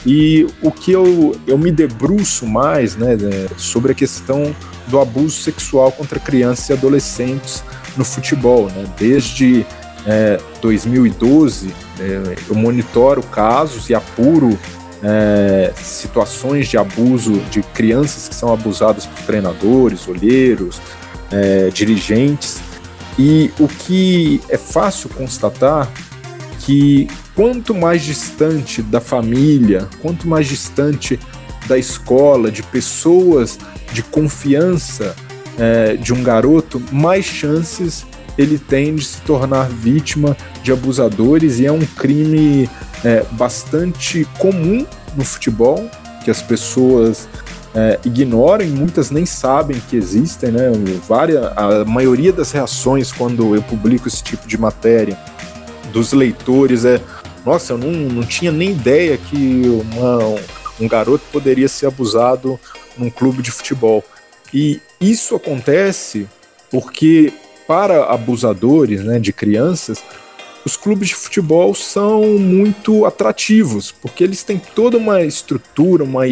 E 0.04 0.46
o 0.62 0.70
que 0.70 0.92
eu, 0.92 1.36
eu 1.46 1.56
me 1.56 1.70
debruço 1.70 2.46
mais 2.46 2.96
né, 2.96 3.14
é, 3.14 3.48
sobre 3.56 3.92
a 3.92 3.94
questão 3.94 4.54
do 4.88 4.98
abuso 4.98 5.42
sexual 5.42 5.92
contra 5.92 6.18
crianças 6.18 6.68
e 6.70 6.72
adolescentes 6.72 7.62
no 7.96 8.04
futebol. 8.04 8.66
Né? 8.66 8.86
Desde 8.98 9.64
é, 10.06 10.40
2012, 10.60 11.72
é, 12.00 12.36
eu 12.48 12.54
monitoro 12.54 13.22
casos 13.22 13.88
e 13.90 13.94
apuro 13.94 14.58
é, 15.02 15.72
situações 15.76 16.68
de 16.68 16.76
abuso 16.76 17.34
de 17.50 17.62
crianças 17.62 18.28
que 18.28 18.34
são 18.34 18.52
abusadas 18.52 19.06
por 19.06 19.22
treinadores, 19.22 20.08
olheiros, 20.08 20.80
é, 21.30 21.70
dirigentes. 21.70 22.58
E 23.18 23.50
o 23.58 23.66
que 23.66 24.40
é 24.48 24.56
fácil 24.56 25.10
constatar 25.10 25.90
que 26.60 27.08
quanto 27.34 27.74
mais 27.74 28.02
distante 28.02 28.82
da 28.82 29.00
família, 29.00 29.88
quanto 30.00 30.28
mais 30.28 30.46
distante 30.46 31.18
da 31.66 31.78
escola, 31.78 32.50
de 32.50 32.62
pessoas 32.62 33.58
de 33.92 34.02
confiança 34.02 35.14
é, 35.58 35.96
de 35.96 36.12
um 36.12 36.22
garoto, 36.22 36.82
mais 36.92 37.24
chances 37.24 38.06
ele 38.38 38.58
tem 38.58 38.94
de 38.94 39.04
se 39.04 39.20
tornar 39.22 39.68
vítima 39.68 40.36
de 40.62 40.72
abusadores 40.72 41.58
e 41.58 41.66
é 41.66 41.72
um 41.72 41.84
crime 41.84 42.70
é, 43.04 43.24
bastante 43.32 44.24
comum 44.38 44.86
no 45.16 45.24
futebol 45.24 45.90
que 46.24 46.30
as 46.30 46.40
pessoas 46.40 47.28
é, 47.74 47.98
ignoram 48.04 48.64
e 48.64 48.68
muitas 48.68 49.10
nem 49.10 49.26
sabem 49.26 49.82
que 49.90 49.96
existem, 49.96 50.52
né? 50.52 50.70
Várias, 51.06 51.44
a 51.56 51.84
maioria 51.84 52.32
das 52.32 52.52
reações 52.52 53.10
quando 53.12 53.54
eu 53.54 53.62
publico 53.62 54.06
esse 54.06 54.22
tipo 54.22 54.46
de 54.46 54.56
matéria 54.56 55.18
dos 55.92 56.12
leitores 56.12 56.84
é 56.84 57.00
nossa, 57.44 57.72
eu 57.72 57.78
não, 57.78 57.90
não 57.90 58.22
tinha 58.24 58.52
nem 58.52 58.70
ideia 58.70 59.16
que 59.16 59.62
uma, 59.66 60.38
um 60.78 60.86
garoto 60.86 61.24
poderia 61.32 61.68
ser 61.68 61.86
abusado 61.86 62.60
num 62.96 63.08
clube 63.08 63.42
de 63.42 63.50
futebol. 63.50 64.04
E 64.52 64.80
isso 65.00 65.34
acontece 65.34 66.28
porque 66.70 67.32
para 67.68 68.06
abusadores 68.06 69.04
né, 69.04 69.18
de 69.18 69.30
crianças, 69.30 70.02
os 70.64 70.74
clubes 70.74 71.08
de 71.08 71.14
futebol 71.14 71.74
são 71.74 72.22
muito 72.38 73.04
atrativos, 73.04 73.92
porque 73.92 74.24
eles 74.24 74.42
têm 74.42 74.60
toda 74.74 74.96
uma 74.96 75.22
estrutura, 75.22 76.02
uma 76.02 76.22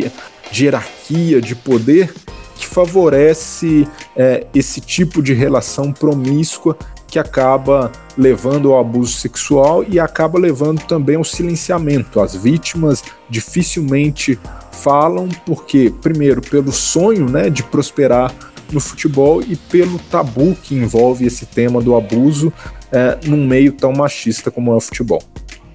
hierarquia, 0.51 1.41
de 1.41 1.55
poder, 1.55 2.13
que 2.57 2.67
favorece 2.67 3.87
é, 4.17 4.47
esse 4.55 4.81
tipo 4.81 5.23
de 5.23 5.35
relação 5.35 5.93
promíscua 5.93 6.77
que 7.07 7.19
acaba 7.19 7.93
levando 8.17 8.73
ao 8.73 8.81
abuso 8.81 9.13
sexual 9.13 9.85
e 9.87 10.01
acaba 10.01 10.39
levando 10.39 10.81
também 10.87 11.17
ao 11.17 11.25
silenciamento. 11.25 12.19
As 12.19 12.35
vítimas 12.35 13.05
dificilmente 13.29 14.39
falam 14.73 15.29
porque, 15.45 15.93
primeiro, 16.03 16.41
pelo 16.41 16.73
sonho 16.73 17.29
né, 17.29 17.51
de 17.51 17.63
prosperar 17.63 18.35
no 18.71 18.81
futebol 18.81 19.43
e 19.43 19.57
pelo 19.57 19.99
tabu 19.99 20.57
que 20.63 20.75
envolve 20.75 21.27
esse 21.27 21.47
tema 21.47 21.81
do 21.81 21.97
abuso 21.97 22.53
é, 22.93 23.19
num 23.25 23.47
meio 23.47 23.73
tão 23.73 23.93
machista 23.93 24.51
como 24.51 24.73
é 24.73 24.77
o 24.77 24.81
futebol. 24.81 25.23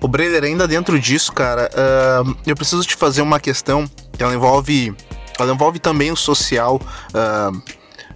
O 0.02 0.08
Brenner, 0.08 0.44
ainda 0.44 0.68
dentro 0.68 1.00
disso, 1.00 1.32
cara, 1.32 1.70
uh, 1.74 2.36
eu 2.48 2.56
preciso 2.56 2.84
te 2.84 2.96
fazer 2.96 3.22
uma 3.22 3.40
questão 3.40 3.88
que 4.14 4.24
ela 4.24 4.34
envolve. 4.34 4.96
Ela 5.40 5.54
envolve 5.54 5.78
também 5.78 6.12
o 6.12 6.16
social. 6.16 6.82
Uh, 7.14 7.62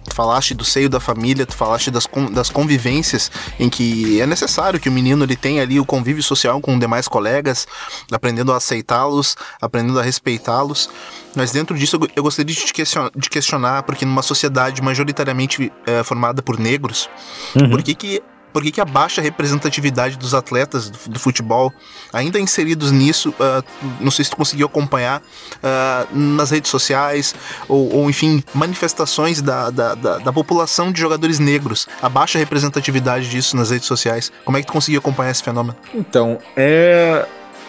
tu 0.06 0.14
falaste 0.14 0.54
do 0.54 0.64
seio 0.64 0.88
da 0.88 1.00
família, 1.00 1.46
tu 1.46 1.54
falaste 1.54 1.90
das, 1.90 2.08
das 2.32 2.50
convivências 2.50 3.30
em 3.58 3.68
que 3.68 4.20
é 4.20 4.26
necessário 4.26 4.80
que 4.80 4.88
o 4.88 4.92
menino 4.92 5.24
ele 5.24 5.36
tenha 5.36 5.62
ali 5.62 5.78
o 5.78 5.84
convívio 5.84 6.22
social 6.22 6.60
com 6.60 6.78
demais 6.78 7.08
colegas, 7.08 7.66
aprendendo 8.10 8.52
a 8.52 8.56
aceitá-los, 8.56 9.36
aprendendo 9.60 9.98
a 9.98 10.02
respeitá-los. 10.02 10.88
Mas 11.34 11.52
dentro 11.52 11.76
disso 11.76 11.98
eu 12.14 12.22
gostaria 12.22 12.54
de 12.54 12.64
te 12.64 12.72
questionar, 12.72 13.10
de 13.14 13.28
questionar 13.28 13.82
porque 13.82 14.04
numa 14.04 14.22
sociedade 14.22 14.80
majoritariamente 14.80 15.72
é, 15.86 16.02
formada 16.02 16.42
por 16.42 16.58
negros, 16.58 17.10
uhum. 17.54 17.70
por 17.70 17.82
que, 17.82 17.94
que 17.94 18.22
por 18.56 18.62
que, 18.62 18.72
que 18.72 18.80
a 18.80 18.86
baixa 18.86 19.20
representatividade 19.20 20.16
dos 20.16 20.32
atletas 20.32 20.88
do, 20.88 21.10
do 21.10 21.20
futebol, 21.20 21.70
ainda 22.10 22.40
inseridos 22.40 22.90
nisso, 22.90 23.28
uh, 23.38 23.62
não 24.00 24.10
sei 24.10 24.24
se 24.24 24.30
tu 24.30 24.36
conseguiu 24.38 24.64
acompanhar 24.64 25.20
uh, 25.20 26.16
nas 26.18 26.52
redes 26.52 26.70
sociais, 26.70 27.34
ou, 27.68 27.94
ou 27.94 28.08
enfim, 28.08 28.42
manifestações 28.54 29.42
da, 29.42 29.68
da, 29.68 29.94
da, 29.94 30.18
da, 30.20 30.32
população 30.32 30.90
de 30.90 30.98
jogadores 30.98 31.38
negros, 31.38 31.86
a 32.00 32.08
baixa 32.08 32.38
representatividade 32.38 33.28
disso 33.28 33.54
nas 33.58 33.70
redes 33.70 33.86
sociais. 33.86 34.32
Como 34.42 34.56
é 34.56 34.62
que 34.62 34.68
tu 34.68 34.72
conseguiu 34.72 35.00
acompanhar 35.00 35.32
esse 35.32 35.42
fenômeno? 35.42 35.76
Então, 35.92 36.38
é. 36.56 37.26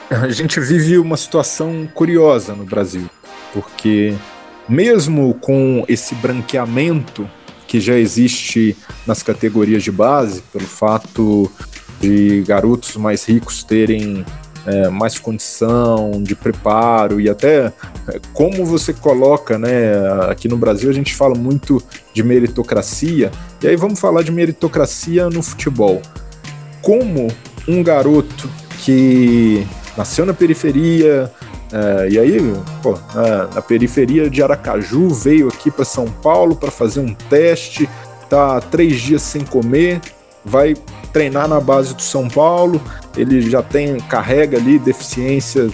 A 0.09 0.29
gente 0.29 0.57
vive 0.61 0.97
uma 0.97 1.17
situação 1.17 1.85
curiosa 1.93 2.55
no 2.55 2.63
Brasil, 2.63 3.09
porque 3.53 4.15
mesmo 4.69 5.33
com 5.33 5.83
esse 5.85 6.15
branqueamento 6.15 7.29
que 7.67 7.79
já 7.79 7.95
existe 7.95 8.75
nas 9.05 9.21
categorias 9.21 9.83
de 9.83 9.91
base, 9.91 10.41
pelo 10.53 10.65
fato 10.65 11.51
de 11.99 12.43
garotos 12.47 12.95
mais 12.95 13.25
ricos 13.25 13.63
terem 13.63 14.25
é, 14.65 14.89
mais 14.89 15.17
condição 15.17 16.21
de 16.21 16.35
preparo 16.35 17.21
e 17.21 17.29
até 17.29 17.71
é, 18.07 18.19
como 18.33 18.65
você 18.65 18.93
coloca, 18.93 19.57
né? 19.57 19.93
Aqui 20.29 20.47
no 20.47 20.57
Brasil 20.57 20.89
a 20.89 20.93
gente 20.93 21.15
fala 21.15 21.35
muito 21.35 21.81
de 22.13 22.21
meritocracia, 22.21 23.31
e 23.61 23.67
aí 23.67 23.75
vamos 23.75 23.99
falar 23.99 24.23
de 24.23 24.31
meritocracia 24.31 25.29
no 25.29 25.41
futebol. 25.41 26.01
Como 26.81 27.27
um 27.67 27.81
garoto 27.81 28.49
que 28.83 29.65
nasceu 29.97 30.25
na 30.25 30.33
periferia, 30.33 31.31
é, 31.71 32.09
e 32.09 32.19
aí, 32.19 32.53
pô, 32.81 32.97
na, 33.13 33.47
na, 33.47 33.61
periferia 33.61 34.29
de 34.29 34.41
Aracaju, 34.41 35.09
veio 35.09 35.49
aqui 35.49 35.69
para 35.69 35.83
São 35.83 36.05
Paulo 36.07 36.55
para 36.55 36.71
fazer 36.71 37.01
um 37.01 37.13
teste, 37.13 37.89
tá 38.29 38.61
três 38.61 39.01
dias 39.01 39.21
sem 39.21 39.43
comer, 39.43 39.99
vai 40.45 40.75
treinar 41.11 41.47
na 41.47 41.59
base 41.59 41.93
do 41.93 42.01
São 42.01 42.29
Paulo, 42.29 42.81
ele 43.17 43.41
já 43.41 43.61
tem, 43.61 43.99
carrega 43.99 44.57
ali 44.57 44.79
deficiência, 44.79 45.69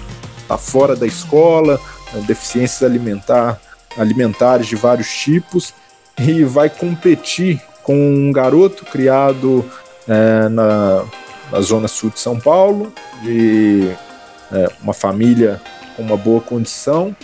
tá 0.47 0.57
fora 0.57 0.95
da 0.95 1.05
escola, 1.05 1.79
né, 2.11 2.23
deficiências 2.25 2.81
alimentar, 2.81 3.59
alimentares 3.95 4.65
de 4.65 4.75
vários 4.75 5.07
tipos, 5.15 5.75
e 6.17 6.43
vai 6.43 6.69
competir 6.69 7.61
com 7.83 7.95
um 7.95 8.31
garoto 8.31 8.85
criado 8.85 9.63
é, 10.07 10.49
na, 10.49 11.03
na 11.51 11.61
zona 11.61 11.87
sul 11.87 12.09
de 12.09 12.19
São 12.19 12.39
Paulo, 12.39 12.91
de 13.21 13.91
é, 14.51 14.69
uma 14.81 14.93
família 14.93 15.61
com 15.95 16.03
uma 16.03 16.17
boa 16.17 16.41
condição 16.41 17.15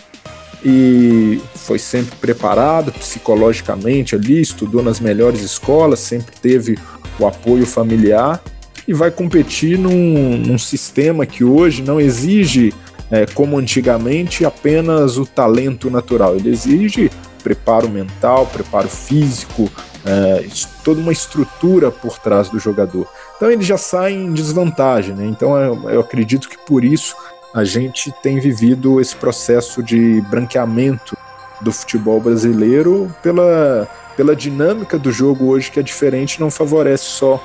e 0.63 1.41
foi 1.55 1.79
sempre 1.79 2.15
preparado 2.17 2.91
psicologicamente 2.91 4.15
ali, 4.15 4.41
estudou 4.41 4.83
nas 4.83 4.99
melhores 4.99 5.41
escolas, 5.41 5.99
sempre 5.99 6.35
teve 6.41 6.77
o 7.17 7.25
apoio 7.25 7.65
familiar 7.65 8.41
e 8.87 8.93
vai 8.93 9.11
competir 9.11 9.77
num, 9.77 10.37
num 10.37 10.57
sistema 10.57 11.25
que 11.25 11.43
hoje 11.43 11.81
não 11.81 11.99
exige, 11.99 12.73
é, 13.11 13.25
como 13.25 13.57
antigamente, 13.57 14.45
apenas 14.45 15.17
o 15.17 15.25
talento 15.25 15.89
natural. 15.89 16.35
Ele 16.35 16.49
exige 16.49 17.09
preparo 17.43 17.87
mental, 17.87 18.45
preparo 18.47 18.89
físico, 18.89 19.69
é, 20.05 20.45
toda 20.83 20.99
uma 20.99 21.11
estrutura 21.11 21.91
por 21.91 22.19
trás 22.19 22.49
do 22.49 22.59
jogador. 22.59 23.07
Então 23.37 23.49
ele 23.49 23.63
já 23.63 23.77
sai 23.77 24.13
em 24.13 24.33
desvantagem, 24.33 25.15
né? 25.15 25.25
Então 25.25 25.55
eu, 25.57 25.89
eu 25.89 25.99
acredito 26.01 26.49
que 26.49 26.57
por 26.57 26.83
isso 26.83 27.15
a 27.53 27.63
gente 27.63 28.11
tem 28.21 28.39
vivido 28.39 29.01
esse 29.01 29.15
processo 29.15 29.81
de 29.81 30.21
branqueamento 30.21 31.17
do 31.61 31.71
futebol 31.71 32.19
brasileiro 32.21 33.13
pela, 33.21 33.87
pela 34.15 34.35
dinâmica 34.35 34.97
do 34.97 35.11
jogo 35.11 35.47
hoje 35.47 35.71
que 35.71 35.79
é 35.79 35.83
diferente, 35.83 36.39
não 36.39 36.51
favorece 36.51 37.05
só 37.05 37.43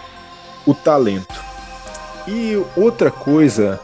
o 0.66 0.74
talento. 0.74 1.42
E 2.26 2.62
outra 2.76 3.10
coisa 3.10 3.80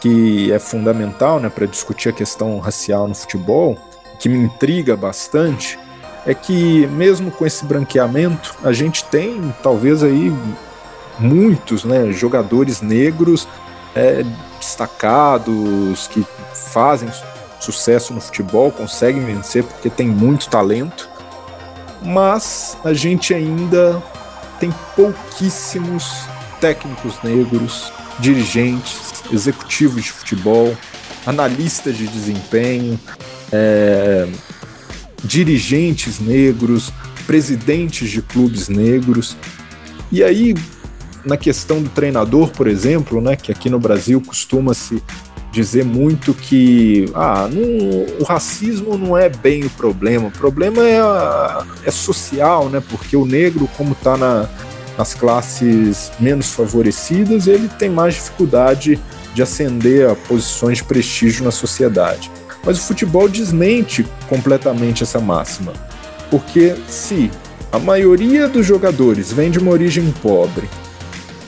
que 0.00 0.52
é 0.52 0.58
fundamental 0.58 1.38
né, 1.38 1.48
para 1.48 1.66
discutir 1.66 2.08
a 2.08 2.12
questão 2.12 2.58
racial 2.58 3.06
no 3.06 3.14
futebol, 3.14 3.78
que 4.18 4.28
me 4.28 4.38
intriga 4.38 4.96
bastante, 4.96 5.78
é 6.26 6.34
que 6.34 6.86
mesmo 6.88 7.30
com 7.30 7.46
esse 7.46 7.64
branqueamento, 7.64 8.54
a 8.62 8.72
gente 8.72 9.04
tem 9.04 9.54
talvez 9.62 10.02
aí 10.02 10.32
muitos 11.18 11.84
né, 11.84 12.10
jogadores 12.12 12.80
negros 12.80 13.46
é, 13.94 14.24
destacados 14.62 16.06
que 16.06 16.24
fazem 16.72 17.10
sucesso 17.60 18.12
no 18.14 18.20
futebol, 18.20 18.70
conseguem 18.70 19.24
vencer 19.24 19.64
porque 19.64 19.90
tem 19.90 20.06
muito 20.06 20.48
talento, 20.48 21.08
mas 22.02 22.76
a 22.84 22.92
gente 22.92 23.34
ainda 23.34 24.02
tem 24.58 24.72
pouquíssimos 24.94 26.24
técnicos 26.60 27.14
negros, 27.22 27.92
dirigentes, 28.18 29.24
executivos 29.32 30.04
de 30.04 30.12
futebol, 30.12 30.76
analistas 31.26 31.96
de 31.96 32.06
desempenho, 32.06 32.98
é, 33.52 34.28
dirigentes 35.24 36.18
negros, 36.20 36.92
presidentes 37.26 38.10
de 38.10 38.22
clubes 38.22 38.68
negros. 38.68 39.36
E 40.10 40.22
aí, 40.22 40.54
na 41.24 41.36
questão 41.36 41.82
do 41.82 41.88
treinador, 41.88 42.50
por 42.50 42.66
exemplo, 42.66 43.20
né, 43.20 43.36
que 43.36 43.52
aqui 43.52 43.70
no 43.70 43.78
Brasil 43.78 44.20
costuma-se 44.20 45.02
dizer 45.52 45.84
muito 45.84 46.32
que 46.32 47.10
ah, 47.14 47.48
não, 47.52 47.62
o 48.18 48.24
racismo 48.24 48.96
não 48.96 49.16
é 49.16 49.28
bem 49.28 49.64
o 49.64 49.70
problema, 49.70 50.28
o 50.28 50.30
problema 50.30 50.82
é, 50.82 51.88
é 51.88 51.90
social, 51.90 52.68
né, 52.68 52.82
porque 52.88 53.16
o 53.16 53.26
negro, 53.26 53.68
como 53.76 53.92
está 53.92 54.16
na, 54.16 54.48
nas 54.96 55.14
classes 55.14 56.10
menos 56.18 56.52
favorecidas, 56.52 57.46
ele 57.46 57.68
tem 57.68 57.90
mais 57.90 58.14
dificuldade 58.14 58.98
de 59.34 59.42
ascender 59.42 60.08
a 60.08 60.14
posições 60.14 60.78
de 60.78 60.84
prestígio 60.84 61.44
na 61.44 61.50
sociedade. 61.50 62.30
Mas 62.64 62.78
o 62.78 62.82
futebol 62.82 63.28
desmente 63.28 64.06
completamente 64.28 65.02
essa 65.02 65.18
máxima. 65.18 65.72
Porque 66.30 66.74
se 66.86 67.30
a 67.72 67.78
maioria 67.78 68.48
dos 68.48 68.64
jogadores 68.64 69.32
vem 69.32 69.50
de 69.50 69.58
uma 69.58 69.72
origem 69.72 70.12
pobre 70.22 70.68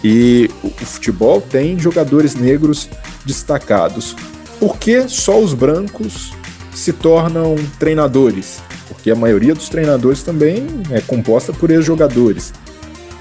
e 0.04 0.50
o 0.62 0.68
futebol 0.84 1.40
tem 1.40 1.78
jogadores 1.78 2.34
negros 2.34 2.90
destacados, 3.24 4.14
por 4.60 4.76
que 4.76 5.08
só 5.08 5.40
os 5.40 5.54
brancos 5.54 6.34
se 6.74 6.92
tornam 6.92 7.56
treinadores? 7.78 8.62
Porque 8.86 9.10
a 9.10 9.16
maioria 9.16 9.54
dos 9.54 9.70
treinadores 9.70 10.22
também 10.22 10.66
é 10.90 11.00
composta 11.00 11.54
por 11.54 11.70
ex-jogadores. 11.70 12.52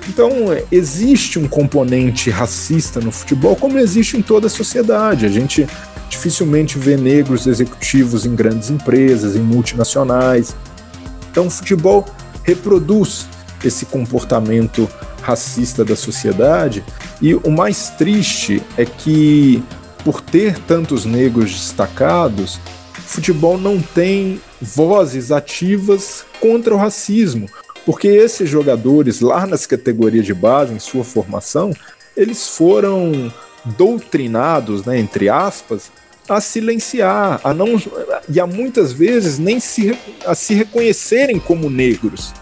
Então, 0.10 0.30
existe 0.70 1.40
um 1.40 1.48
componente 1.48 2.30
racista 2.30 3.00
no 3.00 3.14
futebol, 3.14 3.56
como 3.56 3.80
existe 3.80 4.18
em 4.18 4.22
toda 4.22 4.48
a 4.48 4.50
sociedade. 4.50 5.26
A 5.26 5.30
gente 5.30 5.66
dificilmente 6.10 6.78
vê 6.78 6.98
negros 6.98 7.48
executivos 7.48 8.26
em 8.26 8.36
grandes 8.36 8.70
empresas, 8.70 9.38
em 9.38 9.42
multinacionais. 9.42 10.54
Então, 11.32 11.48
o 11.48 11.50
futebol 11.50 12.06
reproduz 12.44 13.26
esse 13.64 13.86
comportamento 13.86 14.90
racista 15.24 15.84
da 15.86 15.96
sociedade, 15.96 16.84
e 17.22 17.34
o 17.34 17.50
mais 17.50 17.90
triste 17.92 18.62
é 18.78 18.86
que, 18.86 19.64
por 20.04 20.22
ter 20.22 20.60
tantos 20.60 21.06
negros 21.06 21.52
destacados, 21.52 22.60
o 22.98 23.02
futebol 23.02 23.58
não 23.58 23.82
tem 23.82 24.42
vozes 24.62 25.32
ativas 25.32 26.26
contra 26.40 26.74
o 26.74 26.78
racismo, 26.78 27.48
porque 27.86 28.08
esses 28.08 28.50
jogadores 28.50 29.22
lá 29.22 29.48
nas 29.48 29.66
categorias 29.66 30.26
de 30.26 30.34
base, 30.34 30.74
em 30.74 30.80
sua 30.80 31.04
formação, 31.04 31.74
eles 32.16 32.48
foram 32.48 33.32
doutrinados, 33.66 34.86
né, 34.86 35.00
entre 35.00 35.30
aspas, 35.30 35.92
a 36.28 36.40
silenciar, 36.40 37.42
a 37.44 37.54
não 37.54 37.82
e 38.30 38.40
a 38.40 38.48
muitas 38.48 38.92
vezes 38.92 39.38
nem 39.38 39.60
se, 39.60 39.98
a 40.26 40.34
se 40.36 40.54
reconhecerem 40.54 41.40
como 41.40 41.70
negros. 41.70 42.34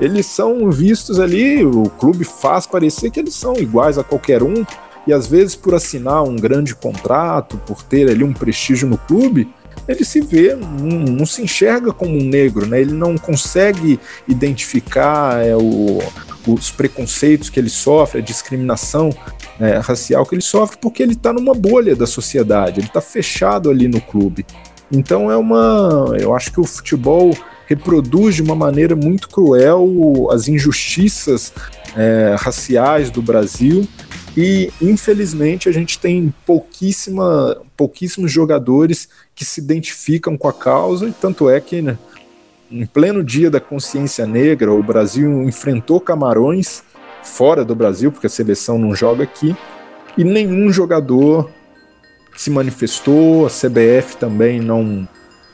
Eles 0.00 0.26
são 0.26 0.70
vistos 0.70 1.20
ali, 1.20 1.64
o 1.64 1.84
clube 1.84 2.24
faz 2.24 2.66
parecer 2.66 3.10
que 3.10 3.20
eles 3.20 3.34
são 3.34 3.54
iguais 3.54 3.98
a 3.98 4.04
qualquer 4.04 4.42
um, 4.42 4.64
e 5.06 5.12
às 5.12 5.26
vezes 5.26 5.54
por 5.54 5.74
assinar 5.74 6.22
um 6.22 6.36
grande 6.36 6.74
contrato, 6.74 7.58
por 7.66 7.82
ter 7.82 8.08
ali 8.10 8.24
um 8.24 8.32
prestígio 8.32 8.88
no 8.88 8.98
clube, 8.98 9.48
ele 9.86 10.04
se 10.04 10.20
vê, 10.20 10.54
não, 10.54 11.00
não, 11.00 11.26
se 11.26 11.42
enxerga 11.42 11.92
como 11.92 12.16
um 12.16 12.24
negro, 12.24 12.66
né? 12.66 12.80
Ele 12.80 12.92
não 12.92 13.18
consegue 13.18 14.00
identificar 14.26 15.44
é, 15.44 15.54
o, 15.54 15.98
os 16.46 16.70
preconceitos 16.70 17.50
que 17.50 17.60
ele 17.60 17.68
sofre, 17.68 18.20
a 18.20 18.22
discriminação 18.22 19.10
é, 19.60 19.76
racial 19.78 20.24
que 20.24 20.34
ele 20.34 20.42
sofre, 20.42 20.78
porque 20.80 21.02
ele 21.02 21.12
está 21.12 21.32
numa 21.32 21.54
bolha 21.54 21.94
da 21.94 22.06
sociedade, 22.06 22.80
ele 22.80 22.86
está 22.86 23.00
fechado 23.00 23.70
ali 23.70 23.86
no 23.86 24.00
clube. 24.00 24.46
Então 24.90 25.30
é 25.30 25.36
uma, 25.36 26.14
eu 26.18 26.34
acho 26.34 26.52
que 26.52 26.60
o 26.60 26.64
futebol 26.64 27.36
reproduz 27.66 28.34
de 28.34 28.42
uma 28.42 28.54
maneira 28.54 28.94
muito 28.94 29.28
cruel 29.28 30.28
as 30.30 30.48
injustiças 30.48 31.52
é, 31.96 32.34
raciais 32.38 33.10
do 33.10 33.22
Brasil. 33.22 33.86
E 34.36 34.72
infelizmente 34.82 35.68
a 35.68 35.72
gente 35.72 35.98
tem 35.98 36.34
pouquíssima, 36.44 37.56
pouquíssimos 37.76 38.32
jogadores 38.32 39.08
que 39.34 39.44
se 39.44 39.60
identificam 39.60 40.36
com 40.36 40.48
a 40.48 40.52
causa, 40.52 41.06
e 41.06 41.12
tanto 41.12 41.48
é 41.48 41.60
que 41.60 41.80
né, 41.80 41.96
em 42.70 42.84
pleno 42.84 43.22
dia 43.22 43.50
da 43.50 43.60
consciência 43.60 44.26
negra, 44.26 44.72
o 44.72 44.82
Brasil 44.82 45.44
enfrentou 45.44 46.00
Camarões 46.00 46.82
fora 47.22 47.64
do 47.64 47.74
Brasil, 47.74 48.10
porque 48.10 48.26
a 48.26 48.30
seleção 48.30 48.78
não 48.78 48.94
joga 48.94 49.22
aqui, 49.22 49.56
e 50.18 50.24
nenhum 50.24 50.72
jogador 50.72 51.50
se 52.36 52.50
manifestou, 52.50 53.46
a 53.46 53.48
CBF 53.48 54.16
também 54.16 54.60
não 54.60 55.08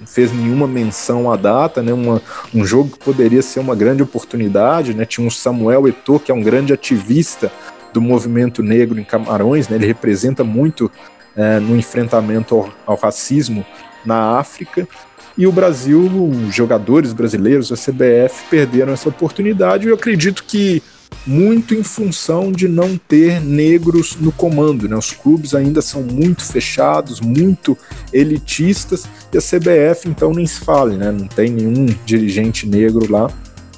fez 0.07 0.33
nenhuma 0.33 0.67
menção 0.67 1.31
à 1.31 1.37
data, 1.37 1.83
né? 1.83 1.93
Uma, 1.93 2.23
um 2.55 2.65
jogo 2.65 2.91
que 2.91 3.05
poderia 3.05 3.43
ser 3.43 3.61
uma 3.61 3.75
grande 3.75 4.03
oportunidade, 4.03 4.95
né? 4.95 5.05
Tinha 5.05 5.27
o 5.27 5.31
Samuel 5.31 5.89
Eto'o, 5.89 6.21
que 6.21 6.31
é 6.31 6.35
um 6.35 6.43
grande 6.43 6.73
ativista 6.73 7.51
do 7.93 8.01
movimento 8.01 8.63
negro 8.63 8.99
em 8.99 9.05
Camarões, 9.05 9.69
né? 9.69 9.77
Ele 9.77 9.87
representa 9.87 10.45
muito 10.45 10.91
é, 11.37 11.59
no 11.59 11.77
enfrentamento 11.77 12.55
ao, 12.55 12.71
ao, 12.87 12.97
racismo 12.97 13.65
na 14.05 14.39
África. 14.39 14.89
E 15.37 15.47
o 15.47 15.53
Brasil, 15.53 16.05
os 16.05 16.55
jogadores 16.55 17.13
brasileiros, 17.13 17.73
a 17.73 17.77
CBF, 17.77 18.45
perderam 18.51 18.93
essa 18.93 19.09
oportunidade. 19.09 19.87
Eu 19.87 19.95
acredito 19.95 20.45
que 20.45 20.83
muito 21.27 21.75
em 21.75 21.83
função 21.83 22.51
de 22.51 22.69
não 22.69 22.97
ter 22.97 23.41
negros 23.41 24.17
no 24.19 24.33
comando. 24.33 24.89
Né? 24.89 24.97
Os 24.97 25.13
clubes 25.13 25.55
ainda 25.55 25.83
são 25.83 26.03
muito 26.03 26.45
fechados, 26.45 27.21
muito 27.21 27.77
elitistas, 28.13 29.07
e 29.33 29.39
a 29.39 29.41
CBF 29.41 30.09
então 30.09 30.33
nem 30.33 30.47
se 30.47 30.61
fale, 30.61 30.97
né? 30.97 31.11
não 31.11 31.27
tem 31.27 31.51
nenhum 31.51 31.87
dirigente 32.05 32.67
negro 32.67 33.11
lá. 33.11 33.31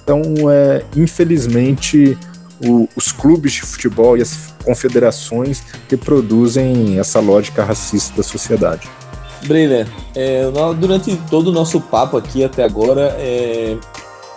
Então, 0.03 0.23
é, 0.51 0.85
infelizmente, 0.97 2.19
o, 2.65 2.89
os 2.97 3.13
clubes 3.13 3.53
de 3.53 3.63
futebol 3.63 4.17
e 4.17 4.23
as 4.23 4.55
confederações 4.65 5.63
reproduzem 5.89 6.99
essa 6.99 7.21
lógica 7.21 7.65
racista 7.65 8.17
da 8.17 8.23
sociedade. 8.23 8.89
Brilha, 9.47 9.89
é, 10.15 10.45
durante 10.79 11.17
todo 11.29 11.49
o 11.49 11.53
nosso 11.53 11.81
papo 11.81 12.17
aqui 12.17 12.45
até 12.45 12.63
agora, 12.63 13.17
é, 13.19 13.77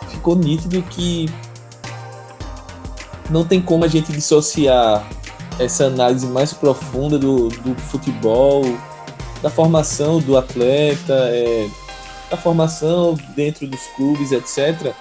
ficou 0.10 0.36
nítido 0.36 0.82
que 0.84 1.30
não 3.30 3.46
tem 3.46 3.62
como 3.62 3.84
a 3.84 3.88
gente 3.88 4.12
dissociar 4.12 5.08
essa 5.60 5.86
análise 5.86 6.26
mais 6.28 6.54
profunda 6.54 7.18
do, 7.18 7.50
do 7.50 7.76
futebol, 7.76 8.64
da 9.42 9.50
formação 9.50 10.20
do 10.20 10.38
atleta, 10.38 11.14
é, 11.14 11.70
da 12.30 12.38
formação 12.38 13.18
dentro 13.36 13.68
dos 13.68 13.82
clubes, 13.96 14.32
etc., 14.32 14.94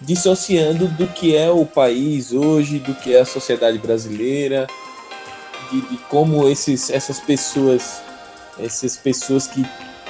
dissociando 0.00 0.88
do 0.88 1.06
que 1.06 1.36
é 1.36 1.50
o 1.50 1.64
país 1.64 2.32
hoje, 2.32 2.78
do 2.78 2.94
que 2.94 3.14
é 3.14 3.20
a 3.20 3.24
sociedade 3.24 3.78
brasileira, 3.78 4.66
de, 5.70 5.80
de 5.80 5.96
como 6.08 6.48
esses, 6.48 6.90
essas 6.90 7.20
pessoas 7.20 8.02
essas 8.58 8.96
pessoas 8.96 9.46
que 9.46 9.64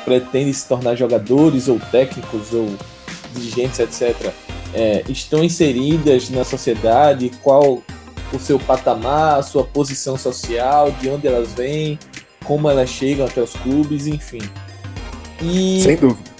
pretendem 0.04 0.52
se 0.52 0.66
tornar 0.66 0.96
jogadores 0.96 1.68
ou 1.68 1.78
técnicos 1.90 2.52
ou 2.52 2.76
dirigentes, 3.34 3.78
etc., 3.78 4.32
é, 4.74 5.04
estão 5.08 5.44
inseridas 5.44 6.30
na 6.30 6.44
sociedade, 6.44 7.30
qual 7.42 7.82
o 8.32 8.38
seu 8.38 8.58
patamar, 8.58 9.38
a 9.38 9.42
sua 9.42 9.64
posição 9.64 10.16
social, 10.16 10.90
de 10.92 11.08
onde 11.08 11.26
elas 11.26 11.52
vêm, 11.52 11.98
como 12.44 12.68
elas 12.68 12.88
chegam 12.88 13.26
até 13.26 13.40
os 13.40 13.52
clubes, 13.52 14.06
enfim. 14.06 14.40
E, 15.40 15.80
Sem 15.82 15.96
dúvida. 15.96 16.30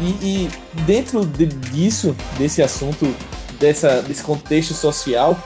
E, 0.00 0.04
e 0.26 0.50
dentro 0.82 1.24
de, 1.24 1.46
disso, 1.46 2.14
desse 2.38 2.62
assunto, 2.62 3.12
dessa, 3.58 4.02
desse 4.02 4.22
contexto 4.22 4.74
social, 4.74 5.36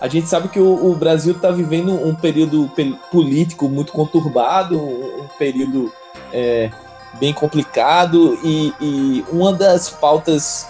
a 0.00 0.08
gente 0.08 0.28
sabe 0.28 0.48
que 0.48 0.58
o, 0.58 0.90
o 0.90 0.96
Brasil 0.96 1.32
está 1.32 1.50
vivendo 1.50 1.92
um 1.92 2.14
período 2.14 2.68
político 3.10 3.68
muito 3.68 3.92
conturbado, 3.92 4.76
um, 4.76 5.28
período 5.38 5.92
é, 6.32 6.70
bem 7.14 7.32
complicado 7.32 8.38
e, 8.42 8.72
e, 8.80 9.24
uma 9.30 9.52
das 9.52 9.88
pautas 9.88 10.66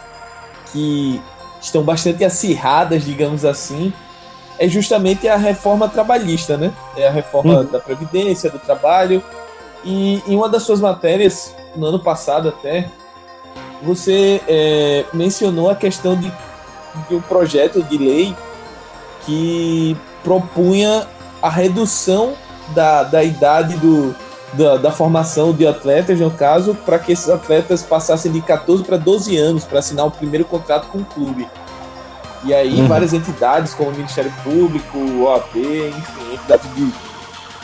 que 0.73 1.21
estão 1.61 1.83
bastante 1.83 2.25
acirradas, 2.25 3.05
digamos 3.05 3.45
assim, 3.45 3.93
é 4.59 4.69
justamente 4.69 5.29
a 5.29 5.37
reforma 5.37 5.89
trabalhista, 5.89 6.57
né? 6.57 6.73
É 6.97 7.07
a 7.07 7.11
reforma 7.11 7.61
hum. 7.61 7.65
da 7.65 7.79
Previdência, 7.79 8.51
do 8.51 8.59
trabalho. 8.59 9.23
E 9.85 10.23
em 10.27 10.37
uma 10.37 10.49
das 10.49 10.63
suas 10.63 10.81
matérias, 10.81 11.55
no 11.75 11.87
ano 11.87 11.99
passado 11.99 12.49
até, 12.49 12.89
você 13.83 14.41
é, 14.47 15.05
mencionou 15.13 15.71
a 15.71 15.75
questão 15.75 16.17
de, 16.17 16.33
de 17.09 17.15
um 17.15 17.21
projeto 17.21 17.83
de 17.83 17.99
lei 17.99 18.37
que 19.25 19.97
propunha 20.23 21.07
a 21.41 21.49
redução 21.49 22.35
da, 22.69 23.03
da 23.03 23.25
idade 23.25 23.77
do, 23.77 24.15
da, 24.53 24.77
da 24.77 24.93
formação 24.93 25.53
de 25.53 25.67
atletas, 25.67 26.21
no 26.21 26.31
caso, 26.31 26.75
para 26.85 26.99
que 26.99 27.13
esses 27.13 27.29
atletas 27.29 27.83
passassem 27.83 28.31
de 28.31 28.41
14 28.41 28.85
para 28.85 28.97
12 28.97 29.37
anos 29.37 29.65
para 29.65 29.79
assinar 29.79 30.07
o 30.07 30.11
primeiro 30.11 30.45
contrato 30.45 30.89
com 30.89 30.99
o 30.99 31.05
clube. 31.05 31.49
E 32.45 32.53
aí 32.53 32.81
uhum. 32.81 32.89
várias 32.89 33.13
entidades, 33.13 33.73
como 33.73 33.91
o 33.91 33.95
Ministério 33.95 34.33
Público, 34.43 34.99
o 34.99 35.23
OAB, 35.23 35.57
enfim, 35.57 36.35
entidades 36.35 36.75
de 36.75 36.93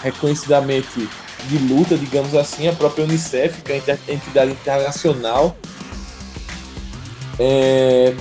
reconhecidamente 0.03 1.09
de 1.49 1.59
luta, 1.59 1.97
digamos 1.97 2.35
assim, 2.35 2.69
a 2.69 2.73
própria 2.73 3.05
Unicef, 3.05 3.63
que 3.63 3.73
é 3.73 3.83
a 4.09 4.13
entidade 4.13 4.53
internacional, 4.53 5.57
é, 7.39 8.15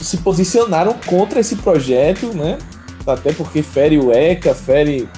se 0.00 0.18
posicionaram 0.18 0.94
contra 1.06 1.40
esse 1.40 1.56
projeto, 1.56 2.26
né? 2.34 2.58
Até 3.06 3.32
porque 3.32 3.62
fere 3.62 3.98
o 3.98 4.12
ECA, 4.12 4.54
fere 4.54 5.08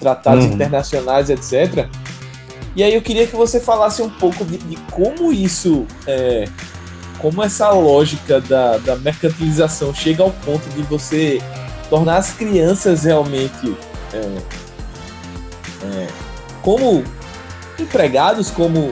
tratados 0.00 0.44
uhum. 0.44 0.52
internacionais, 0.52 1.30
etc. 1.30 1.88
E 2.76 2.82
aí 2.82 2.94
eu 2.94 3.00
queria 3.00 3.26
que 3.26 3.34
você 3.34 3.58
falasse 3.58 4.02
um 4.02 4.10
pouco 4.10 4.44
de, 4.44 4.58
de 4.58 4.76
como 4.92 5.32
isso, 5.32 5.86
é, 6.06 6.46
como 7.18 7.42
essa 7.42 7.70
lógica 7.70 8.38
da, 8.38 8.76
da 8.76 8.96
mercantilização 8.96 9.94
chega 9.94 10.22
ao 10.22 10.30
ponto 10.30 10.68
de 10.68 10.82
você 10.82 11.40
tornar 11.88 12.18
as 12.18 12.32
crianças 12.32 13.04
realmente 13.04 13.74
é, 14.12 14.18
é, 15.86 16.06
como 16.60 17.02
empregados, 17.78 18.50
como 18.50 18.90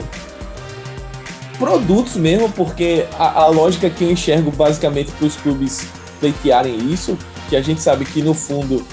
produtos 1.59 2.15
mesmo, 2.15 2.49
porque 2.49 3.05
a, 3.19 3.43
a 3.43 3.47
lógica 3.47 3.87
que 3.87 4.03
eu 4.03 4.11
enxergo 4.11 4.51
basicamente 4.51 5.11
para 5.11 5.27
os 5.27 5.35
clubes 5.35 5.87
pleitearem 6.19 6.91
isso, 6.91 7.15
que 7.49 7.55
a 7.55 7.61
gente 7.61 7.81
sabe 7.81 8.03
que 8.03 8.23
no 8.23 8.33
fundo 8.33 8.83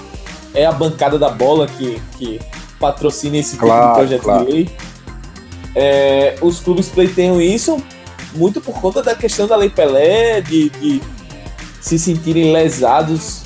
é 0.53 0.67
a 0.67 0.71
bancada 0.71 1.17
da 1.17 1.29
bola 1.29 1.65
que, 1.65 1.99
que 2.17 2.39
patrocina 2.83 3.37
esse 3.37 3.51
tipo 3.51 3.65
claro, 3.65 3.87
de 3.87 3.93
projeto 3.93 4.23
claro. 4.23 4.45
de 4.45 4.51
lei. 4.51 4.69
É, 5.73 6.35
os 6.41 6.59
clubes 6.59 6.89
pleiteiam 6.89 7.41
isso 7.41 7.81
muito 8.35 8.59
por 8.59 8.75
conta 8.81 9.01
da 9.01 9.15
questão 9.15 9.47
da 9.47 9.55
Lei 9.55 9.69
Pelé, 9.69 10.41
de, 10.41 10.69
de 10.69 11.01
se 11.79 11.97
sentirem 11.97 12.51
lesados 12.51 13.43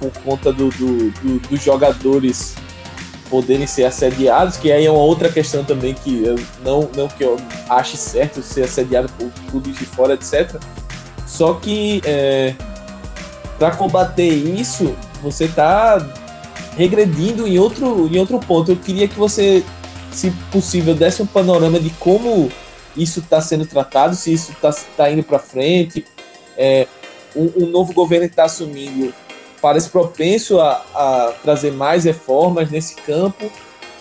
por 0.00 0.10
conta 0.22 0.52
do, 0.52 0.70
do, 0.70 1.10
do, 1.10 1.48
dos 1.48 1.62
jogadores 1.62 2.54
poderem 3.28 3.66
ser 3.66 3.84
assediados, 3.84 4.56
que 4.56 4.70
aí 4.70 4.86
é 4.86 4.90
uma 4.90 5.02
outra 5.02 5.28
questão 5.28 5.64
também 5.64 5.92
que 5.92 6.24
eu 6.24 6.36
não, 6.64 6.88
não 6.96 7.08
que 7.08 7.24
eu 7.24 7.36
ache 7.68 7.96
certo 7.96 8.40
ser 8.40 8.62
assediado 8.62 9.08
por 9.18 9.28
clubes 9.50 9.76
de 9.76 9.84
fora, 9.84 10.14
etc. 10.14 10.60
Só 11.26 11.54
que 11.54 12.00
é, 12.04 12.54
para 13.58 13.72
combater 13.72 14.28
isso, 14.28 14.94
você 15.22 15.44
está 15.44 15.98
regredindo 16.76 17.46
em 17.46 17.58
outro, 17.58 18.08
em 18.12 18.18
outro 18.18 18.38
ponto. 18.38 18.72
Eu 18.72 18.76
queria 18.76 19.08
que 19.08 19.18
você, 19.18 19.64
se 20.12 20.30
possível, 20.52 20.94
desse 20.94 21.22
um 21.22 21.26
panorama 21.26 21.80
de 21.80 21.90
como 21.90 22.50
isso 22.96 23.20
está 23.20 23.40
sendo 23.40 23.66
tratado, 23.66 24.14
se 24.14 24.32
isso 24.32 24.52
está 24.52 24.72
tá 24.96 25.10
indo 25.10 25.22
para 25.22 25.38
frente. 25.38 26.04
É, 26.56 26.86
um, 27.34 27.64
um, 27.64 27.66
novo 27.66 27.92
governo 27.92 28.26
está 28.26 28.44
assumindo 28.44 29.12
parece 29.60 29.88
propenso 29.90 30.60
a, 30.60 30.84
a 30.94 31.34
trazer 31.42 31.72
mais 31.72 32.04
reformas 32.04 32.70
nesse 32.70 32.94
campo 32.96 33.50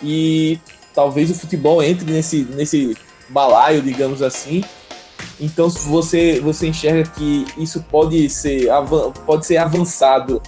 e 0.03 0.59
talvez 0.93 1.30
o 1.32 1.36
futebol 1.36 1.82
entre 1.82 2.09
nesse, 2.11 2.47
nesse 2.51 2.95
balaio, 3.30 3.82
digamos 3.82 4.21
assim. 4.21 4.63
Então 5.39 5.69
você 5.69 6.39
você 6.39 6.67
enxerga 6.67 7.09
que 7.09 7.45
isso 7.57 7.84
pode 7.89 8.30
ser 8.30 8.67
pode 9.26 9.45
ser 9.45 9.57
avançado 9.57 10.41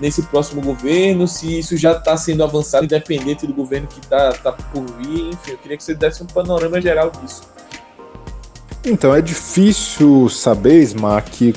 nesse 0.00 0.22
próximo 0.22 0.60
governo, 0.60 1.26
se 1.26 1.58
isso 1.58 1.76
já 1.76 1.92
está 1.92 2.16
sendo 2.16 2.44
avançado, 2.44 2.84
independente 2.84 3.46
do 3.46 3.52
governo 3.52 3.86
que 3.86 4.00
está 4.00 4.32
tá 4.32 4.52
por 4.52 4.84
vir, 4.98 5.30
enfim, 5.30 5.52
eu 5.52 5.58
queria 5.58 5.76
que 5.76 5.82
você 5.82 5.94
desse 5.94 6.22
um 6.22 6.26
panorama 6.26 6.80
geral 6.80 7.10
disso. 7.10 7.42
Então, 8.84 9.14
é 9.14 9.20
difícil 9.20 10.28
saber, 10.28 10.80
Smack, 10.82 11.52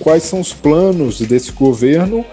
quais 0.00 0.22
são 0.22 0.40
os 0.40 0.52
planos 0.52 1.20
desse 1.20 1.52
governo, 1.52 2.24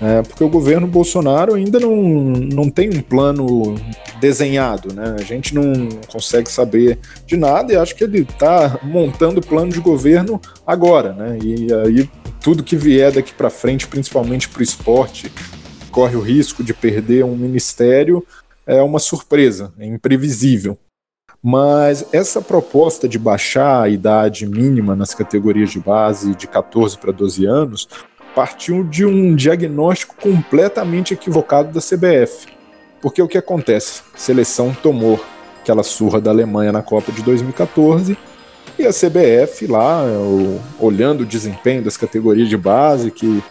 é, 0.00 0.22
porque 0.22 0.42
o 0.42 0.48
governo 0.48 0.86
Bolsonaro 0.86 1.54
ainda 1.54 1.78
não, 1.78 1.94
não 1.94 2.70
tem 2.70 2.88
um 2.88 3.02
plano 3.02 3.74
desenhado, 4.18 4.94
né? 4.94 5.16
A 5.18 5.22
gente 5.22 5.54
não 5.54 5.90
consegue 6.08 6.50
saber 6.50 6.98
de 7.26 7.36
nada 7.36 7.72
e 7.72 7.76
acho 7.76 7.94
que 7.94 8.04
ele 8.04 8.20
está 8.20 8.78
montando 8.82 9.40
o 9.40 9.46
plano 9.46 9.70
de 9.70 9.80
governo 9.80 10.40
agora, 10.66 11.12
né? 11.12 11.38
E 11.42 11.68
aí 11.72 12.08
tudo 12.40 12.64
que 12.64 12.76
vier 12.76 13.12
daqui 13.12 13.34
para 13.34 13.50
frente, 13.50 13.86
principalmente 13.86 14.48
para 14.48 14.60
o 14.60 14.62
esporte, 14.62 15.30
corre 15.90 16.16
o 16.16 16.20
risco 16.20 16.64
de 16.64 16.72
perder 16.72 17.24
um 17.24 17.36
ministério, 17.36 18.24
é 18.66 18.80
uma 18.80 18.98
surpresa, 18.98 19.72
é 19.78 19.86
imprevisível. 19.86 20.78
Mas 21.42 22.06
essa 22.12 22.40
proposta 22.42 23.08
de 23.08 23.18
baixar 23.18 23.82
a 23.82 23.88
idade 23.88 24.46
mínima 24.46 24.94
nas 24.94 25.14
categorias 25.14 25.70
de 25.70 25.80
base 25.80 26.34
de 26.34 26.46
14 26.46 26.98
para 26.98 27.12
12 27.12 27.46
anos 27.46 27.88
partiu 28.34 28.84
de 28.84 29.04
um 29.04 29.34
diagnóstico 29.34 30.14
completamente 30.16 31.14
equivocado 31.14 31.72
da 31.72 31.80
CBF. 31.80 32.48
Porque 33.00 33.22
o 33.22 33.28
que 33.28 33.38
acontece? 33.38 34.02
A 34.14 34.18
seleção 34.18 34.74
tomou 34.74 35.20
aquela 35.62 35.82
surra 35.82 36.20
da 36.20 36.30
Alemanha 36.30 36.72
na 36.72 36.82
Copa 36.82 37.12
de 37.12 37.22
2014 37.22 38.16
e 38.78 38.86
a 38.86 38.92
CBF 38.92 39.66
lá, 39.66 40.02
olhando 40.78 41.22
o 41.22 41.26
desempenho 41.26 41.82
das 41.82 41.96
categorias 41.96 42.48
de 42.48 42.56
base 42.56 43.10
que 43.10 43.42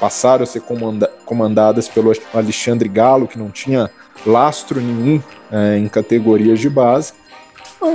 passaram 0.00 0.42
a 0.42 0.46
ser 0.46 0.60
comanda 0.60 1.10
comandadas 1.24 1.88
pelo 1.88 2.12
Alexandre 2.34 2.88
Galo, 2.88 3.28
que 3.28 3.38
não 3.38 3.50
tinha 3.50 3.90
lastro 4.24 4.80
nenhum 4.80 5.22
é, 5.50 5.78
em 5.78 5.88
categorias 5.88 6.58
de 6.58 6.68
base, 6.68 7.12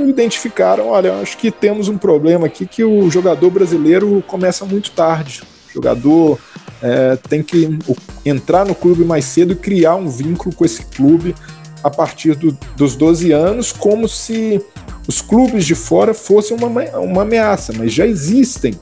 identificaram, 0.08 0.88
olha, 0.88 1.16
acho 1.16 1.38
que 1.38 1.52
temos 1.52 1.90
um 1.90 1.98
problema 1.98 2.48
aqui 2.48 2.66
que 2.66 2.84
o 2.84 3.10
jogador 3.10 3.50
brasileiro 3.50 4.24
começa 4.28 4.66
muito 4.66 4.92
tarde. 4.92 5.44
O 5.72 5.76
jogador 5.76 6.40
é, 6.82 7.16
tem 7.16 7.42
que 7.42 7.80
entrar 8.26 8.66
no 8.66 8.76
clube 8.76 9.04
mais 9.04 9.26
cedo 9.26 9.54
e 9.54 9.56
criar 9.56 9.96
um 9.96 10.08
vínculo 10.08 10.54
com 10.54 10.66
esse 10.66 10.84
clube 10.84 11.36
a 11.84 11.90
partir 11.90 12.36
do, 12.36 12.58
dos 12.76 12.96
12 12.96 13.32
anos, 13.32 13.72
como 13.72 14.08
se 14.08 14.62
os 15.08 15.22
clubes 15.22 15.66
de 15.66 15.74
fora 15.74 16.14
fossem 16.14 16.56
uma, 16.56 16.68
uma 17.00 17.22
ameaça, 17.24 17.74
mas 17.76 17.94
já 17.94 18.06
existem 18.06 18.80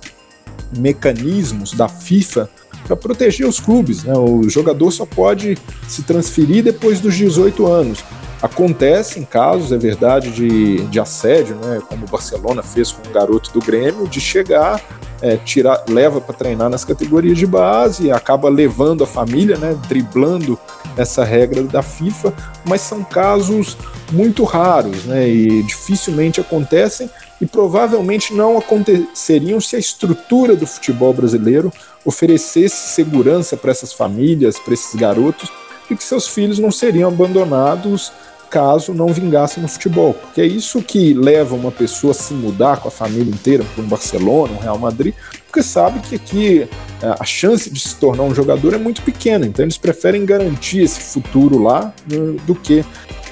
mecanismos 0.77 1.73
da 1.73 1.87
FIFA 1.87 2.49
para 2.85 2.95
proteger 2.95 3.47
os 3.47 3.59
clubes. 3.59 4.03
Né? 4.03 4.13
O 4.13 4.49
jogador 4.49 4.91
só 4.91 5.05
pode 5.05 5.57
se 5.87 6.03
transferir 6.03 6.63
depois 6.63 6.99
dos 6.99 7.15
18 7.15 7.67
anos. 7.67 8.03
Acontecem 8.41 9.23
casos, 9.23 9.73
é 9.73 9.77
verdade, 9.77 10.31
de, 10.31 10.77
de 10.87 10.99
assédio, 10.99 11.57
né? 11.57 11.81
como 11.87 12.05
o 12.05 12.09
Barcelona 12.09 12.63
fez 12.63 12.89
com 12.91 13.07
um 13.09 13.11
garoto 13.11 13.51
do 13.51 13.59
Grêmio, 13.59 14.07
de 14.07 14.21
chegar, 14.21 14.81
é, 15.21 15.35
tirar, 15.35 15.83
leva 15.89 16.21
para 16.21 16.33
treinar 16.33 16.69
nas 16.69 16.85
categorias 16.85 17.37
de 17.37 17.45
base, 17.45 18.09
acaba 18.11 18.47
levando 18.47 19.03
a 19.03 19.07
família, 19.07 19.57
né? 19.57 19.77
driblando 19.89 20.57
essa 20.95 21.25
regra 21.25 21.63
da 21.63 21.81
FIFA, 21.81 22.33
mas 22.65 22.79
são 22.79 23.03
casos 23.03 23.77
muito 24.09 24.45
raros 24.45 25.03
né? 25.03 25.27
e 25.27 25.61
dificilmente 25.63 26.39
acontecem 26.39 27.09
e 27.41 27.45
provavelmente 27.45 28.33
não 28.33 28.57
aconteceriam 28.57 29.59
se 29.59 29.75
a 29.75 29.79
estrutura 29.79 30.55
do 30.55 30.65
futebol 30.65 31.13
brasileiro 31.13 31.71
oferecesse 32.05 32.93
segurança 32.93 33.57
para 33.57 33.71
essas 33.71 33.91
famílias, 33.91 34.57
para 34.57 34.73
esses 34.73 34.95
garotos, 34.95 35.49
de 35.89 35.95
que 35.95 36.03
seus 36.03 36.27
filhos 36.27 36.59
não 36.59 36.71
seriam 36.71 37.09
abandonados 37.09 38.11
caso 38.49 38.93
não 38.93 39.07
vingassem 39.07 39.61
no 39.61 39.69
futebol. 39.69 40.13
Porque 40.13 40.41
é 40.41 40.45
isso 40.45 40.81
que 40.81 41.13
leva 41.13 41.55
uma 41.55 41.71
pessoa 41.71 42.11
a 42.11 42.13
se 42.15 42.33
mudar 42.33 42.77
com 42.77 42.87
a 42.87 42.91
família 42.91 43.29
inteira 43.29 43.63
para 43.63 43.83
um 43.83 43.87
Barcelona, 43.87 44.53
um 44.53 44.59
Real 44.59 44.77
Madrid, 44.77 45.13
porque 45.45 45.61
sabe 45.63 45.99
que 45.99 46.15
aqui 46.15 46.67
é, 47.01 47.15
a 47.19 47.23
chance 47.23 47.69
de 47.69 47.79
se 47.79 47.95
tornar 47.95 48.23
um 48.23 48.33
jogador 48.33 48.73
é 48.73 48.77
muito 48.77 49.01
pequena. 49.01 49.45
Então 49.45 49.63
eles 49.63 49.77
preferem 49.77 50.25
garantir 50.25 50.79
esse 50.79 50.99
futuro 50.99 51.61
lá 51.61 51.93
né, 52.09 52.35
do 52.45 52.55
que 52.55 52.83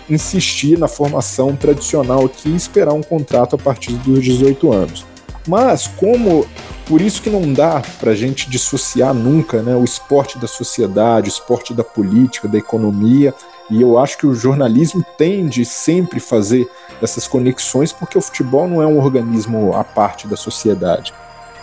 insistir 0.10 0.78
na 0.78 0.88
formação 0.88 1.56
tradicional 1.56 2.26
aqui 2.26 2.50
e 2.50 2.56
esperar 2.56 2.94
um 2.94 3.04
contrato 3.04 3.56
a 3.56 3.60
partir 3.60 3.94
dos 3.94 4.24
18 4.24 4.72
anos. 4.72 5.06
Mas 5.48 5.88
como 5.88 6.46
por 6.86 7.02
isso 7.02 7.22
que 7.22 7.30
não 7.30 7.52
dá 7.54 7.82
para 8.00 8.12
a 8.12 8.16
gente 8.16 8.50
dissociar 8.50 9.14
nunca 9.14 9.62
né, 9.62 9.76
o 9.76 9.84
esporte 9.84 10.38
da 10.38 10.48
sociedade, 10.48 11.30
o 11.30 11.32
esporte 11.32 11.74
da 11.74 11.84
política, 11.84 12.48
da 12.48 12.58
economia, 12.58 13.34
e 13.70 13.82
eu 13.82 14.00
acho 14.00 14.18
que 14.18 14.26
o 14.26 14.34
jornalismo 14.34 15.06
tende 15.18 15.66
sempre 15.66 16.20
fazer 16.20 16.70
essas 17.02 17.28
conexões 17.28 17.92
porque 17.92 18.18
o 18.18 18.22
futebol 18.22 18.68
não 18.68 18.82
é 18.82 18.88
um 18.88 18.98
organismo 18.98 19.74
à 19.76 19.84
parte 19.84 20.28
da 20.28 20.38
sociedade. 20.38 21.14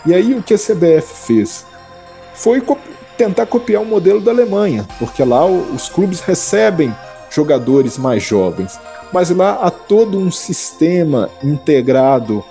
E 0.05 0.13
aí 0.13 0.35
o 0.35 0.43
que 0.43 0.53
a 0.53 0.57
CBF 0.57 1.25
fez? 1.25 1.65
Foi 2.35 2.63
tentar 3.17 3.45
copiar 3.47 3.81
o 3.81 3.85
modelo 3.85 4.21
da 4.21 4.31
Alemanha, 4.31 4.85
porque 4.99 5.23
lá 5.23 5.45
os 5.45 5.89
clubes 5.89 6.19
recebem 6.19 6.95
jogadores 7.31 7.97
mais 7.97 8.21
jovens, 8.21 8.79
mas 9.11 9.29
lá 9.31 9.59
há 9.61 9.71
todo 9.71 10.19
um 10.19 10.31
sistema 10.31 11.29
integrado 11.43 12.43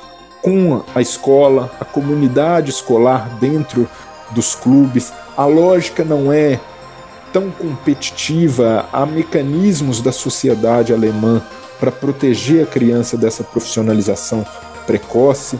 com 0.44 0.82
a 0.94 1.00
escola, 1.00 1.70
a 1.80 1.86
comunidade 1.86 2.68
escolar 2.70 3.30
dentro 3.40 3.88
dos 4.32 4.54
clubes. 4.54 5.10
A 5.34 5.46
lógica 5.46 6.04
não 6.04 6.30
é 6.30 6.60
tão 7.32 7.50
competitiva, 7.50 8.86
há 8.92 9.06
mecanismos 9.06 10.02
da 10.02 10.12
sociedade 10.12 10.92
alemã 10.92 11.42
para 11.80 11.90
proteger 11.90 12.62
a 12.62 12.66
criança 12.66 13.16
dessa 13.16 13.42
profissionalização 13.42 14.44
precoce. 14.86 15.58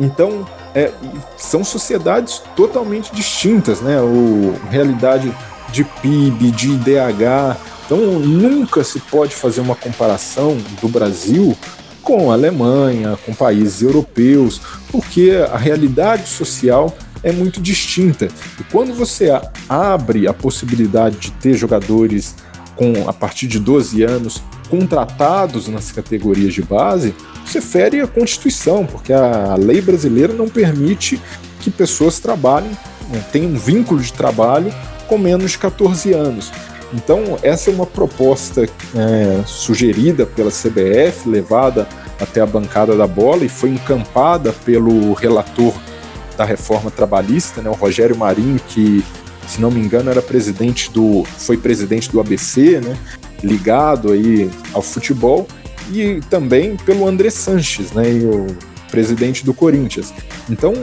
Então, 0.00 0.48
é, 0.74 0.90
são 1.36 1.62
sociedades 1.62 2.42
totalmente 2.56 3.14
distintas, 3.14 3.80
né? 3.80 4.00
O 4.00 4.56
realidade 4.68 5.32
de 5.70 5.84
PIB, 5.84 6.50
de 6.50 6.72
IDH. 6.72 7.56
Então, 7.86 7.98
nunca 7.98 8.82
se 8.82 8.98
pode 8.98 9.32
fazer 9.32 9.60
uma 9.60 9.76
comparação 9.76 10.58
do 10.80 10.88
Brasil 10.88 11.56
com 12.02 12.30
a 12.30 12.34
Alemanha, 12.34 13.18
com 13.24 13.32
países 13.32 13.82
europeus, 13.82 14.60
porque 14.90 15.32
a 15.50 15.56
realidade 15.56 16.28
social 16.28 16.94
é 17.22 17.32
muito 17.32 17.60
distinta. 17.60 18.28
E 18.58 18.64
quando 18.64 18.92
você 18.92 19.30
abre 19.68 20.26
a 20.26 20.34
possibilidade 20.34 21.16
de 21.18 21.30
ter 21.32 21.54
jogadores 21.54 22.34
com 22.76 23.08
a 23.08 23.12
partir 23.12 23.46
de 23.46 23.58
12 23.58 24.02
anos 24.02 24.42
contratados 24.68 25.68
nas 25.68 25.92
categorias 25.92 26.54
de 26.54 26.62
base, 26.62 27.14
você 27.44 27.60
fere 27.60 28.00
a 28.00 28.06
Constituição, 28.06 28.86
porque 28.86 29.12
a 29.12 29.54
lei 29.54 29.80
brasileira 29.80 30.32
não 30.32 30.48
permite 30.48 31.20
que 31.60 31.70
pessoas 31.70 32.18
trabalhem, 32.18 32.70
né, 33.10 33.22
tenham 33.30 33.50
um 33.50 33.58
vínculo 33.58 34.00
de 34.00 34.12
trabalho 34.12 34.72
com 35.06 35.18
menos 35.18 35.52
de 35.52 35.58
14 35.58 36.12
anos. 36.12 36.50
Então, 36.92 37.38
essa 37.42 37.70
é 37.70 37.74
uma 37.74 37.86
proposta 37.86 38.64
é, 38.64 39.42
sugerida 39.46 40.26
pela 40.26 40.50
CBF, 40.50 41.28
levada 41.28 41.88
até 42.20 42.40
a 42.40 42.46
bancada 42.46 42.96
da 42.96 43.06
bola 43.06 43.44
e 43.44 43.48
foi 43.48 43.70
encampada 43.70 44.52
pelo 44.64 45.12
relator 45.14 45.72
da 46.36 46.44
reforma 46.44 46.90
trabalhista, 46.90 47.60
né, 47.62 47.70
o 47.70 47.74
Rogério 47.74 48.16
Marinho, 48.16 48.60
que, 48.68 49.04
se 49.46 49.60
não 49.60 49.70
me 49.70 49.80
engano, 49.80 50.10
era 50.10 50.22
presidente 50.22 50.90
do. 50.90 51.24
foi 51.38 51.56
presidente 51.56 52.10
do 52.10 52.20
ABC, 52.20 52.80
né, 52.80 52.96
ligado 53.42 54.12
aí 54.12 54.50
ao 54.72 54.82
futebol, 54.82 55.46
e 55.90 56.20
também 56.30 56.76
pelo 56.76 57.06
André 57.06 57.30
Sanches, 57.30 57.92
né, 57.92 58.04
o 58.24 58.46
presidente 58.90 59.44
do 59.44 59.54
Corinthians. 59.54 60.12
Então, 60.48 60.74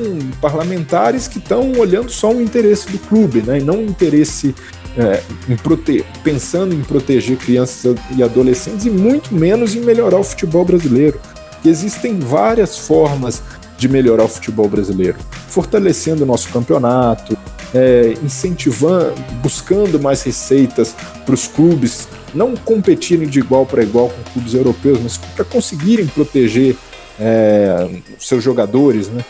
parlamentares 0.42 1.28
que 1.28 1.38
estão 1.38 1.72
olhando 1.74 2.10
só 2.10 2.32
o 2.32 2.42
interesse 2.42 2.90
do 2.90 2.98
clube, 2.98 3.42
né, 3.42 3.60
e 3.60 3.64
não 3.64 3.76
o 3.76 3.86
interesse 3.86 4.56
é, 5.00 5.24
em 5.48 5.56
prote 5.56 6.06
pensando 6.24 6.76
em 6.76 6.82
proteger 6.82 7.38
crianças 7.38 7.96
e 8.16 8.22
adolescentes 8.22 8.86
e 8.86 8.90
muito 8.90 9.34
menos 9.34 9.74
em 9.76 9.80
melhorar 9.80 10.20
o 10.20 10.24
futebol 10.24 10.66
brasileiro. 10.66 11.20
E 11.64 11.70
existem 11.70 12.20
várias 12.20 12.78
formas 12.78 13.42
de 13.78 13.88
melhorar 13.88 14.26
o 14.26 14.28
futebol 14.28 14.68
brasileiro, 14.68 15.18
fortalecendo 15.48 16.24
o 16.24 16.26
nosso 16.26 16.50
campeonato, 16.50 17.38
é, 17.74 18.14
incentivando, 18.22 19.14
buscando 19.42 20.00
mais 20.00 20.22
receitas 20.22 20.94
para 21.26 21.34
os 21.34 21.48
clubes 21.48 22.08
não 22.34 22.56
competirem 22.56 23.28
de 23.28 23.40
igual 23.40 23.66
para 23.66 23.82
igual 23.82 24.10
com 24.10 24.32
clubes 24.34 24.54
europeus, 24.54 25.00
mas 25.02 25.18
para 25.18 25.46
conseguirem 25.46 26.06
proteger 26.08 26.76
é, 27.20 27.90
seus 28.20 28.44
jogadores, 28.44 29.08
né? 29.08 29.24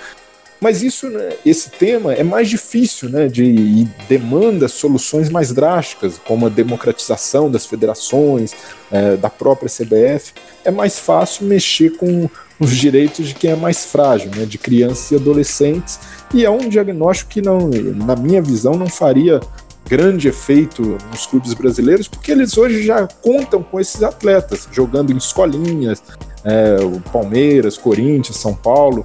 Mas 0.61 0.83
isso, 0.83 1.09
né, 1.09 1.29
esse 1.45 1.69
tema 1.69 2.13
é 2.13 2.23
mais 2.23 2.49
difícil, 2.49 3.09
né, 3.09 3.27
de 3.27 3.43
e 3.43 3.87
demanda 4.09 4.67
soluções 4.67 5.29
mais 5.29 5.53
drásticas, 5.53 6.19
como 6.25 6.47
a 6.47 6.49
democratização 6.49 7.49
das 7.49 7.65
federações, 7.65 8.53
é, 8.91 9.15
da 9.15 9.29
própria 9.29 9.69
CBF. 9.69 10.33
É 10.65 10.71
mais 10.71 10.99
fácil 10.99 11.45
mexer 11.45 11.91
com 11.91 12.29
os 12.59 12.75
direitos 12.75 13.29
de 13.29 13.33
quem 13.33 13.51
é 13.51 13.55
mais 13.55 13.85
frágil, 13.85 14.31
né, 14.35 14.45
de 14.45 14.57
crianças 14.57 15.09
e 15.11 15.15
adolescentes. 15.15 15.97
E 16.33 16.43
é 16.43 16.49
um 16.49 16.67
diagnóstico 16.67 17.31
que, 17.31 17.41
não, 17.41 17.69
na 17.69 18.15
minha 18.17 18.41
visão, 18.41 18.73
não 18.73 18.89
faria 18.89 19.39
grande 19.87 20.27
efeito 20.27 20.97
nos 21.09 21.25
clubes 21.25 21.53
brasileiros, 21.53 22.07
porque 22.07 22.31
eles 22.31 22.57
hoje 22.57 22.83
já 22.83 23.07
contam 23.07 23.63
com 23.63 23.79
esses 23.79 24.03
atletas 24.03 24.67
jogando 24.71 25.11
em 25.11 25.17
escolinhas, 25.17 26.03
é, 26.43 26.77
o 26.83 26.99
Palmeiras, 27.11 27.77
Corinthians, 27.77 28.37
São 28.37 28.53
Paulo 28.53 29.03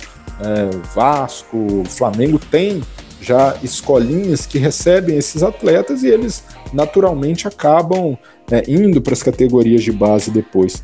Vasco, 0.95 1.85
Flamengo 1.87 2.39
tem 2.39 2.83
já 3.21 3.57
escolinhas 3.63 4.45
que 4.45 4.59
recebem 4.59 5.17
esses 5.17 5.43
atletas 5.43 6.03
e 6.03 6.09
eles 6.09 6.45
naturalmente 6.73 7.49
acabam 7.49 8.19
é, 8.51 8.63
indo 8.69 9.01
para 9.01 9.15
as 9.15 9.23
categorias 9.23 9.83
de 9.83 9.91
base 9.91 10.31
depois. 10.31 10.83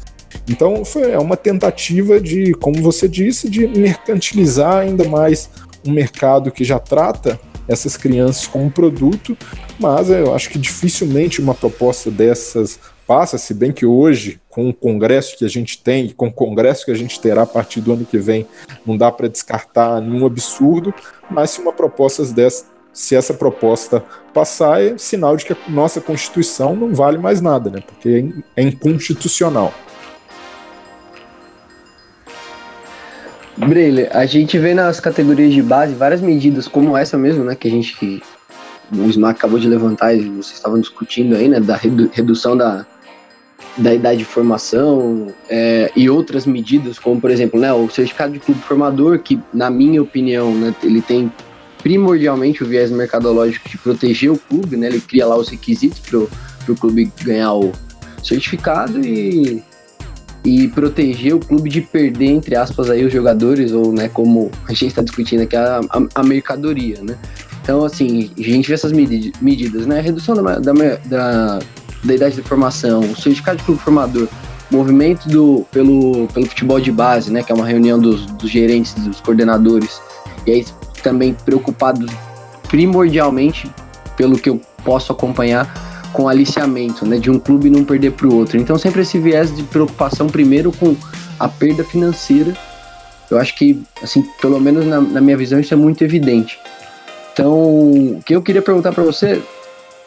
Então 0.49 0.85
foi 0.85 1.11
é 1.11 1.19
uma 1.19 1.37
tentativa 1.37 2.21
de, 2.21 2.53
como 2.55 2.83
você 2.83 3.07
disse, 3.07 3.49
de 3.49 3.67
mercantilizar 3.67 4.79
ainda 4.79 5.05
mais 5.05 5.51
um 5.87 5.93
mercado 5.93 6.51
que 6.51 6.65
já 6.65 6.79
trata 6.79 7.39
essas 7.69 7.97
crianças 7.97 8.47
como 8.47 8.71
produto, 8.71 9.37
mas 9.79 10.11
eu 10.11 10.35
acho 10.35 10.51
que 10.51 10.59
dificilmente 10.59 11.41
uma 11.41 11.55
proposta 11.55 12.11
dessas 12.11 12.81
passa, 13.11 13.37
se 13.39 13.53
bem 13.53 13.73
que 13.73 13.85
hoje, 13.85 14.41
com 14.49 14.69
o 14.69 14.73
congresso 14.73 15.37
que 15.37 15.45
a 15.45 15.49
gente 15.49 15.83
tem 15.83 16.07
e 16.07 16.13
com 16.13 16.29
o 16.29 16.33
congresso 16.33 16.85
que 16.85 16.93
a 16.93 16.95
gente 16.95 17.19
terá 17.19 17.43
a 17.43 17.47
partir 17.47 17.81
do 17.81 17.93
ano 17.93 18.05
que 18.05 18.19
vem, 18.19 18.47
não 18.87 18.97
dá 18.97 19.11
para 19.11 19.27
descartar 19.27 20.01
nenhum 20.01 20.25
absurdo, 20.25 20.95
mas 21.29 21.51
se 21.51 21.61
uma 21.61 21.73
proposta 21.73 22.25
dessa, 22.27 22.67
se 22.93 23.17
essa 23.17 23.35
proposta 23.35 24.05
passar, 24.33 24.81
é 24.81 24.97
sinal 24.97 25.37
de 25.37 25.45
que 25.45 25.53
a 25.53 25.57
nossa 25.69 26.01
Constituição 26.01 26.77
não 26.77 26.95
vale 26.95 27.19
mais 27.19 27.41
nada, 27.41 27.69
né? 27.69 27.83
Porque 27.85 28.33
é 28.57 28.63
inconstitucional. 28.63 29.75
Breile, 33.57 34.07
a 34.13 34.25
gente 34.25 34.57
vê 34.57 34.73
nas 34.73 35.01
categorias 35.01 35.53
de 35.53 35.63
base 35.63 35.95
várias 35.95 36.21
medidas 36.21 36.69
como 36.69 36.97
essa 36.97 37.19
mesmo, 37.19 37.43
né? 37.43 37.57
Que 37.57 37.67
a 37.67 37.73
gente. 37.73 38.23
O 38.93 39.09
Smack 39.09 39.41
acabou 39.41 39.59
de 39.59 39.69
levantar 39.69 40.15
e 40.15 40.21
vocês 40.29 40.53
estavam 40.53 40.79
discutindo 40.79 41.35
aí, 41.35 41.49
né? 41.49 41.59
Da 41.59 41.75
redução 41.75 42.57
da, 42.57 42.87
da 43.77 43.95
idade 43.95 44.19
de 44.19 44.25
formação 44.25 45.29
é, 45.49 45.91
e 45.95 46.11
outras 46.11 46.47
medidas, 46.47 46.99
como 46.99 47.21
por 47.21 47.31
exemplo, 47.31 47.59
né, 47.59 47.73
o 47.73 47.89
certificado 47.89 48.33
de 48.33 48.41
clube 48.41 48.61
formador, 48.63 49.19
que 49.21 49.41
na 49.53 49.71
minha 49.71 50.03
opinião, 50.03 50.55
né, 50.55 50.75
ele 50.83 51.01
tem 51.01 51.33
primordialmente 51.83 52.63
o 52.63 52.67
viés 52.67 52.91
mercadológico 52.91 53.69
de 53.69 53.79
proteger 53.79 54.31
o 54.31 54.39
clube, 54.39 54.77
né, 54.77 54.89
ele 54.89 55.01
cria 55.01 55.27
lá 55.27 55.37
os 55.37 55.49
requisitos 55.49 56.01
para 56.01 56.19
o 56.19 56.77
clube 56.77 57.11
ganhar 57.23 57.55
o 57.55 57.73
certificado 58.23 59.01
e, 59.01 59.63
e 60.45 60.69
proteger 60.69 61.35
o 61.35 61.41
clube 61.41 61.71
de 61.71 61.81
perder, 61.81 62.27
entre 62.27 62.57
aspas, 62.57 62.91
aí 62.91 63.05
os 63.05 63.13
jogadores, 63.13 63.73
ou 63.73 63.93
né, 63.93 64.09
como 64.09 64.51
a 64.69 64.73
gente 64.73 64.89
está 64.89 65.03
discutindo 65.03 65.43
aqui, 65.43 65.57
a, 65.57 65.81
a, 65.89 66.03
a, 66.17 66.23
mercadoria, 66.23 66.99
né. 67.03 67.17
Então, 67.63 67.85
assim, 67.85 68.31
a 68.37 68.43
gente 68.43 68.69
vê 68.69 68.75
essas 68.75 68.93
medidas, 68.93 69.87
né, 69.87 70.01
redução 70.01 70.35
da, 70.35 70.59
da, 70.59 70.73
da 71.07 71.59
da 72.03 72.15
idade 72.15 72.37
de 72.37 72.43
formação, 72.43 73.01
o 73.01 73.17
sindicato 73.17 73.59
de 73.59 73.65
clube 73.65 73.81
formador, 73.81 74.29
movimento 74.71 75.29
do, 75.29 75.67
pelo, 75.71 76.29
pelo 76.29 76.47
futebol 76.47 76.81
de 76.81 76.93
base, 76.93 77.31
né, 77.33 77.43
que 77.43 77.53
é 77.53 77.55
uma 77.55 77.67
reunião 77.67 77.99
dos, 77.99 78.27
dos 78.27 78.51
gerentes, 78.51 78.95
dos 78.95 79.21
coordenadores, 79.21 80.01
e 80.47 80.53
aí 80.53 80.67
também 81.03 81.35
preocupados 81.35 82.11
primordialmente, 82.69 83.71
pelo 84.17 84.39
que 84.39 84.49
eu 84.49 84.61
posso 84.85 85.13
acompanhar, 85.13 85.89
com 86.13 86.29
aliciamento, 86.29 87.07
né, 87.07 87.19
de 87.19 87.31
um 87.31 87.39
clube 87.39 87.71
não 87.71 87.85
perder 87.85 88.13
para 88.13 88.27
o 88.27 88.35
outro. 88.35 88.59
Então 88.59 88.79
sempre 88.79 89.03
esse 89.03 89.19
viés 89.19 89.55
de 89.55 89.63
preocupação 89.65 90.27
primeiro 90.29 90.73
com 90.73 90.97
a 91.39 91.49
perda 91.49 91.85
financeira, 91.85 92.55
eu 93.31 93.39
acho 93.39 93.57
que, 93.57 93.81
assim, 94.03 94.25
pelo 94.41 94.61
menos 94.61 94.85
na, 94.85 95.01
na 95.01 95.21
minha 95.21 95.37
visão, 95.37 95.61
isso 95.61 95.73
é 95.73 95.77
muito 95.77 96.03
evidente. 96.03 96.59
Então, 97.33 97.53
o 97.53 98.21
que 98.27 98.35
eu 98.35 98.43
queria 98.43 98.61
perguntar 98.61 98.93
para 98.93 99.05
você 99.05 99.41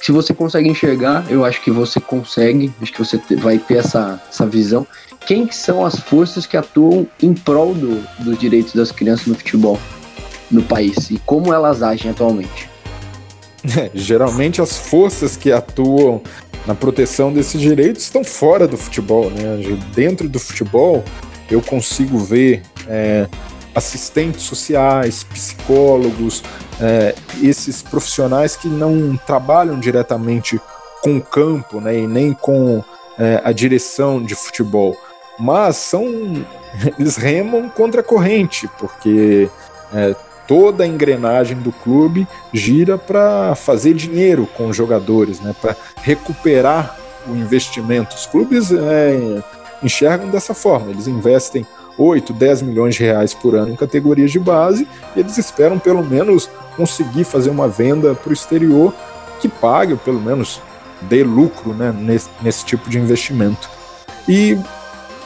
se 0.03 0.11
você 0.11 0.33
consegue 0.33 0.67
enxergar, 0.67 1.25
eu 1.31 1.45
acho 1.45 1.61
que 1.61 1.71
você 1.71 1.97
consegue, 1.97 2.73
acho 2.81 2.91
que 2.91 2.99
você 2.99 3.21
vai 3.37 3.57
ter 3.57 3.77
essa, 3.77 4.21
essa 4.29 4.45
visão. 4.45 4.85
Quem 5.25 5.47
que 5.47 5.55
são 5.55 5.85
as 5.85 5.97
forças 5.97 6.45
que 6.45 6.57
atuam 6.57 7.07
em 7.21 7.33
prol 7.33 7.73
do, 7.73 8.03
dos 8.19 8.37
direitos 8.37 8.73
das 8.73 8.91
crianças 8.91 9.27
no 9.27 9.35
futebol 9.35 9.79
no 10.51 10.61
país 10.61 11.09
e 11.09 11.17
como 11.19 11.53
elas 11.53 11.81
agem 11.81 12.11
atualmente? 12.11 12.69
Geralmente 13.95 14.61
as 14.61 14.75
forças 14.77 15.37
que 15.37 15.53
atuam 15.53 16.21
na 16.67 16.75
proteção 16.75 17.31
desses 17.31 17.61
direitos 17.61 18.03
estão 18.03 18.25
fora 18.25 18.67
do 18.67 18.75
futebol, 18.75 19.29
né? 19.29 19.79
Dentro 19.95 20.27
do 20.27 20.37
futebol 20.37 21.01
eu 21.49 21.61
consigo 21.61 22.17
ver 22.17 22.61
é, 22.89 23.25
assistentes 23.75 24.43
sociais, 24.43 25.23
psicólogos, 25.23 26.43
é, 26.79 27.15
esses 27.41 27.81
profissionais 27.81 28.55
que 28.55 28.67
não 28.67 29.17
trabalham 29.25 29.79
diretamente 29.79 30.59
com 31.01 31.17
o 31.17 31.21
campo 31.21 31.81
né, 31.81 31.97
e 31.97 32.07
nem 32.07 32.33
com 32.33 32.83
é, 33.17 33.41
a 33.43 33.51
direção 33.51 34.23
de 34.23 34.35
futebol, 34.35 34.97
mas 35.39 35.75
são 35.75 36.05
eles 36.97 37.17
remam 37.17 37.69
contra 37.69 38.01
a 38.01 38.03
corrente, 38.03 38.69
porque 38.79 39.49
é, 39.93 40.15
toda 40.47 40.83
a 40.83 40.87
engrenagem 40.87 41.57
do 41.57 41.71
clube 41.71 42.27
gira 42.53 42.97
para 42.97 43.55
fazer 43.55 43.93
dinheiro 43.93 44.47
com 44.55 44.67
os 44.67 44.75
jogadores, 44.75 45.39
né, 45.39 45.55
para 45.59 45.75
recuperar 46.01 46.97
o 47.27 47.31
investimento. 47.31 48.15
Os 48.15 48.25
clubes 48.25 48.71
é, 48.71 49.41
enxergam 49.81 50.29
dessa 50.29 50.53
forma, 50.53 50.91
eles 50.91 51.07
investem 51.07 51.65
8, 51.97 52.33
10 52.33 52.61
milhões 52.63 52.95
de 52.95 53.03
reais 53.03 53.33
por 53.33 53.55
ano 53.55 53.71
em 53.71 53.75
categorias 53.75 54.31
de 54.31 54.39
base, 54.39 54.87
e 55.15 55.19
eles 55.19 55.37
esperam 55.37 55.77
pelo 55.79 56.03
menos 56.03 56.49
conseguir 56.75 57.23
fazer 57.23 57.49
uma 57.49 57.67
venda 57.67 58.15
para 58.15 58.29
o 58.29 58.33
exterior 58.33 58.93
que 59.39 59.47
pague, 59.47 59.93
ou 59.93 59.99
pelo 59.99 60.21
menos 60.21 60.61
dê 61.01 61.23
lucro 61.23 61.73
né, 61.73 61.93
nesse, 61.95 62.29
nesse 62.41 62.65
tipo 62.65 62.89
de 62.89 62.97
investimento. 62.97 63.69
E 64.27 64.57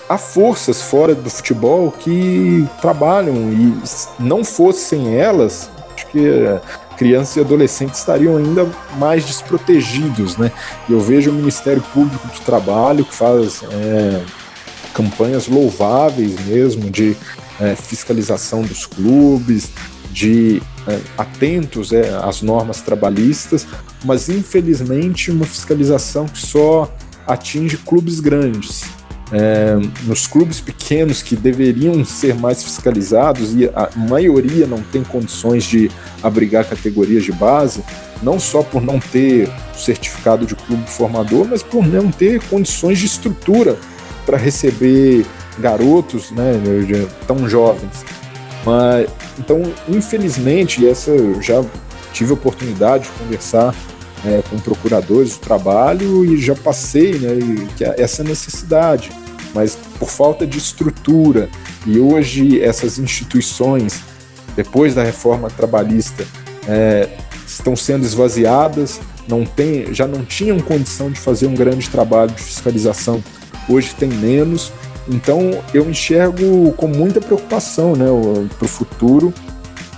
há 0.09 0.17
forças 0.17 0.81
fora 0.81 1.13
do 1.13 1.29
futebol 1.29 1.91
que 1.91 2.67
trabalham, 2.81 3.35
e 3.51 3.73
não 4.19 4.43
fossem 4.43 5.15
elas, 5.15 5.69
acho 5.95 6.07
que 6.07 6.27
crianças 6.97 7.35
e 7.37 7.41
adolescentes 7.41 7.99
estariam 7.99 8.37
ainda 8.37 8.67
mais 8.97 9.23
desprotegidos, 9.23 10.35
né? 10.35 10.51
Eu 10.89 10.99
vejo 10.99 11.29
o 11.29 11.33
Ministério 11.33 11.81
Público 11.93 12.27
do 12.27 12.39
Trabalho 12.41 13.05
que 13.05 13.13
faz 13.13 13.63
é, 13.71 14.23
campanhas 14.97 15.47
louváveis 15.47 16.33
mesmo 16.47 16.89
de 16.89 17.15
é, 17.59 17.75
fiscalização 17.75 18.63
dos 18.63 18.87
clubes, 18.87 19.69
de 20.11 20.59
é, 20.87 20.99
atentos 21.15 21.93
é, 21.93 22.09
às 22.23 22.41
normas 22.41 22.81
trabalhistas, 22.81 23.67
mas 24.03 24.27
infelizmente 24.27 25.29
uma 25.29 25.45
fiscalização 25.45 26.25
que 26.25 26.39
só 26.39 26.91
atinge 27.27 27.77
clubes 27.77 28.19
grandes. 28.19 28.85
É, 29.31 29.75
nos 30.05 30.25
clubes 30.25 30.61
pequenos 30.61 31.21
que 31.21 31.35
deveriam 31.35 32.03
ser 32.03 32.33
mais 32.33 32.63
fiscalizados 32.63 33.53
e 33.53 33.65
a 33.65 33.89
maioria 33.95 34.65
não 34.65 34.81
tem 34.81 35.03
condições 35.03 35.65
de 35.65 35.91
abrigar 36.23 36.65
categorias 36.65 37.23
de 37.25 37.33
base, 37.33 37.83
não 38.23 38.39
só 38.39 38.63
por 38.63 38.81
não 38.81 38.99
ter 38.99 39.51
certificado 39.75 40.45
de 40.45 40.55
clube 40.55 40.89
formador, 40.89 41.45
mas 41.45 41.61
por 41.61 41.85
não 41.85 42.09
ter 42.09 42.41
condições 42.45 42.97
de 42.97 43.05
estrutura 43.05 43.77
para 44.27 44.37
receber 44.37 45.25
garotos 45.57 46.31
né, 46.31 46.53
tão 47.25 47.47
jovens. 47.47 48.05
Mas, 48.65 49.07
então, 49.39 49.63
infelizmente, 49.87 50.85
essa 50.85 51.11
eu 51.11 51.41
já 51.41 51.63
tive 52.11 52.31
a 52.31 52.33
oportunidade 52.33 53.05
de 53.05 53.09
conversar 53.11 53.73
é, 54.25 54.43
com 54.49 54.59
procuradores 54.59 55.37
do 55.37 55.39
trabalho 55.39 56.25
e 56.25 56.41
já 56.41 56.53
passei 56.53 57.17
né, 57.17 57.29
é 57.79 58.01
essa 58.01 58.21
necessidade, 58.23 59.11
mas 59.55 59.77
por 59.97 60.09
falta 60.09 60.45
de 60.45 60.57
estrutura 60.57 61.49
e 61.85 61.97
hoje 61.97 62.61
essas 62.61 62.99
instituições, 62.99 64.01
depois 64.55 64.93
da 64.93 65.03
reforma 65.03 65.49
trabalhista, 65.49 66.25
é, 66.67 67.07
estão 67.45 67.75
sendo 67.77 68.05
esvaziadas, 68.05 68.99
não 69.27 69.45
tem, 69.45 69.93
já 69.93 70.05
não 70.05 70.25
tinham 70.25 70.59
condição 70.59 71.09
de 71.09 71.19
fazer 71.19 71.47
um 71.47 71.55
grande 71.55 71.89
trabalho 71.89 72.31
de 72.31 72.41
fiscalização 72.41 73.23
hoje 73.67 73.93
tem 73.95 74.09
menos. 74.09 74.71
Então 75.07 75.63
eu 75.73 75.89
enxergo 75.89 76.73
com 76.73 76.87
muita 76.87 77.21
preocupação 77.21 77.95
né, 77.95 78.05
para 78.57 78.65
o 78.65 78.67
futuro 78.67 79.33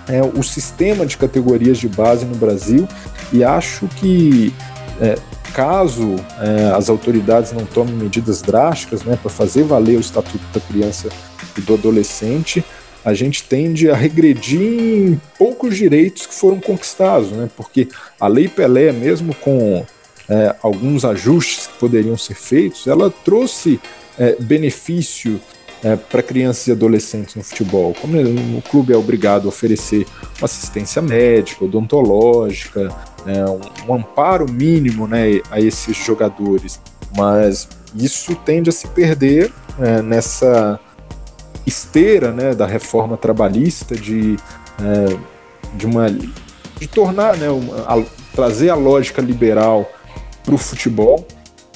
é, 0.09 0.21
o 0.23 0.41
sistema 0.41 1.05
de 1.05 1.15
categorias 1.15 1.77
de 1.77 1.87
base 1.87 2.25
no 2.25 2.35
Brasil 2.35 2.87
e 3.31 3.43
acho 3.43 3.87
que 3.87 4.51
é, 4.99 5.15
caso 5.53 6.15
é, 6.41 6.73
as 6.75 6.89
autoridades 6.89 7.51
não 7.51 7.65
tomem 7.65 7.93
medidas 7.93 8.41
drásticas 8.41 9.03
né, 9.03 9.17
para 9.21 9.29
fazer 9.29 9.63
valer 9.63 9.97
o 9.97 10.01
Estatuto 10.01 10.43
da 10.51 10.59
Criança 10.59 11.09
e 11.57 11.61
do 11.61 11.75
Adolescente, 11.75 12.63
a 13.05 13.13
gente 13.13 13.43
tende 13.43 13.89
a 13.89 13.95
regredir 13.95 14.61
em 14.61 15.21
poucos 15.37 15.77
direitos 15.77 16.25
que 16.25 16.33
foram 16.33 16.59
conquistados, 16.59 17.31
né, 17.31 17.49
porque 17.55 17.87
a 18.19 18.27
Lei 18.27 18.47
Pelé, 18.47 18.91
mesmo 18.91 19.33
com 19.35 19.85
é, 20.29 20.55
alguns 20.61 21.03
ajustes 21.03 21.67
que 21.67 21.79
poderiam 21.79 22.17
ser 22.17 22.35
feitos, 22.35 22.85
ela 22.87 23.09
trouxe 23.09 23.79
é, 24.17 24.35
benefício 24.39 25.41
é, 25.83 25.95
para 25.95 26.21
crianças 26.21 26.67
e 26.67 26.71
adolescentes 26.71 27.35
no 27.35 27.43
futebol. 27.43 27.95
Como 27.99 28.17
o 28.57 28.61
clube 28.61 28.93
é 28.93 28.97
obrigado 28.97 29.45
a 29.45 29.49
oferecer 29.49 30.05
uma 30.37 30.45
assistência 30.45 31.01
médica, 31.01 31.65
odontológica, 31.65 32.93
é, 33.25 33.43
um, 33.45 33.91
um, 33.91 33.95
amparo 33.95 34.49
mínimo 34.49 35.07
né, 35.07 35.41
a 35.49 35.59
esses 35.59 35.97
jogadores, 35.97 36.79
mas 37.15 37.67
isso 37.95 38.35
tende 38.35 38.69
a 38.69 38.73
se 38.73 38.87
perder 38.87 39.51
é, 39.79 40.01
nessa 40.01 40.79
esteira 41.65 42.31
né, 42.31 42.53
da 42.53 42.65
reforma 42.65 43.17
trabalhista 43.17 43.95
de, 43.95 44.35
é, 44.81 45.17
de 45.75 45.85
uma 45.85 46.09
de 46.09 46.87
tornar 46.87 47.35
né, 47.37 47.49
uma, 47.49 47.77
a, 47.81 48.03
trazer 48.33 48.69
a 48.69 48.75
lógica 48.75 49.21
liberal 49.21 49.89
para 50.49 50.55
o 50.55 50.57
futebol 50.57 51.27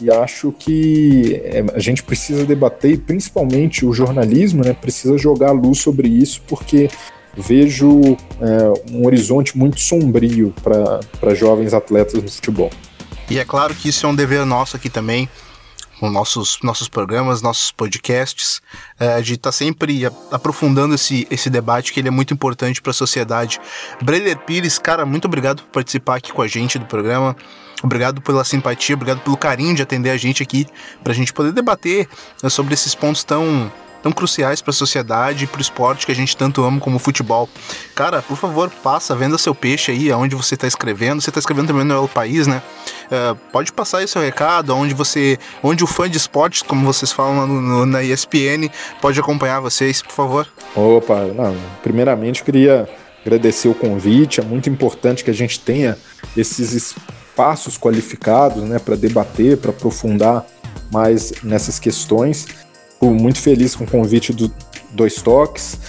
e 0.02 0.12
acho 0.12 0.52
que 0.52 1.40
é, 1.44 1.64
a 1.76 1.80
gente 1.80 2.02
precisa 2.02 2.44
debater, 2.44 2.92
e 2.92 2.98
principalmente 2.98 3.86
o 3.86 3.94
jornalismo, 3.94 4.64
né, 4.64 4.74
precisa 4.74 5.16
jogar 5.18 5.52
luz 5.52 5.80
sobre 5.80 6.08
isso, 6.08 6.42
porque 6.48 6.90
vejo 7.38 8.18
é, 8.42 8.92
um 8.92 9.06
horizonte 9.06 9.56
muito 9.56 9.80
sombrio 9.80 10.54
para 10.64 11.36
jovens 11.36 11.74
atletas 11.74 12.22
no 12.22 12.30
futebol. 12.30 12.72
E 13.30 13.38
é 13.38 13.46
claro 13.46 13.76
que 13.76 13.90
isso 13.90 14.06
é 14.06 14.10
um 14.10 14.16
dever 14.16 14.46
nosso 14.46 14.76
aqui 14.76 14.90
também, 14.90 15.30
com 16.00 16.10
nossos, 16.10 16.58
nossos 16.64 16.90
programas, 16.90 17.44
nossos 17.44 17.72
podcasts, 17.72 18.62
é, 19.00 19.22
de 19.22 19.36
estar 19.36 19.50
tá 19.50 19.52
sempre 19.52 20.02
aprofundando 20.32 20.96
esse, 20.96 21.28
esse 21.30 21.52
debate 21.52 21.94
que 21.94 22.00
ele 22.00 22.08
é 22.08 22.12
muito 22.12 22.34
importante 22.34 22.82
para 22.82 22.90
a 22.90 22.96
sociedade. 22.96 23.62
Breiler 24.02 24.40
Pires, 24.40 24.80
cara, 24.80 25.06
muito 25.06 25.26
obrigado 25.26 25.62
por 25.62 25.70
participar 25.70 26.16
aqui 26.16 26.34
com 26.34 26.42
a 26.42 26.48
gente 26.48 26.80
do 26.80 26.86
programa. 26.86 27.38
Obrigado 27.84 28.22
pela 28.22 28.44
simpatia, 28.44 28.96
obrigado 28.96 29.20
pelo 29.20 29.36
carinho 29.36 29.76
de 29.76 29.82
atender 29.82 30.10
a 30.10 30.18
gente 30.18 30.42
aqui, 30.42 30.66
para 31.04 31.12
a 31.12 31.16
gente 31.16 31.34
poder 31.34 31.52
debater 31.52 32.08
né, 32.42 32.50
sobre 32.50 32.74
esses 32.74 32.96
pontos 32.96 33.24
tão 33.24 33.72
tão 34.04 34.12
cruciais 34.12 34.62
para 34.62 34.72
a 34.72 34.74
sociedade 34.74 35.46
e 35.46 35.48
para 35.48 35.60
o 35.60 35.62
esporte 35.62 36.06
que 36.06 36.12
a 36.12 36.16
gente 36.16 36.36
tanto 36.36 36.62
ama 36.62 36.80
como 36.80 36.98
o 36.98 37.00
futebol. 37.00 37.48
Cara, 37.96 38.22
por 38.22 38.36
favor, 38.36 38.70
passa, 38.84 39.16
venda 39.16 39.38
seu 39.38 39.56
peixe 39.56 39.92
aí, 39.92 40.12
aonde 40.12 40.36
você 40.36 40.56
está 40.56 40.68
escrevendo. 40.68 41.22
Você 41.22 41.30
está 41.30 41.40
escrevendo 41.40 41.68
também 41.68 41.86
no 41.86 41.94
El 41.94 42.10
País, 42.10 42.46
né? 42.46 42.62
Uh, 43.06 43.36
pode 43.52 43.72
passar 43.72 44.00
aí 44.00 44.08
seu 44.08 44.22
recado, 44.22 44.76
onde 44.76 44.94
você, 44.94 45.40
onde 45.64 45.86
o 45.86 45.88
fã 45.88 46.10
de 46.10 46.18
esportes, 46.18 46.62
como 46.62 46.86
vocês 46.86 47.14
falam 47.14 47.48
no, 47.48 47.62
no, 47.62 47.86
na 47.86 48.04
ESPN, 48.04 48.70
pode 49.00 49.18
acompanhar 49.18 49.62
vocês, 49.62 50.02
por 50.02 50.12
favor. 50.12 50.48
Opa, 50.76 51.22
não, 51.28 51.56
primeiramente 51.82 52.42
eu 52.42 52.46
queria 52.46 52.90
agradecer 53.26 53.70
o 53.70 53.74
convite. 53.74 54.42
É 54.42 54.44
muito 54.44 54.70
importante 54.70 55.24
que 55.24 55.32
a 55.32 55.34
gente 55.34 55.62
tenha 55.62 55.98
esses 56.36 56.94
espaços 57.34 57.78
qualificados 57.78 58.64
né, 58.64 58.78
para 58.78 58.96
debater, 58.96 59.58
para 59.58 59.72
aprofundar 59.72 60.46
mais 60.92 61.34
nessas 61.44 61.80
questões. 61.80 62.46
Fico 62.94 63.08
muito 63.08 63.40
feliz 63.40 63.76
com 63.76 63.84
o 63.84 63.88
convite 63.88 64.32
do 64.32 64.54
Dois 64.92 65.16
Toques. 65.16 65.80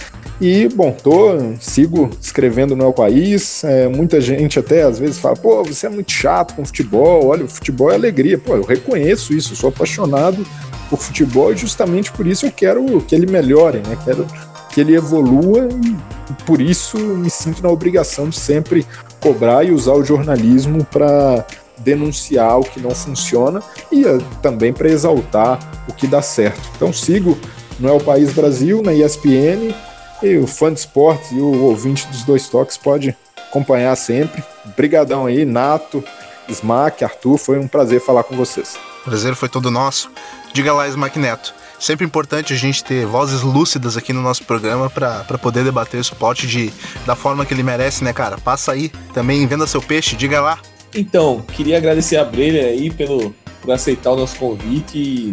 E, 0.41 0.67
bom, 0.69 0.91
tô, 0.91 1.37
sigo 1.61 2.09
escrevendo 2.19 2.75
no 2.75 2.83
El 2.83 2.91
País. 2.91 3.63
É, 3.63 3.87
muita 3.87 4.19
gente 4.19 4.59
até 4.59 4.81
às 4.81 4.99
vezes 4.99 5.19
fala: 5.19 5.35
pô, 5.35 5.63
você 5.63 5.85
é 5.85 5.89
muito 5.89 6.11
chato 6.11 6.55
com 6.55 6.65
futebol. 6.65 7.27
Olha, 7.27 7.45
o 7.45 7.47
futebol 7.47 7.91
é 7.91 7.95
alegria. 7.95 8.37
Pô, 8.37 8.55
eu 8.55 8.63
reconheço 8.63 9.33
isso, 9.33 9.55
sou 9.55 9.69
apaixonado 9.69 10.45
por 10.89 10.99
futebol 10.99 11.53
e 11.53 11.57
justamente 11.57 12.11
por 12.11 12.27
isso 12.27 12.45
eu 12.45 12.51
quero 12.51 13.01
que 13.01 13.15
ele 13.15 13.27
melhore, 13.27 13.77
né? 13.77 13.97
Quero 14.03 14.27
que 14.71 14.81
ele 14.81 14.93
evolua 14.93 15.69
e 15.71 16.43
por 16.43 16.59
isso 16.59 16.97
me 16.97 17.29
sinto 17.29 17.63
na 17.63 17.69
obrigação 17.69 18.27
de 18.27 18.37
sempre 18.37 18.85
cobrar 19.25 19.63
e 19.63 19.71
usar 19.71 19.93
o 19.93 20.05
jornalismo 20.05 20.85
para 20.85 21.43
denunciar 21.79 22.59
o 22.59 22.63
que 22.63 22.79
não 22.79 22.91
funciona 22.91 23.59
e 23.91 24.05
uh, 24.05 24.23
também 24.39 24.71
para 24.71 24.87
exaltar 24.87 25.57
o 25.89 25.93
que 25.93 26.05
dá 26.05 26.21
certo. 26.21 26.61
Então 26.75 26.93
sigo 26.93 27.35
no 27.79 27.89
É 27.89 27.91
o 27.91 27.99
País 27.99 28.31
Brasil, 28.31 28.83
na 28.83 28.93
ESPN, 28.93 29.73
e 30.21 30.37
o 30.37 30.45
fã 30.45 30.71
de 30.71 30.79
esportes 30.79 31.31
e 31.31 31.39
o 31.39 31.63
ouvinte 31.63 32.07
dos 32.07 32.23
dois 32.23 32.47
toques 32.47 32.77
pode 32.77 33.17
acompanhar 33.49 33.95
sempre. 33.95 34.43
Brigadão 34.77 35.25
aí, 35.25 35.43
Nato 35.43 36.03
Smack, 36.47 37.03
Arthur, 37.03 37.39
foi 37.39 37.57
um 37.57 37.67
prazer 37.67 37.99
falar 37.99 38.23
com 38.23 38.35
vocês. 38.37 38.77
Prazer 39.03 39.33
foi 39.33 39.49
todo 39.49 39.71
nosso. 39.71 40.11
Diga 40.53 40.71
lá, 40.71 40.87
Smack 40.87 41.17
Neto. 41.17 41.51
Sempre 41.79 42.05
importante 42.05 42.53
a 42.53 42.55
gente 42.55 42.83
ter 42.83 43.05
vozes 43.05 43.41
lúcidas 43.41 43.97
aqui 43.97 44.13
no 44.13 44.21
nosso 44.21 44.43
programa 44.43 44.89
para 44.89 45.37
poder 45.37 45.63
debater 45.63 45.99
o 45.99 46.01
esporte 46.01 46.47
de, 46.47 46.71
da 47.05 47.15
forma 47.15 47.45
que 47.45 47.53
ele 47.53 47.63
merece, 47.63 48.03
né, 48.03 48.13
cara? 48.13 48.37
Passa 48.37 48.71
aí 48.71 48.89
também, 49.13 49.45
venda 49.45 49.67
seu 49.67 49.81
peixe, 49.81 50.15
diga 50.15 50.41
lá. 50.41 50.59
Então, 50.93 51.41
queria 51.53 51.77
agradecer 51.77 52.15
a 52.17 52.23
Brilha 52.23 52.67
aí 52.67 52.89
pelo, 52.89 53.35
por 53.61 53.73
aceitar 53.73 54.11
o 54.11 54.15
nosso 54.15 54.37
convite 54.37 54.97
e 54.97 55.31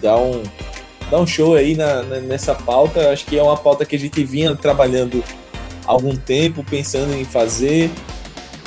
dar 0.00 0.16
um, 0.18 0.42
dar 1.10 1.18
um 1.18 1.26
show 1.26 1.54
aí 1.54 1.74
na, 1.74 2.02
na, 2.02 2.20
nessa 2.20 2.54
pauta. 2.54 3.10
Acho 3.10 3.26
que 3.26 3.36
é 3.36 3.42
uma 3.42 3.56
pauta 3.56 3.84
que 3.84 3.96
a 3.96 3.98
gente 3.98 4.22
vinha 4.22 4.54
trabalhando 4.54 5.24
há 5.84 5.90
algum 5.90 6.14
tempo, 6.14 6.64
pensando 6.64 7.12
em 7.14 7.24
fazer. 7.24 7.90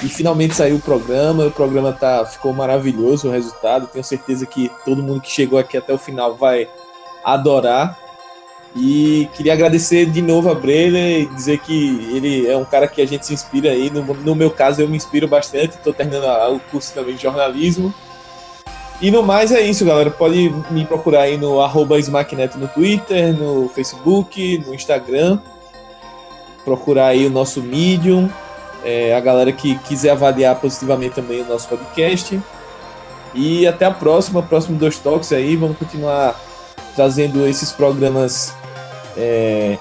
E 0.04 0.10
finalmente 0.10 0.54
saiu 0.54 0.76
o 0.76 0.82
programa, 0.82 1.46
o 1.46 1.52
programa 1.52 1.94
tá, 1.94 2.26
ficou 2.26 2.52
maravilhoso 2.52 3.30
o 3.30 3.32
resultado. 3.32 3.88
Tenho 3.88 4.04
certeza 4.04 4.46
que 4.46 4.70
todo 4.84 5.02
mundo 5.02 5.22
que 5.22 5.32
chegou 5.32 5.58
aqui 5.58 5.78
até 5.78 5.94
o 5.94 5.98
final 5.98 6.36
vai 6.36 6.68
adorar. 7.24 7.98
E 8.76 9.30
queria 9.36 9.54
agradecer 9.54 10.08
de 10.08 10.22
novo 10.22 10.50
a 10.50 10.56
Breler 10.56 11.22
e 11.22 11.26
dizer 11.28 11.60
que 11.60 12.10
ele 12.12 12.48
é 12.48 12.58
um 12.58 12.66
cara 12.66 12.88
que 12.88 13.02
a 13.02 13.06
gente 13.06 13.26
se 13.26 13.34
inspira 13.34 13.70
aí. 13.70 13.90
No, 13.90 14.02
no 14.02 14.36
meu 14.36 14.50
caso, 14.50 14.82
eu 14.82 14.90
me 14.90 14.98
inspiro 14.98 15.28
bastante. 15.28 15.76
Estou 15.76 15.94
terminando 15.94 16.26
o 16.56 16.60
curso 16.72 16.92
também 16.94 17.16
de 17.16 17.22
jornalismo. 17.22 17.94
E 19.00 19.12
no 19.12 19.22
mais 19.22 19.52
é 19.52 19.62
isso, 19.62 19.86
galera. 19.86 20.10
Pode 20.10 20.50
me 20.72 20.86
procurar 20.86 21.24
aí 21.24 21.38
no 21.38 21.62
arroba 21.62 21.98
no 21.98 22.68
Twitter, 22.70 23.38
no 23.38 23.70
Facebook, 23.70 24.64
no 24.66 24.74
Instagram. 24.74 25.40
Procurar 26.66 27.08
aí 27.08 27.28
o 27.28 27.30
nosso 27.30 27.62
Medium. 27.62 28.28
É, 28.84 29.16
a 29.16 29.20
galera 29.20 29.52
que 29.52 29.78
quiser 29.80 30.12
avaliar 30.12 30.56
positivamente 30.56 31.16
também 31.16 31.42
o 31.42 31.46
nosso 31.46 31.68
podcast. 31.68 32.40
E 33.36 33.68
até 33.68 33.86
a 33.86 33.92
próxima, 33.92 34.42
próximo 34.42 34.80
dois 34.80 34.98
toques 34.98 35.32
aí. 35.32 35.56
Vamos 35.56 35.78
continuar 35.78 36.40
trazendo 36.96 37.46
esses 37.48 37.72
programas 37.72 38.54
é, 39.18 39.78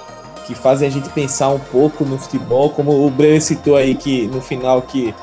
que 0.46 0.54
fazem 0.54 0.88
a 0.88 0.90
gente 0.90 1.08
pensar 1.10 1.48
um 1.48 1.58
pouco 1.58 2.04
no 2.04 2.18
futebol, 2.18 2.70
como 2.70 3.06
o 3.06 3.10
Breno 3.10 3.40
citou 3.40 3.76
aí 3.76 3.94
que 3.94 4.26
no 4.28 4.40
final 4.40 4.82
que 4.82 5.14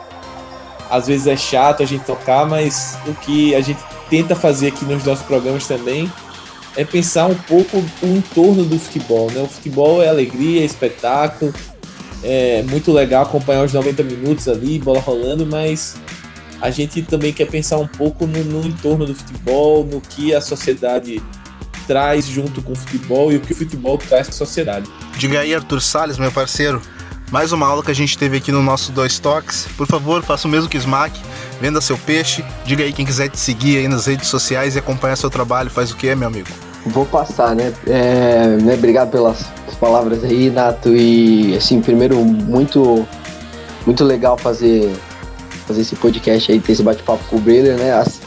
às 0.90 1.08
vezes 1.08 1.28
é 1.28 1.38
chato 1.38 1.84
a 1.84 1.86
gente 1.86 2.04
tocar, 2.04 2.48
mas 2.48 2.98
o 3.06 3.14
que 3.14 3.54
a 3.54 3.62
gente 3.62 3.80
tenta 4.10 4.36
fazer 4.36 4.70
aqui 4.70 4.86
nos 4.86 5.04
nossos 5.04 5.24
programas 5.24 5.68
também 5.68 6.12
é 6.76 6.84
pensar 6.84 7.28
um 7.28 7.36
pouco 7.36 7.78
o 7.78 8.08
entorno 8.08 8.64
do 8.64 8.80
futebol, 8.80 9.30
né? 9.32 9.42
O 9.42 9.48
futebol 9.48 10.02
é 10.02 10.08
alegria, 10.08 10.62
é 10.62 10.66
espetáculo, 10.66 11.54
é 12.24 12.64
muito 12.64 12.92
legal 12.92 13.24
acompanhar 13.24 13.64
os 13.64 13.74
90 13.74 14.04
minutos 14.04 14.48
ali, 14.48 14.80
bola 14.80 15.00
rolando, 15.00 15.46
mas 15.46 15.98
a 16.62 16.70
gente 16.70 17.02
também 17.02 17.32
quer 17.32 17.46
pensar 17.46 17.78
um 17.78 17.88
pouco 17.88 18.26
no, 18.26 18.44
no 18.44 18.68
entorno 18.68 19.06
do 19.06 19.16
futebol, 19.16 19.86
no 19.86 20.02
que 20.02 20.34
a 20.34 20.42
sociedade 20.42 21.22
traz 21.90 22.28
junto 22.28 22.62
com 22.62 22.74
o 22.74 22.76
futebol 22.76 23.32
e 23.32 23.38
o 23.38 23.40
que 23.40 23.52
o 23.52 23.56
futebol 23.56 23.98
traz 23.98 24.28
para 24.28 24.36
a 24.36 24.38
sociedade. 24.38 24.88
Diga 25.18 25.40
aí, 25.40 25.56
Arthur 25.56 25.82
Salles, 25.82 26.20
meu 26.20 26.32
parceiro, 26.32 26.80
mais 27.32 27.52
uma 27.52 27.66
aula 27.66 27.82
que 27.82 27.90
a 27.90 27.96
gente 27.96 28.16
teve 28.16 28.38
aqui 28.38 28.52
no 28.52 28.62
nosso 28.62 28.92
Dois 28.92 29.18
Toques. 29.18 29.68
Por 29.76 29.88
favor, 29.88 30.22
faça 30.22 30.48
o 30.48 30.52
mesmo 30.52 30.70
que 30.70 30.78
o 30.78 30.80
Smack, 30.80 31.20
venda 31.60 31.82
seu 31.82 31.98
peixe. 31.98 32.46
Diga 32.64 32.84
aí 32.84 32.94
quem 32.94 33.08
quiser 33.08 33.28
te 33.28 33.40
seguir 33.40 33.80
aí 33.80 33.88
nas 33.88 34.06
redes 34.06 34.28
sociais 34.28 34.76
e 34.76 34.80
acompanhar 34.80 35.16
seu 35.16 35.32
trabalho, 35.32 35.72
faz 35.72 35.90
o 35.90 35.96
que, 35.96 36.14
meu 36.14 36.28
amigo? 36.28 36.50
Vou 36.86 37.08
passar, 37.08 37.56
né? 37.56 37.74
É, 37.88 38.56
né? 38.62 38.76
Obrigado 38.76 39.10
pelas 39.10 39.48
palavras 39.80 40.24
aí, 40.24 40.52
Nato. 40.52 40.96
E, 40.96 41.56
assim, 41.56 41.82
primeiro, 41.82 42.24
muito, 42.24 43.04
muito 43.84 44.04
legal 44.04 44.38
fazer, 44.38 44.96
fazer 45.66 45.82
esse 45.82 45.96
podcast 45.96 46.52
aí, 46.52 46.60
ter 46.60 46.74
esse 46.74 46.84
bate-papo 46.84 47.24
com 47.32 47.38
o 47.38 47.40
Breler, 47.40 47.78
né? 47.78 47.94
As, 47.94 48.22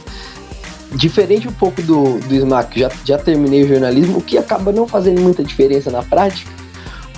diferente 0.95 1.49
um 1.49 1.53
pouco 1.53 1.81
do, 1.83 2.19
do 2.21 2.35
Smack, 2.35 2.79
já, 2.79 2.91
já 3.05 3.19
terminei 3.19 3.65
o 3.65 3.69
jornalismo, 3.69 4.19
o 4.19 4.23
que 4.23 4.37
acaba 4.39 4.73
não 4.73 4.87
fazendo 4.87 5.21
muita 5.21 5.43
diferença 5.43 5.91
na 5.91 6.03
prática, 6.03 6.51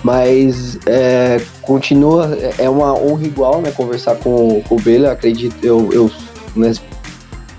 mas 0.02 0.78
é, 0.86 1.40
continua, 1.62 2.36
é 2.58 2.68
uma 2.68 2.94
honra 2.94 3.24
igual, 3.24 3.60
né, 3.60 3.70
conversar 3.70 4.16
com, 4.16 4.60
com 4.62 4.76
o 4.76 4.80
Bela, 4.80 5.12
acredito, 5.12 5.56
eu, 5.62 5.90
eu 5.92 6.10
né, 6.54 6.72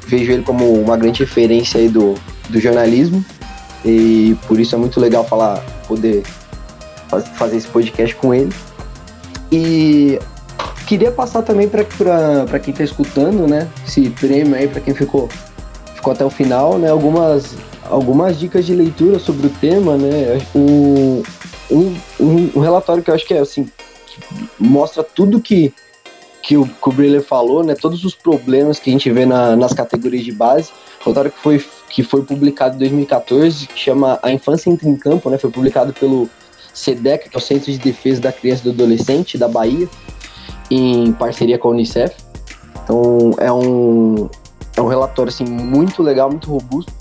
vejo 0.07 0.32
ele 0.32 0.43
como 0.43 0.74
uma 0.74 0.95
grande 0.95 1.24
referência 1.24 1.80
aí 1.80 1.89
do, 1.89 2.16
do 2.49 2.59
jornalismo, 2.59 3.24
e 3.84 4.36
por 4.47 4.59
isso 4.59 4.76
é 4.76 4.78
muito 4.78 4.99
legal 4.99 5.24
falar, 5.26 5.63
poder 5.88 6.24
fazer 7.36 7.57
esse 7.57 7.68
podcast 7.68 8.16
com 8.16 8.34
ele. 8.34 8.51
E 9.51 10.20
queria 10.88 11.11
passar 11.11 11.43
também 11.43 11.68
para 11.68 12.59
quem 12.59 12.72
está 12.72 12.84
escutando, 12.84 13.47
né, 13.47 13.68
esse 13.88 14.09
prêmio 14.09 14.55
aí, 14.55 14.68
para 14.68 14.82
quem 14.82 14.93
ficou 14.93 15.30
ficou 16.06 16.14
até 16.14 16.24
o 16.24 16.30
final, 16.30 16.78
né? 16.78 16.89
Algumas, 16.89 17.56
algumas 17.89 18.38
dicas 18.38 18.64
de 18.64 18.76
leitura 18.76 19.18
sobre 19.18 19.47
o 19.47 19.49
tema, 19.49 19.97
né? 19.97 20.39
Um, 20.56 21.24
um, 21.72 21.95
um 22.56 22.60
relatório 22.60 23.01
que 23.01 23.10
eu 23.10 23.16
acho 23.16 23.26
que 23.26 23.34
é 23.34 23.39
assim, 23.39 23.66
que 24.06 24.20
mostra 24.60 25.03
tudo 25.03 25.41
que, 25.41 25.74
que 26.43 26.58
o, 26.58 26.68
que 26.68 26.89
o 26.89 26.91
Breler 26.91 27.24
falou, 27.24 27.64
né? 27.64 27.74
Todos 27.74 28.06
os 28.06 28.14
problemas 28.14 28.78
que 28.78 28.91
a 28.91 28.93
gente 28.93 29.10
vê 29.10 29.26
na, 29.26 29.56
nas 29.56 29.74
categorias 29.74 30.24
de 30.24 30.32
base. 30.32 30.70
Relatório 31.03 31.32
que 31.32 31.39
foi, 31.39 31.66
que 31.89 32.03
foi 32.03 32.22
publicado 32.22 32.76
em 32.76 32.80
2014, 32.80 33.68
que 33.68 33.80
chama 33.80 34.20
A 34.22 34.32
Infância 34.32 34.70
Entra 34.70 34.88
em 34.88 34.95
Campo, 34.95 35.32
né? 35.32 35.39
Foi 35.39 35.49
publicado 35.49 35.91
pelo 35.91 36.30
SEDEC, 36.72 37.30
que 37.30 37.36
é 37.36 37.39
o 37.39 37.41
Centro 37.41 37.72
de 37.72 37.80
Defesa 37.80 38.22
da 38.22 38.32
Criança 38.32 38.62
e 38.62 38.66
do 38.66 38.84
Adolescente 38.84 39.39
da 39.39 39.47
Bahia, 39.47 39.89
em 40.70 41.12
parceria 41.14 41.58
com 41.58 41.70
a 41.70 41.72
Unicef. 41.72 42.16
Então 42.84 43.32
é 43.39 43.51
um, 43.51 44.30
é 44.76 44.82
um 44.82 44.88
relatório 44.88 45.30
assim 45.30 45.46
muito 45.46 46.04
legal, 46.04 46.30
muito 46.30 46.50
robusto, 46.50 46.92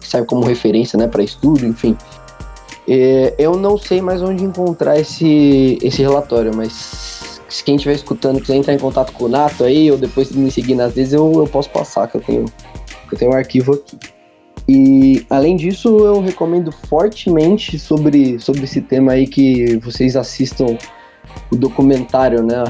que 0.00 0.08
serve 0.08 0.26
como 0.26 0.44
referência, 0.44 0.98
né, 0.98 1.06
para 1.06 1.22
estudo, 1.22 1.66
enfim. 1.66 1.96
É, 2.86 3.34
eu 3.38 3.56
não 3.56 3.78
sei 3.78 4.02
mais 4.02 4.22
onde 4.22 4.44
encontrar 4.44 4.98
esse, 4.98 5.78
esse 5.82 6.02
relatório, 6.02 6.54
mas 6.54 7.40
se 7.48 7.62
quem 7.64 7.76
estiver 7.76 7.94
escutando 7.94 8.40
quiser 8.40 8.56
entrar 8.56 8.74
em 8.74 8.78
contato 8.78 9.12
com 9.12 9.24
o 9.24 9.28
Nato 9.28 9.64
aí, 9.64 9.90
ou 9.90 9.96
depois 9.96 10.32
me 10.32 10.50
seguir 10.50 10.74
nas 10.74 10.94
vezes, 10.94 11.12
eu, 11.12 11.32
eu 11.34 11.46
posso 11.46 11.70
passar, 11.70 12.08
que 12.08 12.16
eu 12.16 12.20
tenho, 12.20 12.44
que 13.08 13.14
eu 13.14 13.18
tenho 13.18 13.30
um 13.30 13.34
arquivo 13.34 13.74
aqui. 13.74 13.98
E 14.66 15.26
além 15.28 15.56
disso, 15.56 15.88
eu 15.98 16.20
recomendo 16.20 16.72
fortemente 16.72 17.78
sobre, 17.78 18.38
sobre 18.38 18.64
esse 18.64 18.80
tema 18.80 19.12
aí 19.12 19.26
que 19.26 19.76
vocês 19.76 20.16
assistam 20.16 20.76
o 21.50 21.56
documentário, 21.56 22.42
né? 22.42 22.56
A 22.56 22.68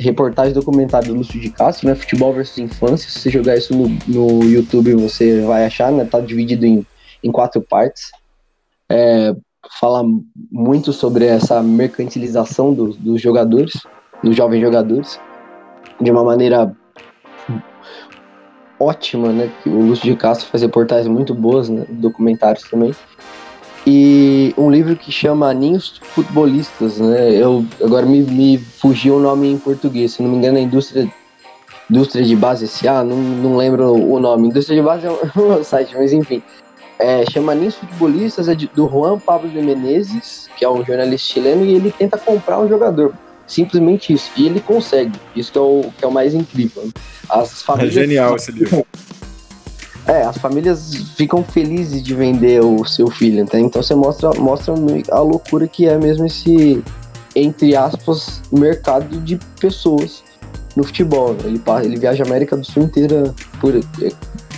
reportagem 0.00 0.52
documentário 0.52 1.08
do 1.08 1.14
Lúcio 1.14 1.40
de 1.40 1.50
Castro, 1.50 1.88
né? 1.88 1.94
Futebol 1.94 2.32
versus 2.32 2.58
Infância. 2.58 3.10
Se 3.10 3.20
você 3.20 3.30
jogar 3.30 3.56
isso 3.56 3.74
no, 3.74 3.88
no 4.06 4.44
YouTube, 4.44 4.94
você 4.94 5.40
vai 5.42 5.64
achar, 5.64 5.90
né? 5.90 6.04
Tá 6.04 6.20
dividido 6.20 6.66
em, 6.66 6.86
em 7.22 7.30
quatro 7.30 7.60
partes. 7.60 8.10
É, 8.90 9.34
fala 9.80 10.04
muito 10.50 10.92
sobre 10.92 11.26
essa 11.26 11.62
mercantilização 11.62 12.72
do, 12.72 12.92
dos 12.92 13.20
jogadores, 13.20 13.74
dos 14.22 14.36
jovens 14.36 14.60
jogadores, 14.60 15.20
de 16.00 16.10
uma 16.10 16.24
maneira 16.24 16.74
ótima, 18.78 19.32
né? 19.32 19.50
O 19.64 19.80
Lúcio 19.80 20.04
de 20.04 20.16
Castro 20.16 20.48
faz 20.48 20.62
reportagens 20.62 21.08
muito 21.08 21.34
boas, 21.34 21.68
né? 21.68 21.86
Documentários 21.88 22.68
também 22.68 22.94
e 23.86 24.52
um 24.58 24.68
livro 24.68 24.96
que 24.96 25.12
chama 25.12 25.54
Ninhos 25.54 26.00
Futebolistas, 26.02 26.98
né? 26.98 27.30
Eu 27.30 27.64
agora 27.80 28.04
me, 28.04 28.22
me 28.22 28.58
fugiu 28.58 29.16
o 29.16 29.20
nome 29.20 29.52
em 29.52 29.58
português, 29.58 30.14
se 30.14 30.22
não 30.22 30.30
me 30.30 30.38
engano, 30.38 30.58
é 30.58 30.62
Indústria 30.62 31.08
Indústria 31.88 32.24
de 32.24 32.34
Base 32.34 32.64
S.A., 32.64 33.04
não, 33.04 33.16
não 33.16 33.56
lembro 33.56 33.92
o 33.92 34.18
nome. 34.18 34.48
Indústria 34.48 34.76
de 34.76 34.82
Base 34.82 35.06
é 35.06 35.10
um, 35.10 35.62
site, 35.62 35.94
mas 35.96 36.12
enfim. 36.12 36.42
É, 36.98 37.24
chama 37.30 37.54
Ninhos 37.54 37.76
Futebolistas, 37.76 38.48
é 38.48 38.54
de, 38.54 38.66
do 38.68 38.88
Juan 38.88 39.18
Pablo 39.18 39.48
de 39.48 39.60
Menezes, 39.62 40.48
que 40.56 40.64
é 40.64 40.68
um 40.68 40.84
jornalista 40.84 41.34
chileno, 41.34 41.64
e 41.64 41.74
ele 41.74 41.92
tenta 41.96 42.18
comprar 42.18 42.58
um 42.58 42.68
jogador. 42.68 43.14
Simplesmente 43.46 44.12
isso. 44.12 44.32
E 44.36 44.46
ele 44.46 44.60
consegue. 44.60 45.16
Isso 45.36 45.52
que 45.52 45.58
é 45.58 45.60
o, 45.60 45.92
que 45.96 46.04
é 46.04 46.08
o 46.08 46.10
mais 46.10 46.34
incrível. 46.34 46.88
As 47.28 47.62
famílias, 47.62 47.96
é 47.96 48.00
genial 48.00 48.34
esse 48.34 48.50
livro. 48.50 48.84
É, 50.06 50.22
as 50.22 50.38
famílias 50.38 50.94
ficam 51.16 51.42
felizes 51.42 52.02
de 52.02 52.14
vender 52.14 52.62
o 52.64 52.84
seu 52.84 53.08
filho, 53.10 53.44
tá? 53.44 53.58
então 53.58 53.82
você 53.82 53.94
mostra, 53.94 54.30
mostra 54.38 54.72
a 55.10 55.20
loucura 55.20 55.66
que 55.66 55.88
é 55.88 55.98
mesmo 55.98 56.26
esse, 56.26 56.80
entre 57.34 57.74
aspas, 57.74 58.40
mercado 58.52 59.20
de 59.20 59.36
pessoas 59.60 60.22
no 60.76 60.84
futebol. 60.84 61.32
Né? 61.32 61.40
Ele, 61.46 61.62
ele 61.82 61.96
viaja 61.96 62.22
a 62.22 62.26
América 62.26 62.56
do 62.56 62.64
Sul 62.64 62.84
inteira 62.84 63.34
por, 63.60 63.72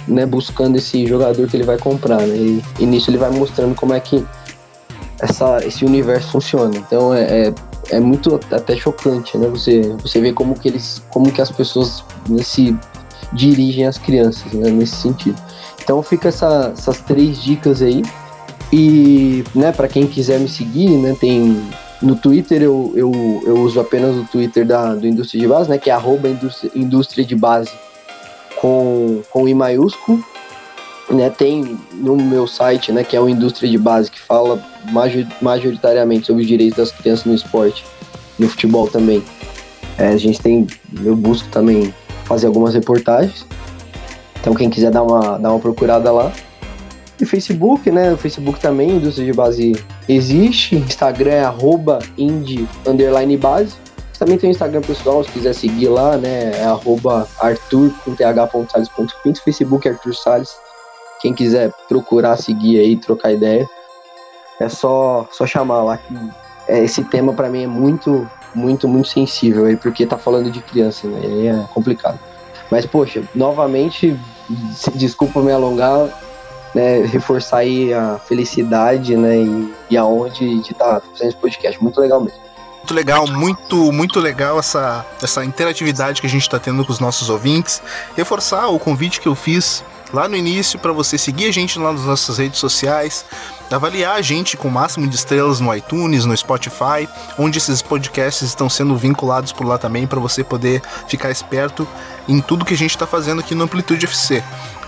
né, 0.08 0.26
buscando 0.26 0.76
esse 0.76 1.06
jogador 1.06 1.46
que 1.48 1.56
ele 1.56 1.64
vai 1.64 1.78
comprar, 1.78 2.20
né? 2.20 2.36
E, 2.36 2.64
e 2.80 2.86
nisso 2.86 3.10
ele 3.10 3.18
vai 3.18 3.30
mostrando 3.30 3.74
como 3.74 3.94
é 3.94 4.00
que 4.00 4.24
essa, 5.20 5.64
esse 5.64 5.84
universo 5.84 6.32
funciona. 6.32 6.76
Então 6.76 7.14
é, 7.14 7.48
é, 7.48 7.54
é, 7.90 8.00
muito 8.00 8.40
até 8.50 8.76
chocante, 8.76 9.36
né? 9.36 9.48
Você, 9.48 9.80
você 10.00 10.20
vê 10.20 10.32
como 10.32 10.58
que 10.58 10.68
eles, 10.68 11.02
como 11.10 11.30
que 11.30 11.40
as 11.40 11.50
pessoas 11.50 12.04
nesse 12.28 12.76
dirigem 13.32 13.86
as 13.86 13.98
crianças, 13.98 14.52
né, 14.52 14.70
nesse 14.70 14.96
sentido. 14.96 15.40
Então 15.82 16.02
fica 16.02 16.28
essa, 16.28 16.72
essas 16.76 17.00
três 17.00 17.42
dicas 17.42 17.82
aí. 17.82 18.02
E, 18.72 19.44
né, 19.54 19.72
para 19.72 19.88
quem 19.88 20.06
quiser 20.06 20.38
me 20.38 20.48
seguir, 20.48 20.90
né, 20.90 21.16
tem 21.18 21.62
no 22.00 22.14
Twitter 22.14 22.62
eu, 22.62 22.92
eu, 22.94 23.12
eu 23.44 23.58
uso 23.60 23.80
apenas 23.80 24.16
o 24.16 24.24
Twitter 24.24 24.64
da, 24.64 24.94
do 24.94 25.06
Indústria 25.06 25.40
de 25.40 25.48
Base, 25.48 25.70
né, 25.70 25.78
que 25.78 25.90
é 25.90 25.92
arroba 25.92 26.28
indústria, 26.74 27.24
de 27.24 27.34
Base 27.34 27.72
com, 28.56 29.22
com 29.30 29.48
I 29.48 29.54
maiúsculo. 29.54 30.22
Né, 31.10 31.30
tem 31.30 31.78
no 31.94 32.16
meu 32.16 32.46
site, 32.46 32.92
né, 32.92 33.02
que 33.02 33.16
é 33.16 33.20
o 33.20 33.28
Indústria 33.28 33.68
de 33.68 33.78
Base, 33.78 34.10
que 34.10 34.20
fala 34.20 34.62
majoritariamente 35.40 36.26
sobre 36.26 36.42
os 36.42 36.48
direitos 36.48 36.76
das 36.76 36.92
crianças 36.92 37.24
no 37.24 37.34
esporte, 37.34 37.82
no 38.38 38.46
futebol 38.46 38.86
também. 38.86 39.24
É, 39.96 40.08
a 40.08 40.16
gente 40.18 40.38
tem, 40.38 40.66
eu 41.02 41.16
busco 41.16 41.48
também 41.48 41.94
fazer 42.28 42.46
algumas 42.46 42.74
reportagens. 42.74 43.46
Então 44.40 44.54
quem 44.54 44.70
quiser 44.70 44.90
dar 44.90 45.02
uma, 45.02 45.38
dar 45.38 45.50
uma 45.50 45.58
procurada 45.58 46.12
lá. 46.12 46.30
E 47.20 47.26
Facebook, 47.26 47.90
né? 47.90 48.12
O 48.12 48.16
Facebook 48.16 48.60
também, 48.60 48.90
Indústria 48.90 49.26
de 49.26 49.32
Base 49.32 49.84
existe. 50.08 50.76
Instagram 50.76 51.32
é 51.32 51.44
arroba 51.44 51.98
indie 52.16 52.68
underline 52.86 53.36
base. 53.36 53.74
Também 54.18 54.36
tem 54.36 54.50
o 54.50 54.52
Instagram 54.52 54.80
pessoal, 54.82 55.24
se 55.24 55.30
quiser 55.30 55.54
seguir 55.54 55.88
lá, 55.88 56.16
né? 56.16 56.52
É 56.54 56.64
arroba 56.64 57.26
arthur. 57.40 57.90
Facebook 59.44 59.88
é 59.88 59.92
Arthur 59.92 60.14
Salles. 60.14 60.50
Quem 61.20 61.34
quiser 61.34 61.72
procurar, 61.88 62.36
seguir 62.36 62.78
aí, 62.78 62.96
trocar 62.96 63.32
ideia, 63.32 63.68
é 64.60 64.68
só, 64.68 65.26
só 65.32 65.46
chamar 65.46 65.82
lá. 65.82 65.96
Que 65.96 66.14
é, 66.68 66.84
esse 66.84 67.02
tema 67.04 67.32
para 67.32 67.48
mim 67.48 67.64
é 67.64 67.66
muito, 67.66 68.28
muito, 68.54 68.88
muito 68.88 69.08
sensível 69.08 69.66
aí, 69.66 69.76
porque 69.76 70.06
tá 70.06 70.18
falando 70.18 70.50
de 70.50 70.60
criança, 70.60 71.06
né? 71.06 71.20
E 71.24 71.46
é 71.48 71.64
complicado. 71.72 72.18
Mas, 72.70 72.84
poxa, 72.84 73.22
novamente, 73.34 74.18
desculpa 74.94 75.40
me 75.40 75.52
alongar, 75.52 76.08
né, 76.74 77.00
reforçar 77.06 77.58
aí 77.58 77.92
a 77.94 78.18
felicidade, 78.18 79.16
né, 79.16 79.38
e, 79.38 79.74
e 79.90 79.96
a 79.96 80.04
honra 80.04 80.30
de 80.30 80.60
estar 80.60 81.00
tá 81.00 81.02
fazendo 81.12 81.28
esse 81.28 81.36
podcast. 81.36 81.82
Muito 81.82 82.00
legal 82.00 82.20
mesmo. 82.20 82.38
Muito 82.76 82.94
legal, 82.94 83.26
muito, 83.26 83.92
muito 83.92 84.20
legal 84.20 84.58
essa, 84.58 85.04
essa 85.22 85.44
interatividade 85.44 86.20
que 86.20 86.26
a 86.26 86.30
gente 86.30 86.42
está 86.42 86.58
tendo 86.58 86.84
com 86.84 86.92
os 86.92 87.00
nossos 87.00 87.28
ouvintes. 87.28 87.82
Reforçar 88.16 88.68
o 88.68 88.78
convite 88.78 89.20
que 89.20 89.28
eu 89.28 89.34
fiz 89.34 89.84
lá 90.12 90.28
no 90.28 90.36
início 90.36 90.78
para 90.78 90.92
você 90.92 91.18
seguir 91.18 91.46
a 91.46 91.52
gente 91.52 91.78
lá 91.78 91.92
nas 91.92 92.04
nossas 92.04 92.38
redes 92.38 92.58
sociais, 92.58 93.24
avaliar 93.70 94.16
a 94.16 94.22
gente 94.22 94.56
com 94.56 94.68
o 94.68 94.70
máximo 94.70 95.06
de 95.06 95.14
estrelas 95.14 95.60
no 95.60 95.74
iTunes, 95.74 96.24
no 96.24 96.36
Spotify, 96.36 97.08
onde 97.38 97.58
esses 97.58 97.82
podcasts 97.82 98.48
estão 98.48 98.68
sendo 98.68 98.96
vinculados 98.96 99.52
por 99.52 99.66
lá 99.66 99.78
também 99.78 100.06
para 100.06 100.20
você 100.20 100.42
poder 100.42 100.82
ficar 101.06 101.30
esperto 101.30 101.86
em 102.26 102.40
tudo 102.40 102.64
que 102.64 102.74
a 102.74 102.78
gente 102.78 102.90
está 102.90 103.06
fazendo 103.06 103.40
aqui 103.40 103.54
no 103.54 103.64
Amplitude 103.64 104.06
FC. 104.06 104.42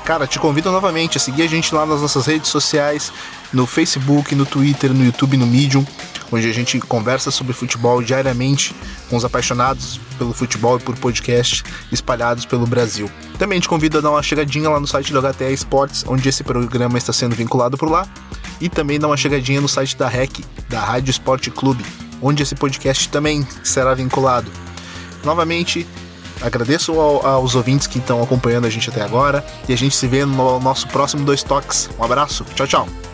Cara, 0.04 0.26
te 0.26 0.38
convido 0.38 0.72
novamente 0.72 1.18
a 1.18 1.20
seguir 1.20 1.42
a 1.42 1.46
gente 1.46 1.74
lá 1.74 1.84
nas 1.84 2.00
nossas 2.00 2.26
redes 2.26 2.48
sociais, 2.48 3.12
no 3.52 3.66
Facebook, 3.66 4.34
no 4.34 4.46
Twitter, 4.46 4.92
no 4.92 5.04
YouTube, 5.04 5.36
no 5.36 5.46
Medium, 5.46 5.84
onde 6.32 6.48
a 6.48 6.52
gente 6.52 6.78
conversa 6.80 7.30
sobre 7.30 7.52
futebol 7.52 8.02
diariamente 8.02 8.74
com 9.08 9.16
os 9.16 9.24
apaixonados 9.24 10.00
pelo 10.18 10.32
futebol 10.32 10.76
e 10.76 10.80
por 10.80 10.96
podcast 10.96 11.62
espalhados 11.90 12.44
pelo 12.44 12.66
Brasil. 12.66 13.10
Também 13.38 13.60
te 13.60 13.68
convido 13.68 13.98
a 13.98 14.00
dar 14.00 14.10
uma 14.10 14.22
chegadinha 14.22 14.68
lá 14.68 14.78
no 14.78 14.86
site 14.86 15.12
do 15.12 15.20
HTA 15.20 15.50
Esportes, 15.50 16.04
onde 16.06 16.28
esse 16.28 16.44
programa 16.44 16.98
está 16.98 17.12
sendo 17.12 17.34
vinculado 17.34 17.76
por 17.76 17.90
lá, 17.90 18.06
e 18.60 18.68
também 18.68 18.98
dar 18.98 19.08
uma 19.08 19.16
chegadinha 19.16 19.60
no 19.60 19.68
site 19.68 19.96
da 19.96 20.08
REC, 20.08 20.44
da 20.68 20.80
Rádio 20.80 21.10
Esporte 21.10 21.50
Clube, 21.50 21.84
onde 22.20 22.42
esse 22.42 22.54
podcast 22.54 23.08
também 23.08 23.46
será 23.64 23.94
vinculado. 23.94 24.50
Novamente, 25.24 25.86
Agradeço 26.40 26.98
ao, 26.98 27.26
aos 27.26 27.54
ouvintes 27.54 27.86
que 27.86 27.98
estão 27.98 28.22
acompanhando 28.22 28.66
a 28.66 28.70
gente 28.70 28.88
até 28.88 29.02
agora 29.02 29.44
e 29.68 29.72
a 29.72 29.76
gente 29.76 29.94
se 29.94 30.06
vê 30.06 30.24
no 30.24 30.58
nosso 30.58 30.88
próximo 30.88 31.24
Dois 31.24 31.42
Toques. 31.42 31.90
Um 31.98 32.04
abraço, 32.04 32.44
tchau, 32.54 32.66
tchau. 32.66 33.09